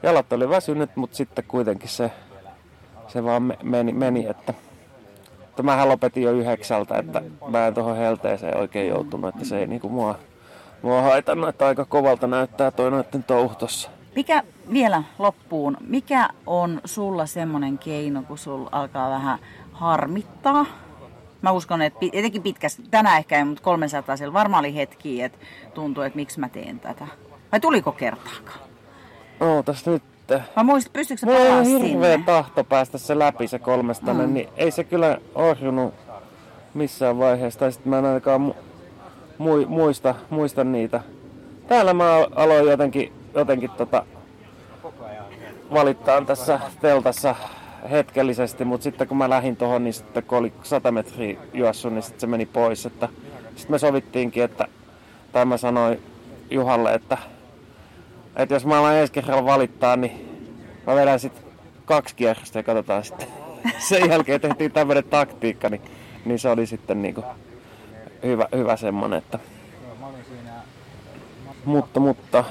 jalat 0.04 0.34
oli 0.34 0.50
väsynyt, 0.50 0.96
mutta 0.96 1.18
sitten 1.18 1.44
kuitenkin 1.48 1.90
se, 1.90 2.12
se 3.08 3.24
vaan 3.24 3.44
me- 3.44 3.58
meni, 3.64 3.94
meni 3.94 4.28
että, 4.28 4.54
että 5.52 5.64
mähän 5.64 5.90
lopetin 5.90 6.24
jo 6.24 6.32
yhdeksältä, 6.32 6.98
että 6.98 7.22
mä 7.48 7.68
en 7.68 7.74
tuohon 7.74 7.98
helteeseen 7.98 8.58
oikein 8.58 8.90
joutunut, 8.90 9.36
että 9.36 9.46
se 9.46 9.60
ei 9.60 9.68
niinku 9.68 9.90
mua, 9.90 10.16
mua 10.82 11.02
haitannut, 11.02 11.50
että 11.50 11.68
aika 11.68 11.86
kovalta 11.86 12.28
näyttää 12.28 12.72
toi 12.72 12.92
noitten 12.92 13.24
touhu 13.24 13.56
tossa. 13.56 13.90
Mikä 14.16 14.44
vielä 14.74 15.04
loppuun, 15.20 15.78
mikä 15.88 16.30
on 16.46 16.82
sulla 16.86 17.26
semmoinen 17.26 17.78
keino, 17.78 18.24
kun 18.24 18.38
sulla 18.38 18.70
alkaa 18.72 19.10
vähän 19.10 19.40
harmittaa? 19.72 20.66
Mä 21.42 21.52
uskon, 21.52 21.82
että 21.82 22.06
etenkin 22.14 22.44
pitkästi, 22.44 22.84
tänään 22.92 23.18
ehkä 23.18 23.38
ei, 23.38 23.44
mutta 23.44 23.64
300 23.64 24.18
siellä 24.18 24.34
varmaan 24.34 24.62
oli 24.62 24.76
hetki, 24.76 25.22
että 25.22 25.38
tuntuu, 25.74 26.04
että 26.04 26.16
miksi 26.16 26.40
mä 26.40 26.50
teen 26.50 26.80
tätä. 26.80 27.08
Vai 27.52 27.60
tuliko 27.60 27.92
kertaakaan? 27.92 28.60
Ootas 29.40 29.86
nyt. 29.86 30.04
Mä 30.56 30.64
muistin, 30.64 30.94
pystyykö 30.94 31.26
on 31.28 31.34
palaa 31.38 31.62
hirveä 31.62 31.88
sinne? 31.90 32.24
tahto 32.26 32.64
päästä 32.64 32.98
se 32.98 33.20
läpi 33.20 33.48
se 33.48 33.60
kolmestanen, 33.60 34.28
Mm. 34.28 34.34
niin 34.34 34.50
ei 34.58 34.72
se 34.72 34.84
kyllä 34.84 35.18
ohjunut 35.36 35.94
missään 36.74 37.18
vaiheessa. 37.20 37.60
Tai 37.60 37.72
sitten 37.72 37.90
mä 37.90 38.00
en 38.00 38.06
ainakaan 38.06 38.42
mu- 38.52 38.56
mui- 39.38 39.66
muista, 39.66 40.16
muista 40.30 40.64
niitä. 40.64 41.02
Täällä 41.68 41.94
mä 41.94 42.14
aloin 42.36 42.66
jotenkin, 42.72 43.14
jotenkin 43.36 43.70
tota, 43.70 44.06
valittaa 45.74 46.22
tässä 46.22 46.60
teltassa 46.82 47.36
hetkellisesti, 47.92 48.66
mutta 48.66 48.84
sitten 48.84 49.08
kun 49.08 49.18
mä 49.18 49.30
lähdin 49.30 49.56
tuohon, 49.56 49.84
niin 49.84 49.94
sitten 49.94 50.24
kun 50.24 50.38
oli 50.38 50.54
100 50.64 50.92
metriä 50.92 51.38
juossut, 51.54 51.94
niin 51.94 52.04
sitten 52.04 52.20
se 52.20 52.28
meni 52.28 52.46
pois. 52.46 52.86
Että, 52.86 53.10
sitten 53.56 53.72
me 53.72 53.80
sovittiinkin, 53.80 54.44
että, 54.44 54.68
tai 55.32 55.46
mä 55.46 55.58
sanoin 55.58 56.02
Juhalle, 56.52 56.94
että, 56.94 57.18
että 58.36 58.56
jos 58.56 58.66
mä 58.66 58.80
alan 58.80 58.96
ensi 58.96 59.14
kerralla 59.14 59.46
valittaa, 59.46 59.96
niin 59.96 60.42
mä 60.88 60.96
vedän 60.96 61.20
sitten 61.20 61.44
kaksi 61.86 62.16
kierrosta 62.16 62.60
ja 62.60 62.64
katsotaan 62.64 63.04
sitten. 63.04 63.28
Sen 63.90 64.10
jälkeen 64.10 64.42
tehtiin 64.42 64.72
tämmöinen 64.72 65.04
taktiikka, 65.04 65.70
niin, 65.70 65.82
niin 66.26 66.40
se 66.40 66.50
oli 66.50 66.66
sitten 66.66 67.02
niinku 67.02 67.24
hyvä, 68.24 68.48
hyvä 68.56 68.78
semmonen, 68.78 69.18
että 69.18 69.40
mutta, 71.66 72.00
mutta 72.00 72.44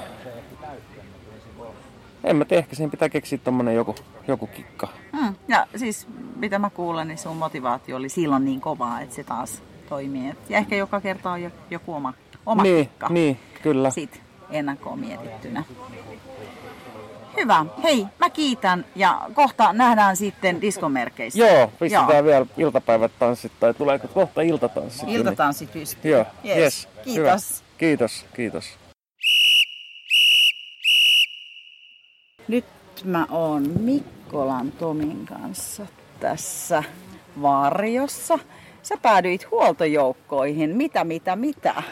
en 2.23 2.35
mä 2.35 2.45
tiedä, 2.45 2.59
ehkä 2.59 2.75
siihen 2.75 2.91
pitää 2.91 3.09
keksiä 3.09 3.37
tommonen 3.37 3.75
joku, 3.75 3.95
joku 4.27 4.47
kikka. 4.47 4.87
Mm. 5.13 5.35
Ja 5.47 5.67
siis 5.75 6.07
mitä 6.35 6.59
mä 6.59 6.69
kuulen, 6.69 7.07
niin 7.07 7.17
sun 7.17 7.37
motivaatio 7.37 7.97
oli 7.97 8.09
silloin 8.09 8.45
niin 8.45 8.61
kovaa, 8.61 9.01
että 9.01 9.15
se 9.15 9.23
taas 9.23 9.63
toimii. 9.89 10.33
Ja 10.49 10.57
ehkä 10.57 10.75
joka 10.75 11.01
kerta 11.01 11.31
on 11.31 11.41
jo- 11.41 11.51
joku 11.69 11.93
oma, 11.93 12.13
oma 12.45 12.63
niin, 12.63 12.87
kikka 12.87 13.07
niin, 13.09 13.39
kyllä. 13.63 13.89
sit 13.89 14.21
ennakkoon 14.51 14.99
mietittynä. 14.99 15.63
Hyvä. 17.37 17.65
Hei, 17.83 18.05
mä 18.19 18.29
kiitän 18.29 18.85
ja 18.95 19.21
kohta 19.33 19.73
nähdään 19.73 20.17
sitten 20.17 20.61
diskomerkeissä. 20.61 21.39
Joo, 21.39 21.71
pistetään 21.79 22.25
vielä 22.25 22.45
iltapäivät 22.57 23.11
tanssit, 23.19 23.51
tai 23.59 23.73
tuleeko 23.73 24.07
kohta 24.07 24.41
iltatanssit? 24.41 25.03
niin- 25.05 25.17
Iltatanssit 25.17 25.71
pystyy. 25.73 26.11
Joo, 26.11 26.25
Yes. 26.45 26.57
yes. 26.57 26.87
Kiitos. 27.03 27.15
Hyvä. 27.17 27.71
Kiitos, 27.77 28.25
kiitos. 28.35 28.65
Nyt 32.47 32.65
mä 33.03 33.27
oon 33.29 33.69
Mikkolan 33.79 34.71
Tomin 34.71 35.25
kanssa 35.25 35.85
tässä 36.19 36.83
varjossa. 37.41 38.39
Sä 38.83 38.95
päädyit 39.01 39.51
huoltojoukkoihin. 39.51 40.69
Mitä, 40.77 41.03
mitä, 41.03 41.35
mitä? 41.35 41.83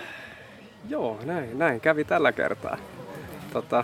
Joo, 0.89 1.19
näin, 1.25 1.59
näin 1.59 1.81
kävi 1.81 2.03
tällä 2.03 2.31
kertaa. 2.31 2.77
Tota, 3.53 3.83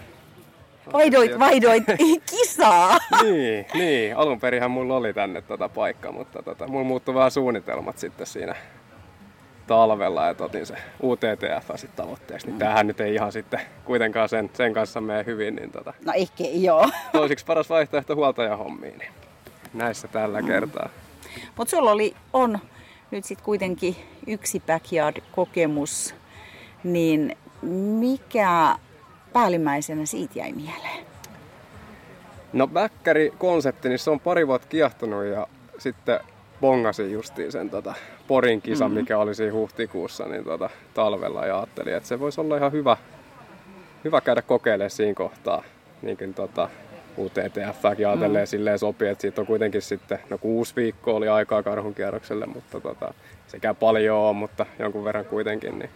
Vaihdoit, 0.93 1.39
vaihdoit 1.39 1.83
kisaa. 2.31 2.97
niin, 3.23 3.65
niin, 3.73 4.17
alun 4.17 4.39
perinhän 4.39 4.71
mulla 4.71 4.95
oli 4.95 5.13
tänne 5.13 5.41
tota 5.41 5.69
paikka, 5.69 6.11
mutta 6.11 6.43
tota, 6.43 6.67
mulla 6.67 6.83
muuttui 6.85 7.15
vähän 7.15 7.31
suunnitelmat 7.31 7.97
sitten 7.97 8.27
siinä 8.27 8.55
talvella, 9.67 10.29
että 10.29 10.43
otin 10.43 10.65
se 10.65 10.75
UTTF 11.03 11.69
sitten 11.75 12.05
tavoitteeksi. 12.05 12.47
Niin 12.47 12.59
tämähän 12.59 12.87
nyt 12.87 12.99
ei 12.99 13.13
ihan 13.13 13.31
sitten 13.31 13.61
kuitenkaan 13.85 14.29
sen, 14.29 14.49
sen 14.53 14.73
kanssa 14.73 15.01
mene 15.01 15.25
hyvin, 15.25 15.55
niin 15.55 15.71
tota, 15.71 15.93
No 16.05 16.13
ehkä 16.15 16.43
joo. 16.53 16.89
toisiksi 17.11 17.45
paras 17.45 17.69
vaihtoehto 17.69 18.15
huoltajahommiin. 18.15 18.97
Niin 18.97 19.11
näissä 19.73 20.07
tällä 20.07 20.41
kertaa. 20.41 20.89
Mutta 21.57 21.71
sulla 21.71 21.91
oli, 21.91 22.15
on 22.33 22.59
nyt 23.11 23.25
sitten 23.25 23.45
kuitenkin 23.45 23.95
yksi 24.27 24.63
backyard-kokemus, 24.67 26.15
niin 26.85 27.37
mikä 27.99 28.75
päällimmäisenä 29.33 30.05
siitä 30.05 30.39
jäi 30.39 30.51
mieleen? 30.53 31.05
No 32.53 32.69
konsepti 33.37 33.89
niin 33.89 33.99
se 33.99 34.09
on 34.09 34.19
pari 34.19 34.47
vuotta 34.47 34.67
kiehtonut 34.67 35.25
ja 35.25 35.47
sitten 35.77 36.19
bongasin 36.61 37.11
justiin 37.11 37.51
sen 37.51 37.69
tota, 37.69 37.93
Porin 38.27 38.61
kisan, 38.61 38.91
Mhm. 38.91 38.99
mikä 38.99 39.17
oli 39.17 39.35
siinä 39.35 39.53
huhtikuussa 39.53 40.25
niin 40.25 40.43
tota, 40.43 40.69
talvella 40.93 41.45
ja 41.45 41.57
ajattelin, 41.57 41.93
että 41.95 42.09
se 42.09 42.19
voisi 42.19 42.41
olla 42.41 42.57
ihan 42.57 42.71
hyvä, 42.71 42.97
hyvä 44.03 44.21
käydä 44.21 44.41
kokeilemaan 44.41 44.89
siinä 44.89 45.13
kohtaa. 45.13 45.63
Niin 46.01 46.17
kuin 46.17 46.33
tota, 46.33 46.69
UTTFkin 47.17 48.07
ajatelleen 48.07 48.43
Mm. 48.45 48.47
silleen 48.47 48.79
sopii, 48.79 49.07
että 49.07 49.21
siitä 49.21 49.41
on 49.41 49.47
kuitenkin 49.47 49.81
sitten, 49.81 50.19
no 50.29 50.37
kuusi 50.37 50.75
viikkoa 50.75 51.13
oli 51.13 51.27
aikaa 51.27 51.63
karhunkierrokselle, 51.63 52.45
mutta 52.45 52.79
tota, 52.79 53.13
sekä 53.47 53.73
paljon 53.73 54.17
on, 54.17 54.35
mutta 54.35 54.65
jonkun 54.79 55.03
verran 55.03 55.25
kuitenkin, 55.25 55.79
niin 55.79 55.89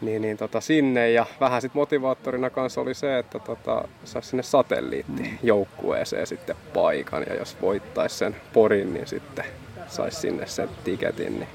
niin, 0.00 0.22
niin 0.22 0.36
tota, 0.36 0.60
sinne 0.60 1.10
ja 1.10 1.26
vähän 1.40 1.62
sit 1.62 1.74
motivaattorina 1.74 2.50
kanssa 2.50 2.80
oli 2.80 2.94
se, 2.94 3.18
että 3.18 3.38
tota, 3.38 3.88
saisi 4.04 4.28
sinne 4.28 4.42
satelliittijoukkueeseen 4.42 6.26
sitten 6.26 6.56
paikan 6.74 7.24
ja 7.28 7.34
jos 7.34 7.56
voittaisi 7.62 8.16
sen 8.16 8.36
porin, 8.52 8.94
niin 8.94 9.06
sitten 9.06 9.44
saisi 9.88 10.20
sinne 10.20 10.46
sen 10.46 10.68
tiketin. 10.84 11.38
Niin 11.38 11.48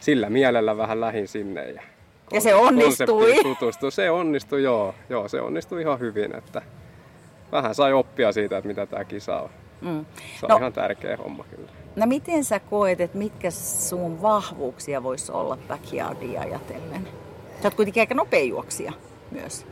sillä 0.00 0.30
mielellä 0.30 0.76
vähän 0.76 1.00
lähin 1.00 1.28
sinne 1.28 1.70
ja 1.70 1.82
Ja 2.32 2.40
se 2.40 2.54
onnistui. 2.54 3.34
tutustui. 3.42 3.92
Se 3.92 4.10
onnistui, 4.10 4.62
joo. 4.62 4.94
joo. 5.08 5.28
se 5.28 5.40
onnistui 5.40 5.80
ihan 5.80 5.98
hyvin, 6.00 6.34
että 6.36 6.62
vähän 7.52 7.74
sai 7.74 7.92
oppia 7.92 8.32
siitä, 8.32 8.56
että 8.56 8.68
mitä 8.68 8.86
tämä 8.86 9.04
kisa 9.04 9.36
on. 9.40 9.50
Mm. 9.80 10.04
Se 10.40 10.46
on 10.46 10.50
No. 10.50 10.56
ihan 10.56 10.72
tärkeä 10.72 11.16
homma 11.16 11.44
kyllä. 11.56 11.68
No 11.96 12.06
miten 12.06 12.44
sä 12.44 12.60
koet, 12.60 13.00
että 13.00 13.18
mitkä 13.18 13.50
sun 13.50 14.22
vahvuuksia 14.22 15.02
voisi 15.02 15.32
olla 15.32 15.58
backyardia 15.68 16.40
ajatellen? 16.40 17.08
Sä 17.66 17.68
oot 17.68 17.74
kuitenkin 17.74 18.02
aika 18.02 18.14
nopea 18.14 18.44
juoksija 18.44 18.92
myös. 19.30 19.66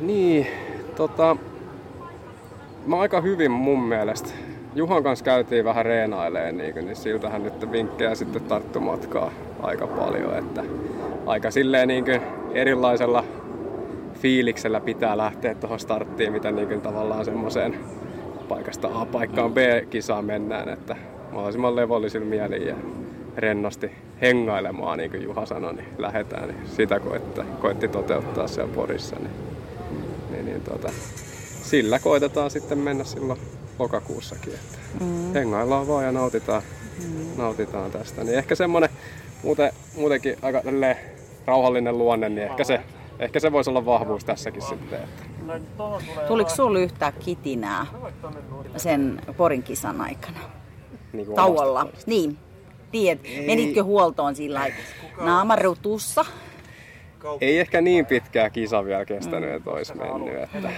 Niin, 0.00 0.46
tota, 0.96 1.36
mä 2.86 3.00
aika 3.00 3.20
hyvin 3.20 3.50
mun 3.50 3.82
mielestä. 3.82 4.28
Juhan 4.74 5.02
kanssa 5.02 5.24
käytiin 5.24 5.64
vähän 5.64 5.84
reenaileen, 5.84 6.56
niin, 6.56 6.74
niin 6.74 6.96
siltähän 6.96 7.42
nyt 7.42 7.72
vinkkejä 7.72 8.14
sitten 8.14 8.42
tarttumatkaa 8.42 9.30
aika 9.62 9.86
paljon. 9.86 10.38
Että 10.38 10.64
aika 11.26 11.50
silleen 11.50 11.88
niin 11.88 12.04
kuin 12.04 12.20
erilaisella 12.54 13.24
fiiliksellä 14.14 14.80
pitää 14.80 15.16
lähteä 15.16 15.54
tuohon 15.54 15.80
starttiin, 15.80 16.32
mitä 16.32 16.50
niin 16.50 16.68
kuin 16.68 16.80
tavallaan 16.80 17.24
semmoiseen 17.24 17.78
paikasta 18.48 18.90
A 18.94 19.06
paikkaan 19.06 19.52
B-kisaan 19.52 20.24
mennään, 20.24 20.68
että 20.68 20.96
mahdollisimman 21.32 21.76
levollisilla 21.76 22.26
mielin 22.26 22.66
ja 22.66 22.74
rennosti 23.36 23.90
hengailemaan, 24.20 24.98
niin 24.98 25.10
kuin 25.10 25.22
Juha 25.22 25.46
sanoi, 25.46 25.74
niin 25.74 25.88
lähdetään. 25.98 26.48
Niin 26.48 26.68
sitä 26.76 27.00
koetti, 27.00 27.40
koetti 27.60 27.88
toteuttaa 27.88 28.48
siellä 28.48 28.74
Porissa. 28.74 29.16
Niin, 29.16 29.30
niin, 30.30 30.44
niin 30.46 30.60
tota, 30.60 30.92
sillä 31.62 31.98
koitetaan 31.98 32.50
sitten 32.50 32.78
mennä 32.78 33.04
silloin 33.04 33.40
lokakuussakin. 33.78 34.54
Että 34.54 34.78
Mm. 35.00 35.32
Hengaillaan 35.34 35.88
vaan 35.88 36.04
ja 36.04 36.12
nautitaan, 36.12 36.62
nautitaan 37.36 37.90
tästä. 37.90 38.24
Niin 38.24 38.38
ehkä 38.38 38.54
semmonen 38.54 38.90
muuten, 39.42 39.72
muutenkin 39.96 40.36
aika 40.42 40.62
rauhallinen 41.46 41.98
luonne, 41.98 42.28
niin 42.28 42.42
ehkä 42.48 42.64
se, 42.64 42.80
ehkä 43.18 43.40
se 43.40 43.52
voisi 43.52 43.70
olla 43.70 43.84
vahvuus 43.84 44.24
tässäkin 44.24 44.62
sitten. 44.62 44.98
Että 45.00 45.24
Tuliko 46.28 46.50
sulla 46.50 46.78
yhtään 46.78 47.12
kitinää 47.24 47.86
sen 48.76 49.20
Porin 49.36 49.62
kisan 49.62 50.00
aikana? 50.00 50.38
niin 51.12 51.34
Tauolla. 51.34 51.86
Niin. 52.06 52.38
Tiedät, 52.94 53.22
menitkö 53.46 53.82
huoltoon 53.82 54.34
sillä 54.36 54.58
lailla 54.60 54.76
naamarutussa? 55.20 56.24
Ei 57.40 57.58
ehkä 57.58 57.80
niin 57.80 58.06
pitkää 58.06 58.50
kisa 58.50 58.84
vielä 58.84 59.04
kestänyt, 59.04 59.54
että 59.54 59.70
olisi 59.70 59.94
mennyt. 59.94 60.34
Että, 60.42 60.70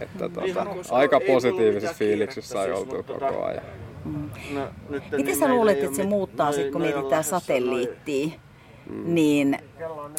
että 0.00 0.28
tota, 0.28 0.66
aika 0.90 1.20
positiivisessa 1.20 1.94
fiiliksissä 1.94 2.52
sai 2.52 2.72
oltua 2.72 3.02
koko 3.02 3.44
ajan. 3.44 3.62
Miten 5.16 5.36
sä 5.36 5.48
luulet, 5.48 5.82
että 5.82 5.96
se 5.96 6.04
muuttaa 6.06 6.52
sitten, 6.52 6.72
kun 6.72 6.80
mietitään 6.80 7.24
satelliittia? 7.24 8.28
Niin 9.04 9.58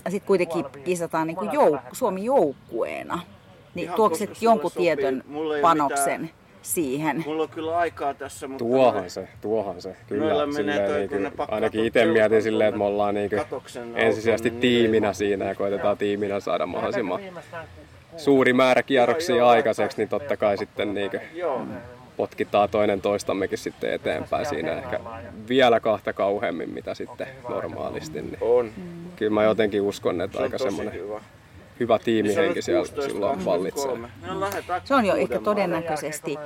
sitten 0.10 0.28
kuitenkin 0.28 0.66
kisataan 0.84 1.28
niin 1.28 1.38
kuin 1.38 1.50
jouk- 1.50 1.82
Suomi 1.92 2.24
joukkueena. 2.26 3.20
Niin 3.76 3.90
sulle 3.96 4.30
jonkun 4.42 4.72
sopii. 4.72 4.86
tietyn 4.86 5.24
ei 5.56 5.62
panoksen 5.62 6.22
mitään- 6.22 6.45
siihen? 6.66 7.24
Mulla 7.26 7.44
on 7.44 7.50
kyllä 7.50 7.78
aikaa 7.78 8.14
tässä, 8.14 8.48
mutta... 8.48 8.66
Tuohan 8.66 9.10
se, 9.10 9.28
tuohan 9.42 9.82
se. 9.82 9.96
Meillä 10.10 10.28
Kyllä, 10.28 10.46
menee 10.46 10.56
silleen, 10.56 10.90
toi, 10.90 11.00
niin 11.00 11.10
kun 11.10 11.24
ne 11.24 11.32
ainakin 11.38 11.86
itse 11.86 12.06
mietin 12.06 12.44
silleen, 12.44 12.68
että 12.68 12.78
me 12.78 12.84
ollaan 12.84 13.16
niin 13.16 13.30
ensisijaisesti 13.96 14.50
niin 14.50 14.62
tiiminä 14.62 15.08
mahdu. 15.08 15.18
siinä 15.18 15.46
ja 15.46 15.56
koitetaan 15.56 15.98
tiiminä 15.98 16.40
saada 16.40 16.66
mahdollisimman 16.66 17.20
suuri 18.18 18.54
määrä 18.54 18.84
kierroksia 18.84 19.48
aikaiseksi, 19.48 19.98
niin 19.98 20.10
totta 20.10 20.38
kai 20.38 20.58
sitten 20.58 20.94
niin 20.94 21.12
kuin 21.12 21.22
potkitaan 22.18 22.70
toinen 22.70 23.02
toistammekin 23.02 23.58
sitten 23.58 23.94
eteenpäin 23.94 24.46
siinä 24.46 24.72
ehkä 24.72 25.00
vielä 25.50 25.80
kahta 25.80 26.14
kauheammin 26.14 26.70
mitä 26.70 26.94
sitten 26.94 27.28
normaalisti. 27.50 28.22
Niin 28.22 28.38
on. 28.42 28.72
Kyllä 29.16 29.32
mä 29.32 29.44
jotenkin 29.44 29.82
uskon, 29.82 30.22
että 30.22 30.38
Se 30.38 30.38
on 30.38 30.44
aika 30.44 30.58
semmoinen 30.58 30.94
hyvä. 31.80 32.00
tiimihenki 32.00 32.54
Niin 32.54 32.64
siellä 32.64 32.82
16, 32.82 33.12
silloin 33.12 33.46
vallitsee. 33.46 33.92
Se 34.84 34.96
on 34.96 35.06
jo 35.06 35.16
ehkä 35.16 35.40
todennäköisesti 35.40 36.38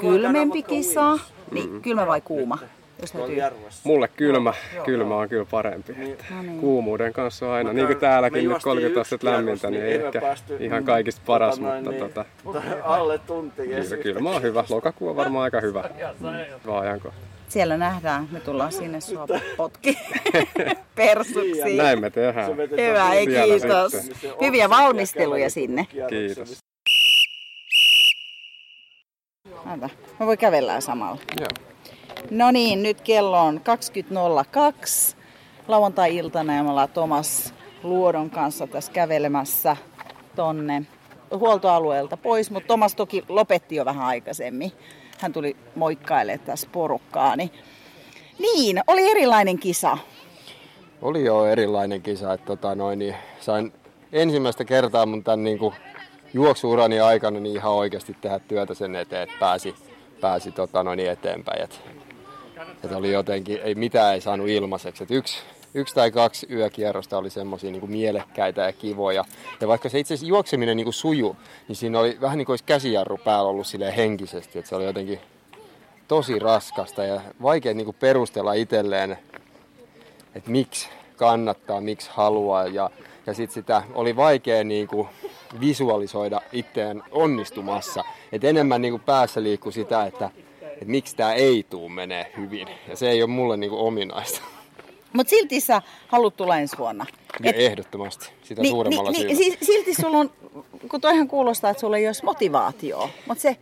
kylmempi 0.00 0.62
kisa. 0.62 1.18
Niin, 1.50 1.82
kylmä 1.82 2.06
vai 2.06 2.20
kuuma? 2.20 2.58
Jos 3.00 3.12
täytyy... 3.12 3.42
Mulle 3.84 4.08
kylmä, 4.08 4.54
kylmä 4.84 5.16
on 5.16 5.28
kyllä 5.28 5.46
parempi. 5.50 5.92
Että 5.92 6.24
No 6.30 6.42
niin. 6.42 6.60
Kuumuuden 6.60 7.12
kanssa 7.12 7.46
on 7.46 7.52
aina, 7.52 7.72
niin 7.72 7.86
kuin 7.86 7.98
täälläkin 7.98 8.36
nyt 8.36 8.44
juostiin 8.44 8.62
30 8.70 9.00
yksi 9.00 9.00
astetta 9.00 9.30
lämmintä, 9.30 9.70
niin 9.70 9.82
niin 9.84 9.92
ei 9.92 10.06
ehkä 10.06 10.36
ihan 10.58 10.82
mm, 10.82 10.86
kaikista 10.86 11.22
paras, 11.26 11.54
tota 11.54 11.68
noin 11.68 11.84
mutta 11.84 11.90
niin, 11.90 12.14
tota, 12.14 12.24
alle 12.82 13.18
tunti. 13.18 13.62
kyllä, 13.62 13.96
kyllä 14.02 14.20
mä 14.20 14.30
oon 14.30 14.42
hyvä. 14.42 14.64
Lokakuu 14.68 15.08
on 15.08 15.16
varmaan 15.16 15.44
aika 15.44 15.60
hyvä. 15.60 15.84
Hyvä 16.64 16.78
ajankohta. 16.78 17.35
Siellä 17.48 17.76
nähdään, 17.76 18.28
me 18.32 18.40
tullaan 18.40 18.72
sinne 18.72 19.00
sua 19.00 19.26
potki 19.56 19.98
persuksi. 20.94 21.76
Näin 21.76 22.00
me 22.00 22.10
tehdään. 22.10 22.56
Hyvä, 22.56 23.12
ei 23.12 23.26
kiitos. 23.26 23.92
Hyviä 24.40 24.70
valmisteluja 24.70 25.50
sinne. 25.50 25.86
Kiitos. 26.08 26.58
Näitä. 29.64 29.90
Me 30.20 30.26
voi 30.26 30.36
kävellä 30.36 30.80
samalla. 30.80 31.18
Joo. 31.40 31.48
No 32.30 32.50
niin, 32.50 32.82
nyt 32.82 33.00
kello 33.00 33.40
on 33.40 33.60
20.02 35.10 35.16
lauantai-iltana 35.68 36.56
ja 36.56 36.62
me 36.62 36.70
ollaan 36.70 36.88
Tomas 36.88 37.54
Luodon 37.82 38.30
kanssa 38.30 38.66
tässä 38.66 38.92
kävelemässä 38.92 39.76
tonne 40.36 40.82
huoltoalueelta 41.30 42.16
pois, 42.16 42.50
mutta 42.50 42.66
Tomas 42.66 42.94
toki 42.94 43.24
lopetti 43.28 43.76
jo 43.76 43.84
vähän 43.84 44.06
aikaisemmin. 44.06 44.72
Hän 45.18 45.32
tuli 45.32 45.56
moikkailemaan 45.74 46.46
tässä 46.46 46.68
porukkaa. 46.72 47.36
Niin, 47.36 47.50
niin 48.38 48.80
oli 48.86 49.10
erilainen 49.10 49.58
kisa. 49.58 49.98
Oli 51.02 51.24
jo 51.24 51.46
erilainen 51.46 52.02
kisa, 52.02 52.32
että 52.32 52.46
tota 52.46 52.74
noin, 52.74 52.98
niin 52.98 53.14
sain 53.40 53.72
ensimmäistä 54.12 54.64
kertaa 54.64 55.06
mun 55.06 55.24
tämän 55.24 55.44
niin 55.44 55.58
kuin 55.58 55.74
juoksuurani 56.34 57.00
aikana 57.00 57.40
niin 57.40 57.56
ihan 57.56 57.72
oikeasti 57.72 58.16
tehdä 58.20 58.38
työtä 58.38 58.74
sen 58.74 58.94
eteen, 58.96 59.22
että 59.22 59.36
pääsi, 59.40 59.74
pääsi 60.20 60.52
tota 60.52 60.82
noin, 60.82 61.00
eteenpäin. 61.00 61.62
Et, 61.62 61.80
et 62.84 62.92
oli 62.92 63.12
jotenkin, 63.12 63.60
ei 63.62 63.74
mitään 63.74 64.14
ei 64.14 64.20
saanut 64.20 64.48
ilmaiseksi. 64.48 65.04
Et 65.04 65.10
yksi, 65.10 65.38
yksi 65.76 65.94
tai 65.94 66.10
kaksi 66.10 66.46
yökierrosta 66.50 67.18
oli 67.18 67.30
semmoisia 67.30 67.70
niin 67.70 67.90
mielekkäitä 67.90 68.62
ja 68.62 68.72
kivoja. 68.72 69.24
Ja 69.60 69.68
vaikka 69.68 69.88
se 69.88 69.98
itse 69.98 70.14
asiassa 70.14 70.28
juokseminen 70.28 70.76
niin 70.76 70.84
kuin 70.84 70.94
suju, 70.94 71.36
niin 71.68 71.76
siinä 71.76 72.00
oli 72.00 72.18
vähän 72.20 72.38
niin 72.38 72.46
kuin 72.46 72.52
olisi 72.52 72.64
käsijarru 72.64 73.18
päällä 73.18 73.50
ollut 73.50 73.66
silleen 73.66 73.94
henkisesti. 73.94 74.58
Että 74.58 74.68
se 74.68 74.76
oli 74.76 74.84
jotenkin 74.84 75.20
tosi 76.08 76.38
raskasta 76.38 77.04
ja 77.04 77.20
vaikea 77.42 77.74
niin 77.74 77.84
kuin 77.84 77.96
perustella 78.00 78.52
itselleen, 78.52 79.18
että 80.34 80.50
miksi 80.50 80.88
kannattaa, 81.16 81.80
miksi 81.80 82.10
haluaa. 82.12 82.66
Ja, 82.66 82.90
ja 83.26 83.34
sitten 83.34 83.54
sitä 83.54 83.82
oli 83.94 84.16
vaikea 84.16 84.64
niin 84.64 84.88
kuin 84.88 85.08
visualisoida 85.60 86.40
itseään 86.52 87.02
onnistumassa. 87.10 88.04
Et 88.32 88.44
enemmän 88.44 88.82
niin 88.82 88.92
kuin 88.92 89.02
päässä 89.02 89.42
liikkuu 89.42 89.72
sitä, 89.72 90.06
että, 90.06 90.30
että 90.62 90.84
miksi 90.84 91.16
tämä 91.16 91.32
ei 91.32 91.66
tuu 91.70 91.88
menee 91.88 92.32
hyvin. 92.36 92.68
Ja 92.88 92.96
se 92.96 93.10
ei 93.10 93.22
ole 93.22 93.30
mulle 93.30 93.56
niin 93.56 93.70
kuin 93.70 93.82
ominaista. 93.82 94.55
Mutta 95.12 95.30
silti 95.30 95.60
sä 95.60 95.82
haluat 96.08 96.36
tulla 96.36 96.58
ensi 96.58 96.78
vuonna. 96.78 97.06
Ja 97.42 97.52
ehdottomasti, 97.52 98.28
sitä 98.42 98.62
Ni, 98.62 98.68
suuremmalla 98.70 99.10
ni, 99.10 99.16
syyllä. 99.18 99.32
ni, 99.32 99.36
si- 99.44 99.58
silti 99.62 99.94
sulla 99.94 100.18
on, 100.18 100.30
kun 100.90 101.00
toihan 101.00 101.28
kuulostaa, 101.28 101.70
että 101.70 101.80
sulla 101.80 101.96
ei 101.96 102.06
olisi 102.06 102.24
motivaatio. 102.24 103.10
Mutta 103.28 103.42
se, 103.42 103.56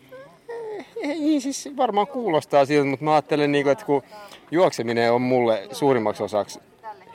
Ei, 1.02 1.40
siis 1.40 1.68
varmaan 1.76 2.06
kuulostaa 2.06 2.64
siltä, 2.66 2.86
mutta 2.88 3.04
mä 3.04 3.12
ajattelen, 3.14 3.52
niin 3.52 3.64
kuin, 3.64 3.72
että 3.72 3.84
kun 3.84 4.02
juokseminen 4.50 5.12
on 5.12 5.22
mulle 5.22 5.68
suurimmaksi 5.72 6.22
osaksi 6.22 6.58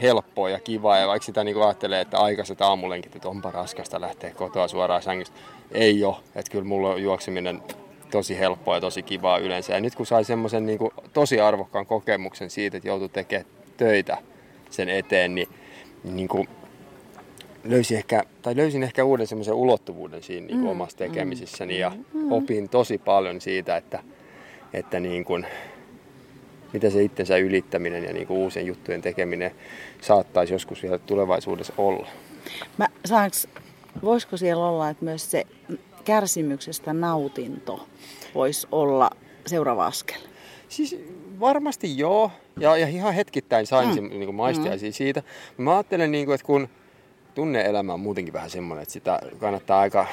helppoa 0.01 0.49
ja 0.49 0.59
kivaa, 0.59 0.97
ja 0.97 1.07
vaikka 1.07 1.25
sitä 1.25 1.43
niin 1.43 1.55
kuin 1.55 1.65
ajattelee, 1.65 2.01
että 2.01 2.19
aikaiset 2.19 2.61
aamulenkit, 2.61 3.15
että 3.15 3.29
onpa 3.29 3.51
raskasta 3.51 4.01
lähteä 4.01 4.31
kotoa 4.33 4.67
suoraan 4.67 5.01
sängystä, 5.01 5.35
ei 5.71 6.03
ole. 6.03 6.15
Että 6.35 6.51
kyllä 6.51 6.65
mulla 6.65 6.89
on 6.89 7.03
juokseminen 7.03 7.63
tosi 8.11 8.39
helppoa 8.39 8.75
ja 8.75 8.81
tosi 8.81 9.03
kivaa 9.03 9.37
yleensä. 9.37 9.73
Ja 9.73 9.79
nyt 9.81 9.95
kun 9.95 10.05
sai 10.05 10.23
semmoisen 10.23 10.65
niin 10.65 10.79
tosi 11.13 11.39
arvokkaan 11.41 11.85
kokemuksen 11.85 12.49
siitä, 12.49 12.77
että 12.77 12.89
joutui 12.89 13.09
tekemään 13.09 13.45
töitä 13.79 14.17
sen 14.69 14.89
eteen, 14.89 15.35
niin, 15.35 15.47
niin 16.03 16.27
kuin, 16.27 16.47
löysin 17.63 17.97
ehkä, 17.97 18.23
tai 18.41 18.55
löysin 18.55 18.83
ehkä 18.83 19.03
uuden 19.03 19.27
semmoisen 19.27 19.53
ulottuvuuden 19.53 20.23
siinä 20.23 20.47
niin 20.47 20.57
kuin 20.57 20.67
Mm, 20.67 20.71
omassa 20.71 20.97
tekemisessäni 20.97 21.79
ja 21.79 21.91
mm. 22.13 22.31
opin 22.31 22.69
tosi 22.69 22.97
paljon 22.97 23.41
siitä, 23.41 23.77
että, 23.77 24.03
että 24.73 24.99
niin 24.99 25.25
kuin, 25.25 25.45
mitä 26.73 26.89
se 26.89 27.03
itsensä 27.03 27.37
ylittäminen 27.37 28.03
ja 28.03 28.13
niin 28.13 28.27
kuin 28.27 28.37
uusien 28.37 28.65
juttujen 28.65 29.01
tekeminen 29.01 29.51
saattaisi 30.01 30.53
joskus 30.53 30.83
vielä 30.83 30.97
tulevaisuudessa 30.97 31.73
olla. 31.77 32.07
mä, 32.77 32.87
saanko, 33.05 33.35
voisiko 34.03 34.37
siellä 34.37 34.65
olla, 34.67 34.89
että 34.89 35.05
myös 35.05 35.31
se 35.31 35.47
kärsimyksestä 36.03 36.93
nautinto 36.93 37.87
voisi 38.35 38.67
olla 38.71 39.09
seuraava 39.45 39.85
askel? 39.85 40.21
Siis 40.69 40.99
varmasti 41.39 41.97
joo, 41.97 42.31
ja, 42.59 42.77
ja 42.77 42.87
ihan 42.87 43.13
hetkittäin 43.13 43.65
sain 43.67 43.89
Mm. 43.89 44.09
niin 44.09 44.25
kuin 44.25 44.35
maistiaisia 44.35 44.89
Mm. 44.89 44.93
siitä. 44.93 45.23
Mä 45.57 45.73
ajattelen, 45.75 46.11
niin 46.11 46.25
kuin, 46.25 46.35
että 46.35 46.45
kun 46.45 46.69
tunne-elämä 47.35 47.93
on 47.93 47.99
muutenkin 47.99 48.33
vähän 48.33 48.49
semmoinen, 48.49 48.81
että 48.83 48.93
sitä 48.93 49.19
kannattaa 49.39 49.79
aika, 49.79 50.05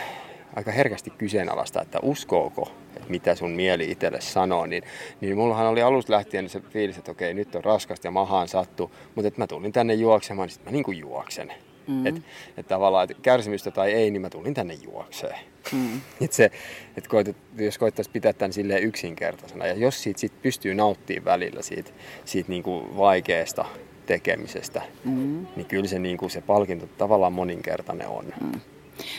aika 0.57 0.71
herkästi 0.73 1.11
kyseenalaistaa, 1.11 1.83
että 1.83 1.99
uskooko, 2.03 2.69
että 2.97 3.11
mitä 3.11 3.35
sun 3.35 3.51
mieli 3.51 3.91
itselle 3.91 4.21
sanoo, 4.21 4.67
niin, 4.67 4.83
niin 5.21 5.37
mullahan 5.37 5.67
oli 5.67 5.83
alusta 5.83 6.13
lähtien 6.13 6.49
se 6.49 6.61
fiilis, 6.61 6.99
että 6.99 7.11
okei, 7.11 7.35
nyt 7.35 7.55
on 7.55 7.65
raskasta 7.65 8.07
ja 8.07 8.11
mahaan 8.11 8.49
sattu, 8.49 8.91
mutta 9.15 9.29
että 9.29 9.41
mä 9.41 9.47
tulin 9.47 9.73
tänne 9.73 9.95
juoksemaan, 9.95 10.47
niin 10.47 10.53
sitten 10.53 10.73
mä 10.73 10.77
niin 10.77 10.85
kuin 10.85 10.99
juoksen. 10.99 11.53
Mm. 11.87 11.95
Mm. 11.95 12.07
Että 12.07 12.21
et 12.57 12.69
tavallaan, 12.69 13.05
että 13.11 13.23
kärsimystä 13.23 13.71
tai 13.71 13.93
ei, 13.93 14.11
niin 14.11 14.23
mä 14.23 14.31
tulin 14.31 14.55
tänne 14.55 14.75
juokseen. 14.75 15.39
Mm. 15.73 16.01
Et 16.21 16.33
se, 16.33 16.51
et 16.97 17.09
koetet, 17.09 17.37
jos 17.59 17.79
koettaisiin 17.79 18.13
pitää 18.13 18.33
tämän 18.33 18.53
silleen 18.53 18.83
yksinkertaisena 18.83 19.67
ja 19.67 19.75
jos 19.75 20.03
siitä 20.03 20.21
sit 20.21 20.43
pystyy 20.43 20.75
nauttimaan 20.75 21.25
välillä 21.25 21.63
siitä, 21.63 21.91
siitä 22.25 22.49
niinku 22.49 22.89
vaikeasta 22.97 23.65
tekemisestä, 24.07 24.83
Mm. 25.05 25.47
niin 25.57 25.67
kyllä 25.67 25.87
se, 25.87 25.99
niinku 25.99 26.29
se 26.29 26.41
palkinto 26.41 26.87
tavallaan 26.99 27.33
moninkertainen 27.33 28.09
on. 28.09 28.25
Mm. 28.41 28.61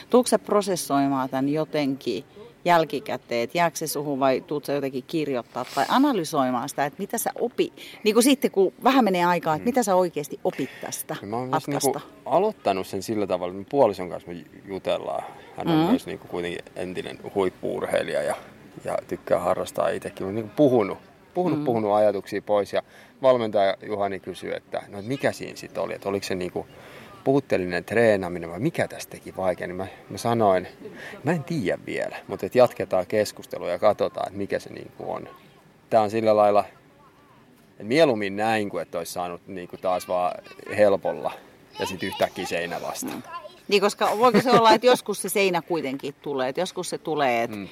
Tuutko 0.10 0.28
sä 0.28 0.40
prosessoimaan 0.40 1.30
tämän 1.30 1.50
jotenkin 1.50 2.24
jälkikäteen, 2.68 3.44
että 3.44 3.58
jääkö 3.58 3.78
se 3.78 3.88
suhun 3.88 4.20
vai 4.20 4.42
tuut 4.48 4.66
sä 4.66 4.74
jotenkin 4.74 5.04
kirjoittaa 5.08 5.66
tai 5.76 5.86
analysoimaan 5.90 6.70
sitä, 6.70 6.86
että 6.86 7.00
mitä 7.00 7.18
sä 7.18 7.32
opi, 7.36 7.74
niin 8.04 8.14
kuin 8.14 8.24
sitten 8.24 8.52
kun 8.52 8.74
vähän 8.84 9.04
menee 9.04 9.26
aikaa, 9.26 9.56
että 9.56 9.66
mitä 9.66 9.84
sä 9.84 9.96
oikeasti 9.96 10.40
opit 10.44 10.70
tästä 10.82 11.16
Ja 11.22 11.28
mä 11.28 11.38
oon 11.38 11.52
niinku 11.68 12.00
aloittanut 12.26 12.88
sen 12.88 13.04
sillä 13.04 13.28
tavalla, 13.28 13.54
että 13.60 13.70
puolison 13.70 14.10
kanssa 14.10 14.32
me 14.32 14.44
jutellaan. 14.66 15.24
Hän 15.58 15.68
on 15.68 15.76
Mm. 15.76 15.82
mm. 15.84 15.90
myös 15.90 16.06
niinku 16.06 16.28
kuitenkin 16.28 16.66
entinen 16.76 17.20
huippuurheilija 17.36 18.24
ja, 18.24 18.36
ja 18.84 18.98
tykkää 19.08 19.40
harrastaa 19.40 19.90
itsekin. 19.90 20.24
Mä 20.24 20.28
oon 20.28 20.36
niinku 20.36 20.52
puhunut, 20.56 20.98
puhunut, 21.34 21.58
Mm. 21.58 21.62
mm. 21.62 21.66
puhunut 21.66 21.92
ajatuksia 21.94 22.42
pois 22.42 22.74
ja 22.74 22.82
valmentaja 23.22 23.76
Juhani 23.86 24.20
kysyi, 24.20 24.56
että 24.56 24.82
no 24.88 25.02
mikä 25.02 25.32
siinä 25.32 25.56
sitten 25.56 25.84
oli, 25.84 25.94
että 25.94 26.10
oliko 26.10 26.26
se 26.26 26.36
niinku 26.36 26.68
puutteellinen 27.28 27.86
treenaaminen 27.86 28.50
vai 28.50 28.60
mikä 28.60 28.88
tästä 28.88 29.12
teki 29.12 29.36
vaikea, 29.38 29.68
niin 29.68 29.76
mä, 29.76 29.88
mä 30.10 30.18
sanoin, 30.18 30.68
mä 31.24 31.32
en 31.32 31.44
tiedä 31.44 31.80
vielä, 31.86 32.16
mutta 32.28 32.46
että 32.46 32.58
jatketaan 32.58 33.06
keskustelua 33.08 33.70
ja 33.70 33.80
katsotaan, 33.80 34.28
että 34.28 34.38
mikä 34.38 34.60
se 34.60 34.74
niinku 34.74 35.12
on. 35.12 35.30
Tämä 35.90 36.04
on 36.04 36.10
sillä 36.10 36.36
lailla, 36.36 36.66
että 37.70 37.84
mieluummin 37.84 38.36
näin 38.36 38.70
kuin 38.70 38.82
että 38.82 38.98
olisi 38.98 39.14
saanut 39.14 39.42
niinku 39.48 39.78
taas 39.78 40.08
vaan 40.08 40.36
helpolla 40.78 41.32
ja 41.80 41.86
sitten 41.86 42.08
yhtäkkiä 42.08 42.46
seinä 42.46 42.82
vastaan. 42.82 43.24
Niin, 43.68 43.82
koska 43.82 44.18
voiko 44.18 44.42
se 44.42 44.52
olla, 44.52 44.72
että 44.72 44.88
joskus 44.88 45.22
se 45.22 45.30
seinä 45.30 45.62
kuitenkin 45.62 46.16
tulee, 46.22 46.50
että 46.50 46.62
joskus 46.62 46.90
se 46.90 46.98
tulee, 46.98 47.44
että 47.44 47.58
mm. 47.58 47.68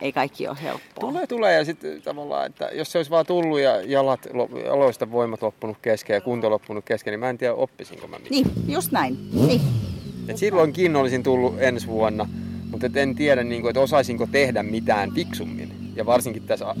Ei 0.00 0.12
kaikki 0.12 0.48
ole 0.48 0.56
helppoa. 0.62 1.00
Tulee, 1.00 1.26
tulee 1.26 1.54
ja 1.54 1.64
sitten 1.64 2.02
tavallaan, 2.02 2.46
että 2.46 2.70
jos 2.72 2.92
se 2.92 2.98
olisi 2.98 3.10
vaan 3.10 3.26
tullut 3.26 3.60
ja 3.60 3.80
jalat, 3.80 4.20
lo- 4.32 4.48
jaloista 4.64 5.10
voimat 5.10 5.42
loppunut 5.42 5.76
kesken 5.82 6.14
ja 6.14 6.20
kunto 6.20 6.50
loppunut 6.50 6.84
kesken, 6.84 7.12
niin 7.12 7.20
mä 7.20 7.30
en 7.30 7.38
tiedä 7.38 7.54
oppisinko 7.54 8.06
mä 8.06 8.18
mitään. 8.18 8.30
Niin, 8.30 8.74
just 8.74 8.92
näin. 8.92 9.18
Niin. 9.46 9.60
Et 10.28 10.36
silloinkin 10.36 10.96
olisin 10.96 11.22
tullut 11.22 11.54
ensi 11.58 11.86
vuonna, 11.86 12.28
mutta 12.70 12.86
et 12.86 12.96
en 12.96 13.14
tiedä, 13.14 13.44
niin 13.44 13.62
kuin, 13.62 13.70
että 13.70 13.80
osaisinko 13.80 14.26
tehdä 14.32 14.62
mitään 14.62 15.14
fiksummin. 15.14 15.72
Ja 15.96 16.06
varsinkin 16.06 16.42
tässä 16.42 16.74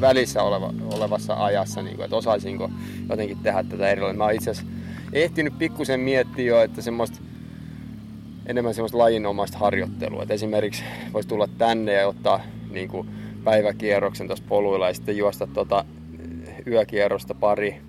välissä 0.00 0.42
oleva, 0.42 0.72
olevassa 0.94 1.44
ajassa, 1.44 1.82
niin 1.82 1.96
kuin, 1.96 2.04
että 2.04 2.16
osaisinko 2.16 2.70
jotenkin 3.10 3.38
tehdä 3.42 3.62
tätä 3.62 3.88
erilainen. 3.88 4.18
Mä 4.18 4.24
oon 4.24 4.34
itse 4.34 4.50
asiassa 4.50 4.72
ehtinyt 5.12 5.58
pikkusen 5.58 6.00
miettiä 6.00 6.44
jo, 6.44 6.62
että 6.62 6.82
semmoista 6.82 7.18
enemmän 8.48 8.74
semmoista 8.74 8.98
lajinomaista 8.98 9.58
harjoittelua. 9.58 10.22
Et 10.22 10.30
esimerkiksi 10.30 10.84
voisi 11.12 11.28
tulla 11.28 11.48
tänne 11.58 11.92
ja 11.92 12.08
ottaa 12.08 12.40
niin 12.70 12.88
kuin 12.88 13.08
päiväkierroksen 13.44 14.26
tuossa 14.26 14.44
poluilla 14.48 14.88
ja 14.88 14.94
sitten 14.94 15.16
juosta 15.16 15.46
tota 15.46 15.84
yökierrosta 16.66 17.34
pari 17.34 17.80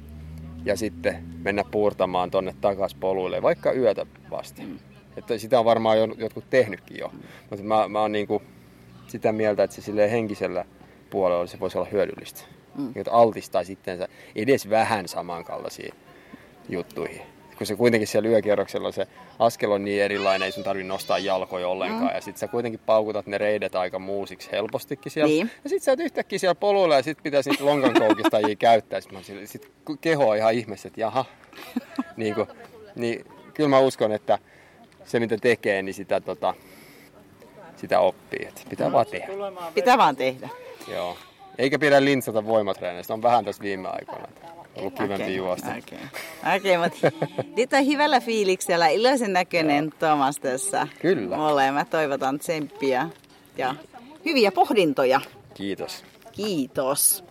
ja 0.66 0.78
sitten 0.78 1.24
mennä 1.44 1.64
puurtamaan 1.72 2.32
tonne 2.32 2.56
takas 2.62 2.96
poluille, 2.96 3.42
vaikka 3.42 3.74
yötä 3.74 4.06
vasten. 4.32 4.80
Että 5.18 5.38
sitä 5.38 5.60
on 5.60 5.66
varmaan 5.66 5.98
jo, 5.98 6.08
jotkut 6.18 6.50
tehnytkin 6.50 6.98
jo, 7.00 7.12
mutta 7.50 7.66
mä, 7.66 7.88
mä 7.88 8.02
oon 8.02 8.12
niinku 8.12 8.42
sitä 9.08 9.32
mieltä, 9.32 9.64
että 9.64 9.76
se 9.76 9.82
silleen 9.82 10.10
henkisellä 10.10 10.66
puolella 11.10 11.48
se 11.48 11.60
voisi 11.60 11.78
olla 11.78 11.88
hyödyllistä. 11.92 12.42
Mm. 12.78 12.92
Että 12.96 13.12
altistaisi 13.12 13.74
itsensä 13.74 14.08
edes 14.36 14.70
vähän 14.70 15.08
samankaltaisiin 15.08 15.94
juttuihin. 16.70 17.39
Kun 17.60 17.68
se 17.68 17.76
kuitenkin 17.76 18.08
siellä 18.08 18.30
yökierroksella 18.30 18.92
se 18.92 19.08
askel 19.40 19.72
on 19.72 19.86
niin 19.86 20.04
erilainen, 20.04 20.46
ei 20.46 20.52
sun 20.52 20.64
tarvi 20.64 20.84
nostaa 20.84 21.20
jalkoja 21.20 21.68
ollenkaan. 21.68 22.12
Mm. 22.12 22.16
Ja 22.16 22.22
sit 22.22 22.38
sä 22.38 22.48
kuitenkin 22.48 22.80
paukutat 22.86 23.28
ne 23.28 23.38
reidet 23.38 23.76
aika 23.76 24.00
muusiksi 24.00 24.52
helpostikin 24.52 25.12
siellä. 25.12 25.30
Niin. 25.30 25.52
Ja 25.64 25.70
sit 25.70 25.84
sä 25.84 25.92
oot 25.92 26.00
yhtäkkiä 26.00 26.40
siellä 26.40 26.56
poluilla 26.56 26.96
ja 26.96 27.04
sit 27.04 27.18
pitää 27.24 27.42
sit 27.42 27.62
lonkankoukistajia 27.62 28.56
käyttää. 28.56 29.02
Sit, 29.02 29.12
mä 29.12 29.22
sille- 29.22 29.46
sit 29.46 29.72
keho 30.02 30.30
on 30.30 30.38
ihan 30.38 30.54
ihmeessä, 30.54 30.88
että 30.88 31.02
jaha. 31.02 31.26
niin, 32.18 32.36
kuin, 32.36 32.48
niin 32.96 33.26
kyllä 33.54 33.70
mä 33.70 33.80
uskon, 33.80 34.12
että 34.12 34.40
se 35.06 35.20
mitä 35.20 35.38
tekee, 35.38 35.82
niin 35.82 35.94
sitä, 35.94 36.22
tota, 36.22 36.54
sitä 37.76 38.00
oppii. 38.00 38.46
Et 38.48 38.66
pitää 38.70 38.92
vaan 38.92 39.06
tehdä. 39.06 39.28
Pitää 39.74 39.98
vaan 39.98 40.16
tehdä. 40.16 40.50
Joo. 40.92 41.18
Eikä 41.58 41.80
pidä 41.80 42.06
lintsata 42.06 42.46
voimatreeneistä. 42.46 43.14
On 43.14 43.22
vähän 43.22 43.46
tässä 43.46 43.64
viime 43.64 43.88
aikoina. 43.88 44.28
Ollut 44.76 44.94
kivempi 44.94 45.24
Okei, 45.24 45.36
juosta. 45.36 45.68
okei. 45.70 46.00
Okei, 46.56 46.78
mutta 46.78 46.98
nyt 47.58 47.74
on 47.74 47.86
hyvällä 47.86 48.20
fiiliksellä, 48.20 48.88
iloisen 48.88 49.34
näköinen 49.34 49.94
Tuomas 50.00 50.38
tässä. 50.38 50.88
Kyllä. 51.02 51.38
Molemmat 51.38 51.90
toivotan 51.90 52.40
tsemppiä 52.40 53.10
ja 53.58 53.76
hyviä 54.26 54.52
pohdintoja. 54.52 55.22
Kiitos. 55.54 56.04
Kiitos. 56.32 57.24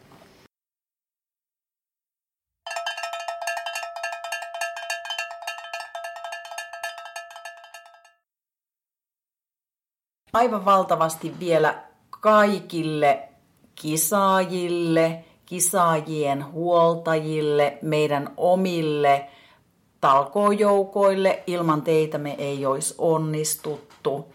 Aivan 10.32 10.64
valtavasti 10.64 11.38
vielä 11.38 11.82
kaikille 12.10 13.28
kisaajille, 13.74 15.24
kisaajien 15.48 16.52
huoltajille, 16.52 17.78
meidän 17.82 18.30
omille 18.36 19.26
talkojoukoille. 20.00 21.42
Ilman 21.46 21.82
teitä 21.82 22.18
me 22.18 22.34
ei 22.38 22.66
olisi 22.66 22.94
onnistuttu. 22.98 24.34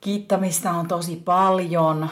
Kiittämistä 0.00 0.72
on 0.72 0.88
tosi 0.88 1.16
paljon. 1.24 2.08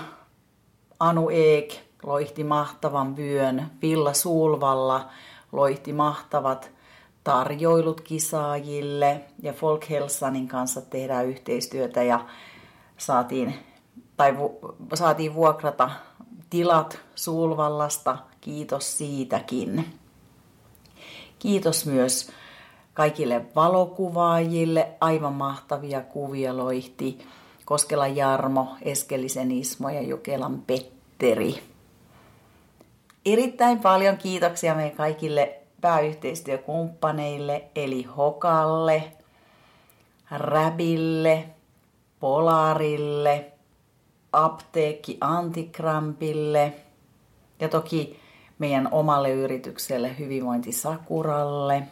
Anu 1.01 1.29
Eek 1.29 1.75
loihti 2.03 2.45
mahtavan 2.45 3.17
vyön. 3.17 3.71
Villa 3.83 4.13
Suulvalla 4.13 5.09
loihti 5.53 5.93
mahtavat 5.93 6.71
tarjoilut 7.25 8.01
kisaajille. 8.01 9.21
Ja 9.43 9.53
Folkhelsanin 9.53 10.49
kanssa 10.49 10.81
tehdään 10.81 11.27
yhteistyötä 11.27 12.03
ja 12.03 12.21
saatiin, 12.97 13.55
tai 14.17 14.39
vu, 14.39 14.59
saatiin 14.95 15.35
vuokrata 15.35 15.91
tilat 16.55 16.99
Suulvallasta. 17.15 18.19
Kiitos 18.41 18.99
siitäkin. 18.99 19.99
Kiitos 21.39 21.87
myös 21.87 22.31
kaikille 22.93 23.47
valokuvaajille. 23.57 24.89
Aivan 25.01 25.33
mahtavia 25.33 26.01
kuvia 26.01 26.57
loihti 26.57 27.19
Koskelan 27.65 28.17
Jarmo, 28.17 28.77
Eskelisen 28.83 29.51
Ismo 29.51 29.89
ja 29.89 30.03
Jokelan 30.03 30.63
Petteri. 30.67 31.63
Erittäin 33.27 33.79
paljon 33.79 34.17
kiitoksia 34.17 34.75
meidän 34.75 34.97
kaikille 34.97 35.61
pääyhteistyökumppaneille 35.81 37.65
eli 37.77 38.03
Hokalle, 38.03 39.13
Räbille, 40.31 41.45
Polarille, 42.21 43.54
Apteekki 44.35 45.19
Antikrampille 45.21 46.73
ja 47.61 47.69
toki 47.69 48.21
meidän 48.59 48.89
omalle 48.93 49.31
yritykselle 49.31 50.19
Hyvinvointi 50.19 50.73
Sakuralle 50.73 51.83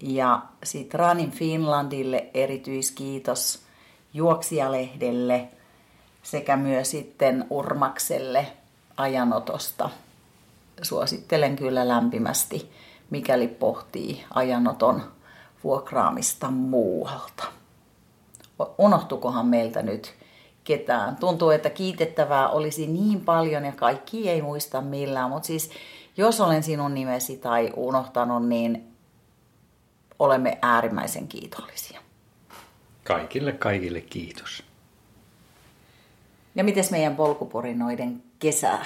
ja 0.00 0.42
sitten 0.64 1.00
Ranin 1.00 1.30
Finlandille 1.30 2.30
erityiskiitos 2.34 3.62
Juoksijalehdelle 4.14 5.48
sekä 6.22 6.56
myös 6.56 6.90
sitten 6.90 7.46
Urmakselle 7.50 8.46
ajanotosta. 8.96 9.90
Suosittelen 10.82 11.56
kyllä 11.56 11.88
lämpimästi, 11.88 12.70
mikäli 13.10 13.48
pohtii 13.48 14.24
ajanoton 14.34 15.02
vuokraamista 15.64 16.50
muualta. 16.50 17.44
Unohtukohan 18.78 19.46
meiltä 19.46 19.82
nyt 19.82 20.14
ketään? 20.64 21.16
Tuntuu, 21.16 21.50
että 21.50 21.70
kiitettävää 21.70 22.48
olisi 22.48 22.86
niin 22.86 23.20
paljon 23.20 23.64
ja 23.64 23.72
kaikki 23.72 24.30
ei 24.30 24.42
muista 24.42 24.80
millään, 24.80 25.30
mutta 25.30 25.46
siis 25.46 25.70
jos 26.16 26.40
olen 26.40 26.62
sinun 26.62 26.94
nimesi 26.94 27.36
tai 27.36 27.72
unohtanut, 27.76 28.48
niin 28.48 28.94
olemme 30.18 30.58
äärimmäisen 30.62 31.28
kiitollisia. 31.28 32.00
Kaikille, 33.04 33.52
kaikille 33.52 34.00
kiitos. 34.00 34.62
Ja 36.54 36.64
miten 36.64 36.84
meidän 36.90 37.16
polkuporinoiden 37.16 38.22
kesä 38.38 38.78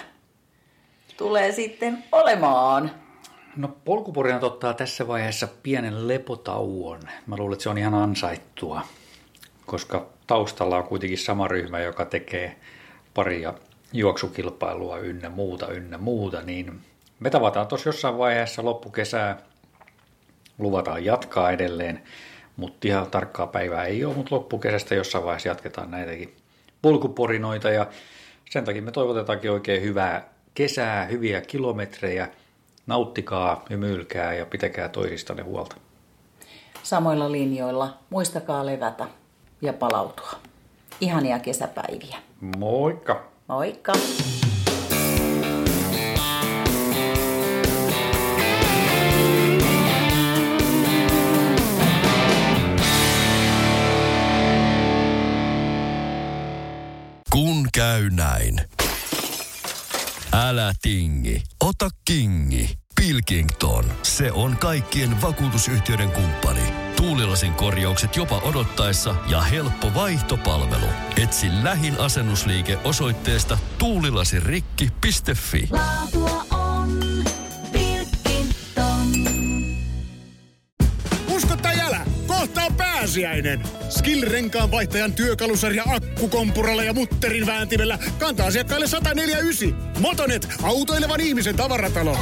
tulee 1.17 1.53
sitten 1.53 2.05
olemaan? 2.13 2.91
No 3.57 3.69
polkuporinat 3.85 4.45
ottaa 4.45 4.75
tässä 4.75 5.09
vaiheessa 5.09 5.49
pienen 5.63 6.09
lepotauon. 6.09 7.01
Mä 7.27 7.37
luulen, 7.37 7.53
että 7.53 7.63
se 7.63 7.69
on 7.69 7.79
ihan 7.79 7.95
ansaittua, 7.95 8.83
koska 9.67 10.07
taustalla 10.27 10.77
on 10.77 10.85
kuitenkin 10.85 11.19
sama 11.19 11.49
ryhmä, 11.49 11.81
joka 11.81 12.05
tekee 12.05 12.57
paria 13.15 13.55
juoksukilpailua 13.93 14.99
ynnä 14.99 15.29
muuta, 15.29 15.73
ynnä 15.73 15.99
muuta, 15.99 16.43
niin 16.43 16.81
me 17.21 17.31
tavataan 17.31 17.67
tuossa 17.67 17.89
jossain 17.89 18.19
vaiheessa 18.19 18.65
loppukesää, 18.65 19.39
luvataan 20.59 21.05
jatkaa 21.05 21.51
edelleen, 21.51 22.03
mutta 22.57 22.89
ihan 22.89 23.11
tarkkaa 23.11 23.47
päivää 23.47 23.85
ei 23.85 24.05
ole, 24.05 24.15
mutta 24.15 24.35
loppukesästä 24.35 24.95
jossain 24.95 25.25
vaiheessa 25.25 25.49
jatketaan 25.49 25.91
näitäkin 25.91 26.37
pulkuporinoita 26.83 27.71
ja 27.71 27.87
sen 28.51 28.65
takia 28.65 28.83
me 28.83 28.93
toivotetaankin 28.93 29.51
oikein 29.51 29.83
hyvää 29.83 30.29
kesää, 30.55 31.05
hyviä 31.05 31.41
kilometrejä, 31.41 32.29
nauttikaa, 32.87 33.65
hymyilkää 33.71 34.35
ja 34.35 34.47
pitäkää 34.47 34.89
toisistanne 34.89 35.43
huolta. 35.43 35.77
Samoilla 36.83 37.33
linjoilla. 37.33 37.99
Muistakaa 38.11 38.67
levätä 38.67 39.07
ja 39.65 39.73
palautua. 39.73 40.31
Ihania 41.01 41.39
kesäpäiviä. 41.39 42.19
Moikka! 42.59 43.25
Moikka! 43.49 43.93
Kun 57.33 57.69
käy 57.73 58.11
näin. 58.11 58.61
Älä 60.33 60.73
tingi, 60.83 61.43
ota 61.61 61.89
kingi. 62.05 62.79
Pilkington, 63.01 63.85
se 64.03 64.33
on 64.33 64.57
kaikkien 64.57 65.23
vakuutusyhtiöiden 65.23 66.11
kumppani. 66.11 66.74
Tuulilasin 67.15 67.55
korjaukset 67.55 68.17
jopa 68.17 68.39
odottaessa 68.39 69.15
ja 69.31 69.41
helppo 69.41 69.95
vaihtopalvelu. 69.95 70.87
Etsi 71.23 71.47
lähin 71.63 72.01
asennusliike 72.01 72.79
osoitteesta 72.85 73.59
tuulilasirikki.fi. 73.79 75.69
Laatua 75.71 76.45
on 76.51 76.99
Pilkington. 77.73 79.13
Usko 81.29 81.57
tai 81.57 81.81
älä, 81.81 82.01
kohta 82.27 82.65
on 82.65 82.75
pääsiäinen. 82.75 83.63
Skill-renkaan 83.89 84.71
vaihtajan 84.71 85.13
työkalusarja 85.13 85.85
akkukompuralla 85.87 86.85
ja 86.85 86.93
mutterin 86.93 87.47
vääntimellä 87.47 87.99
kantaa 88.19 88.47
asiakkaille 88.47 88.87
149. 88.87 90.01
Motonet, 90.01 90.49
autoilevan 90.63 91.21
ihmisen 91.21 91.57
tavaratalo. 91.57 92.19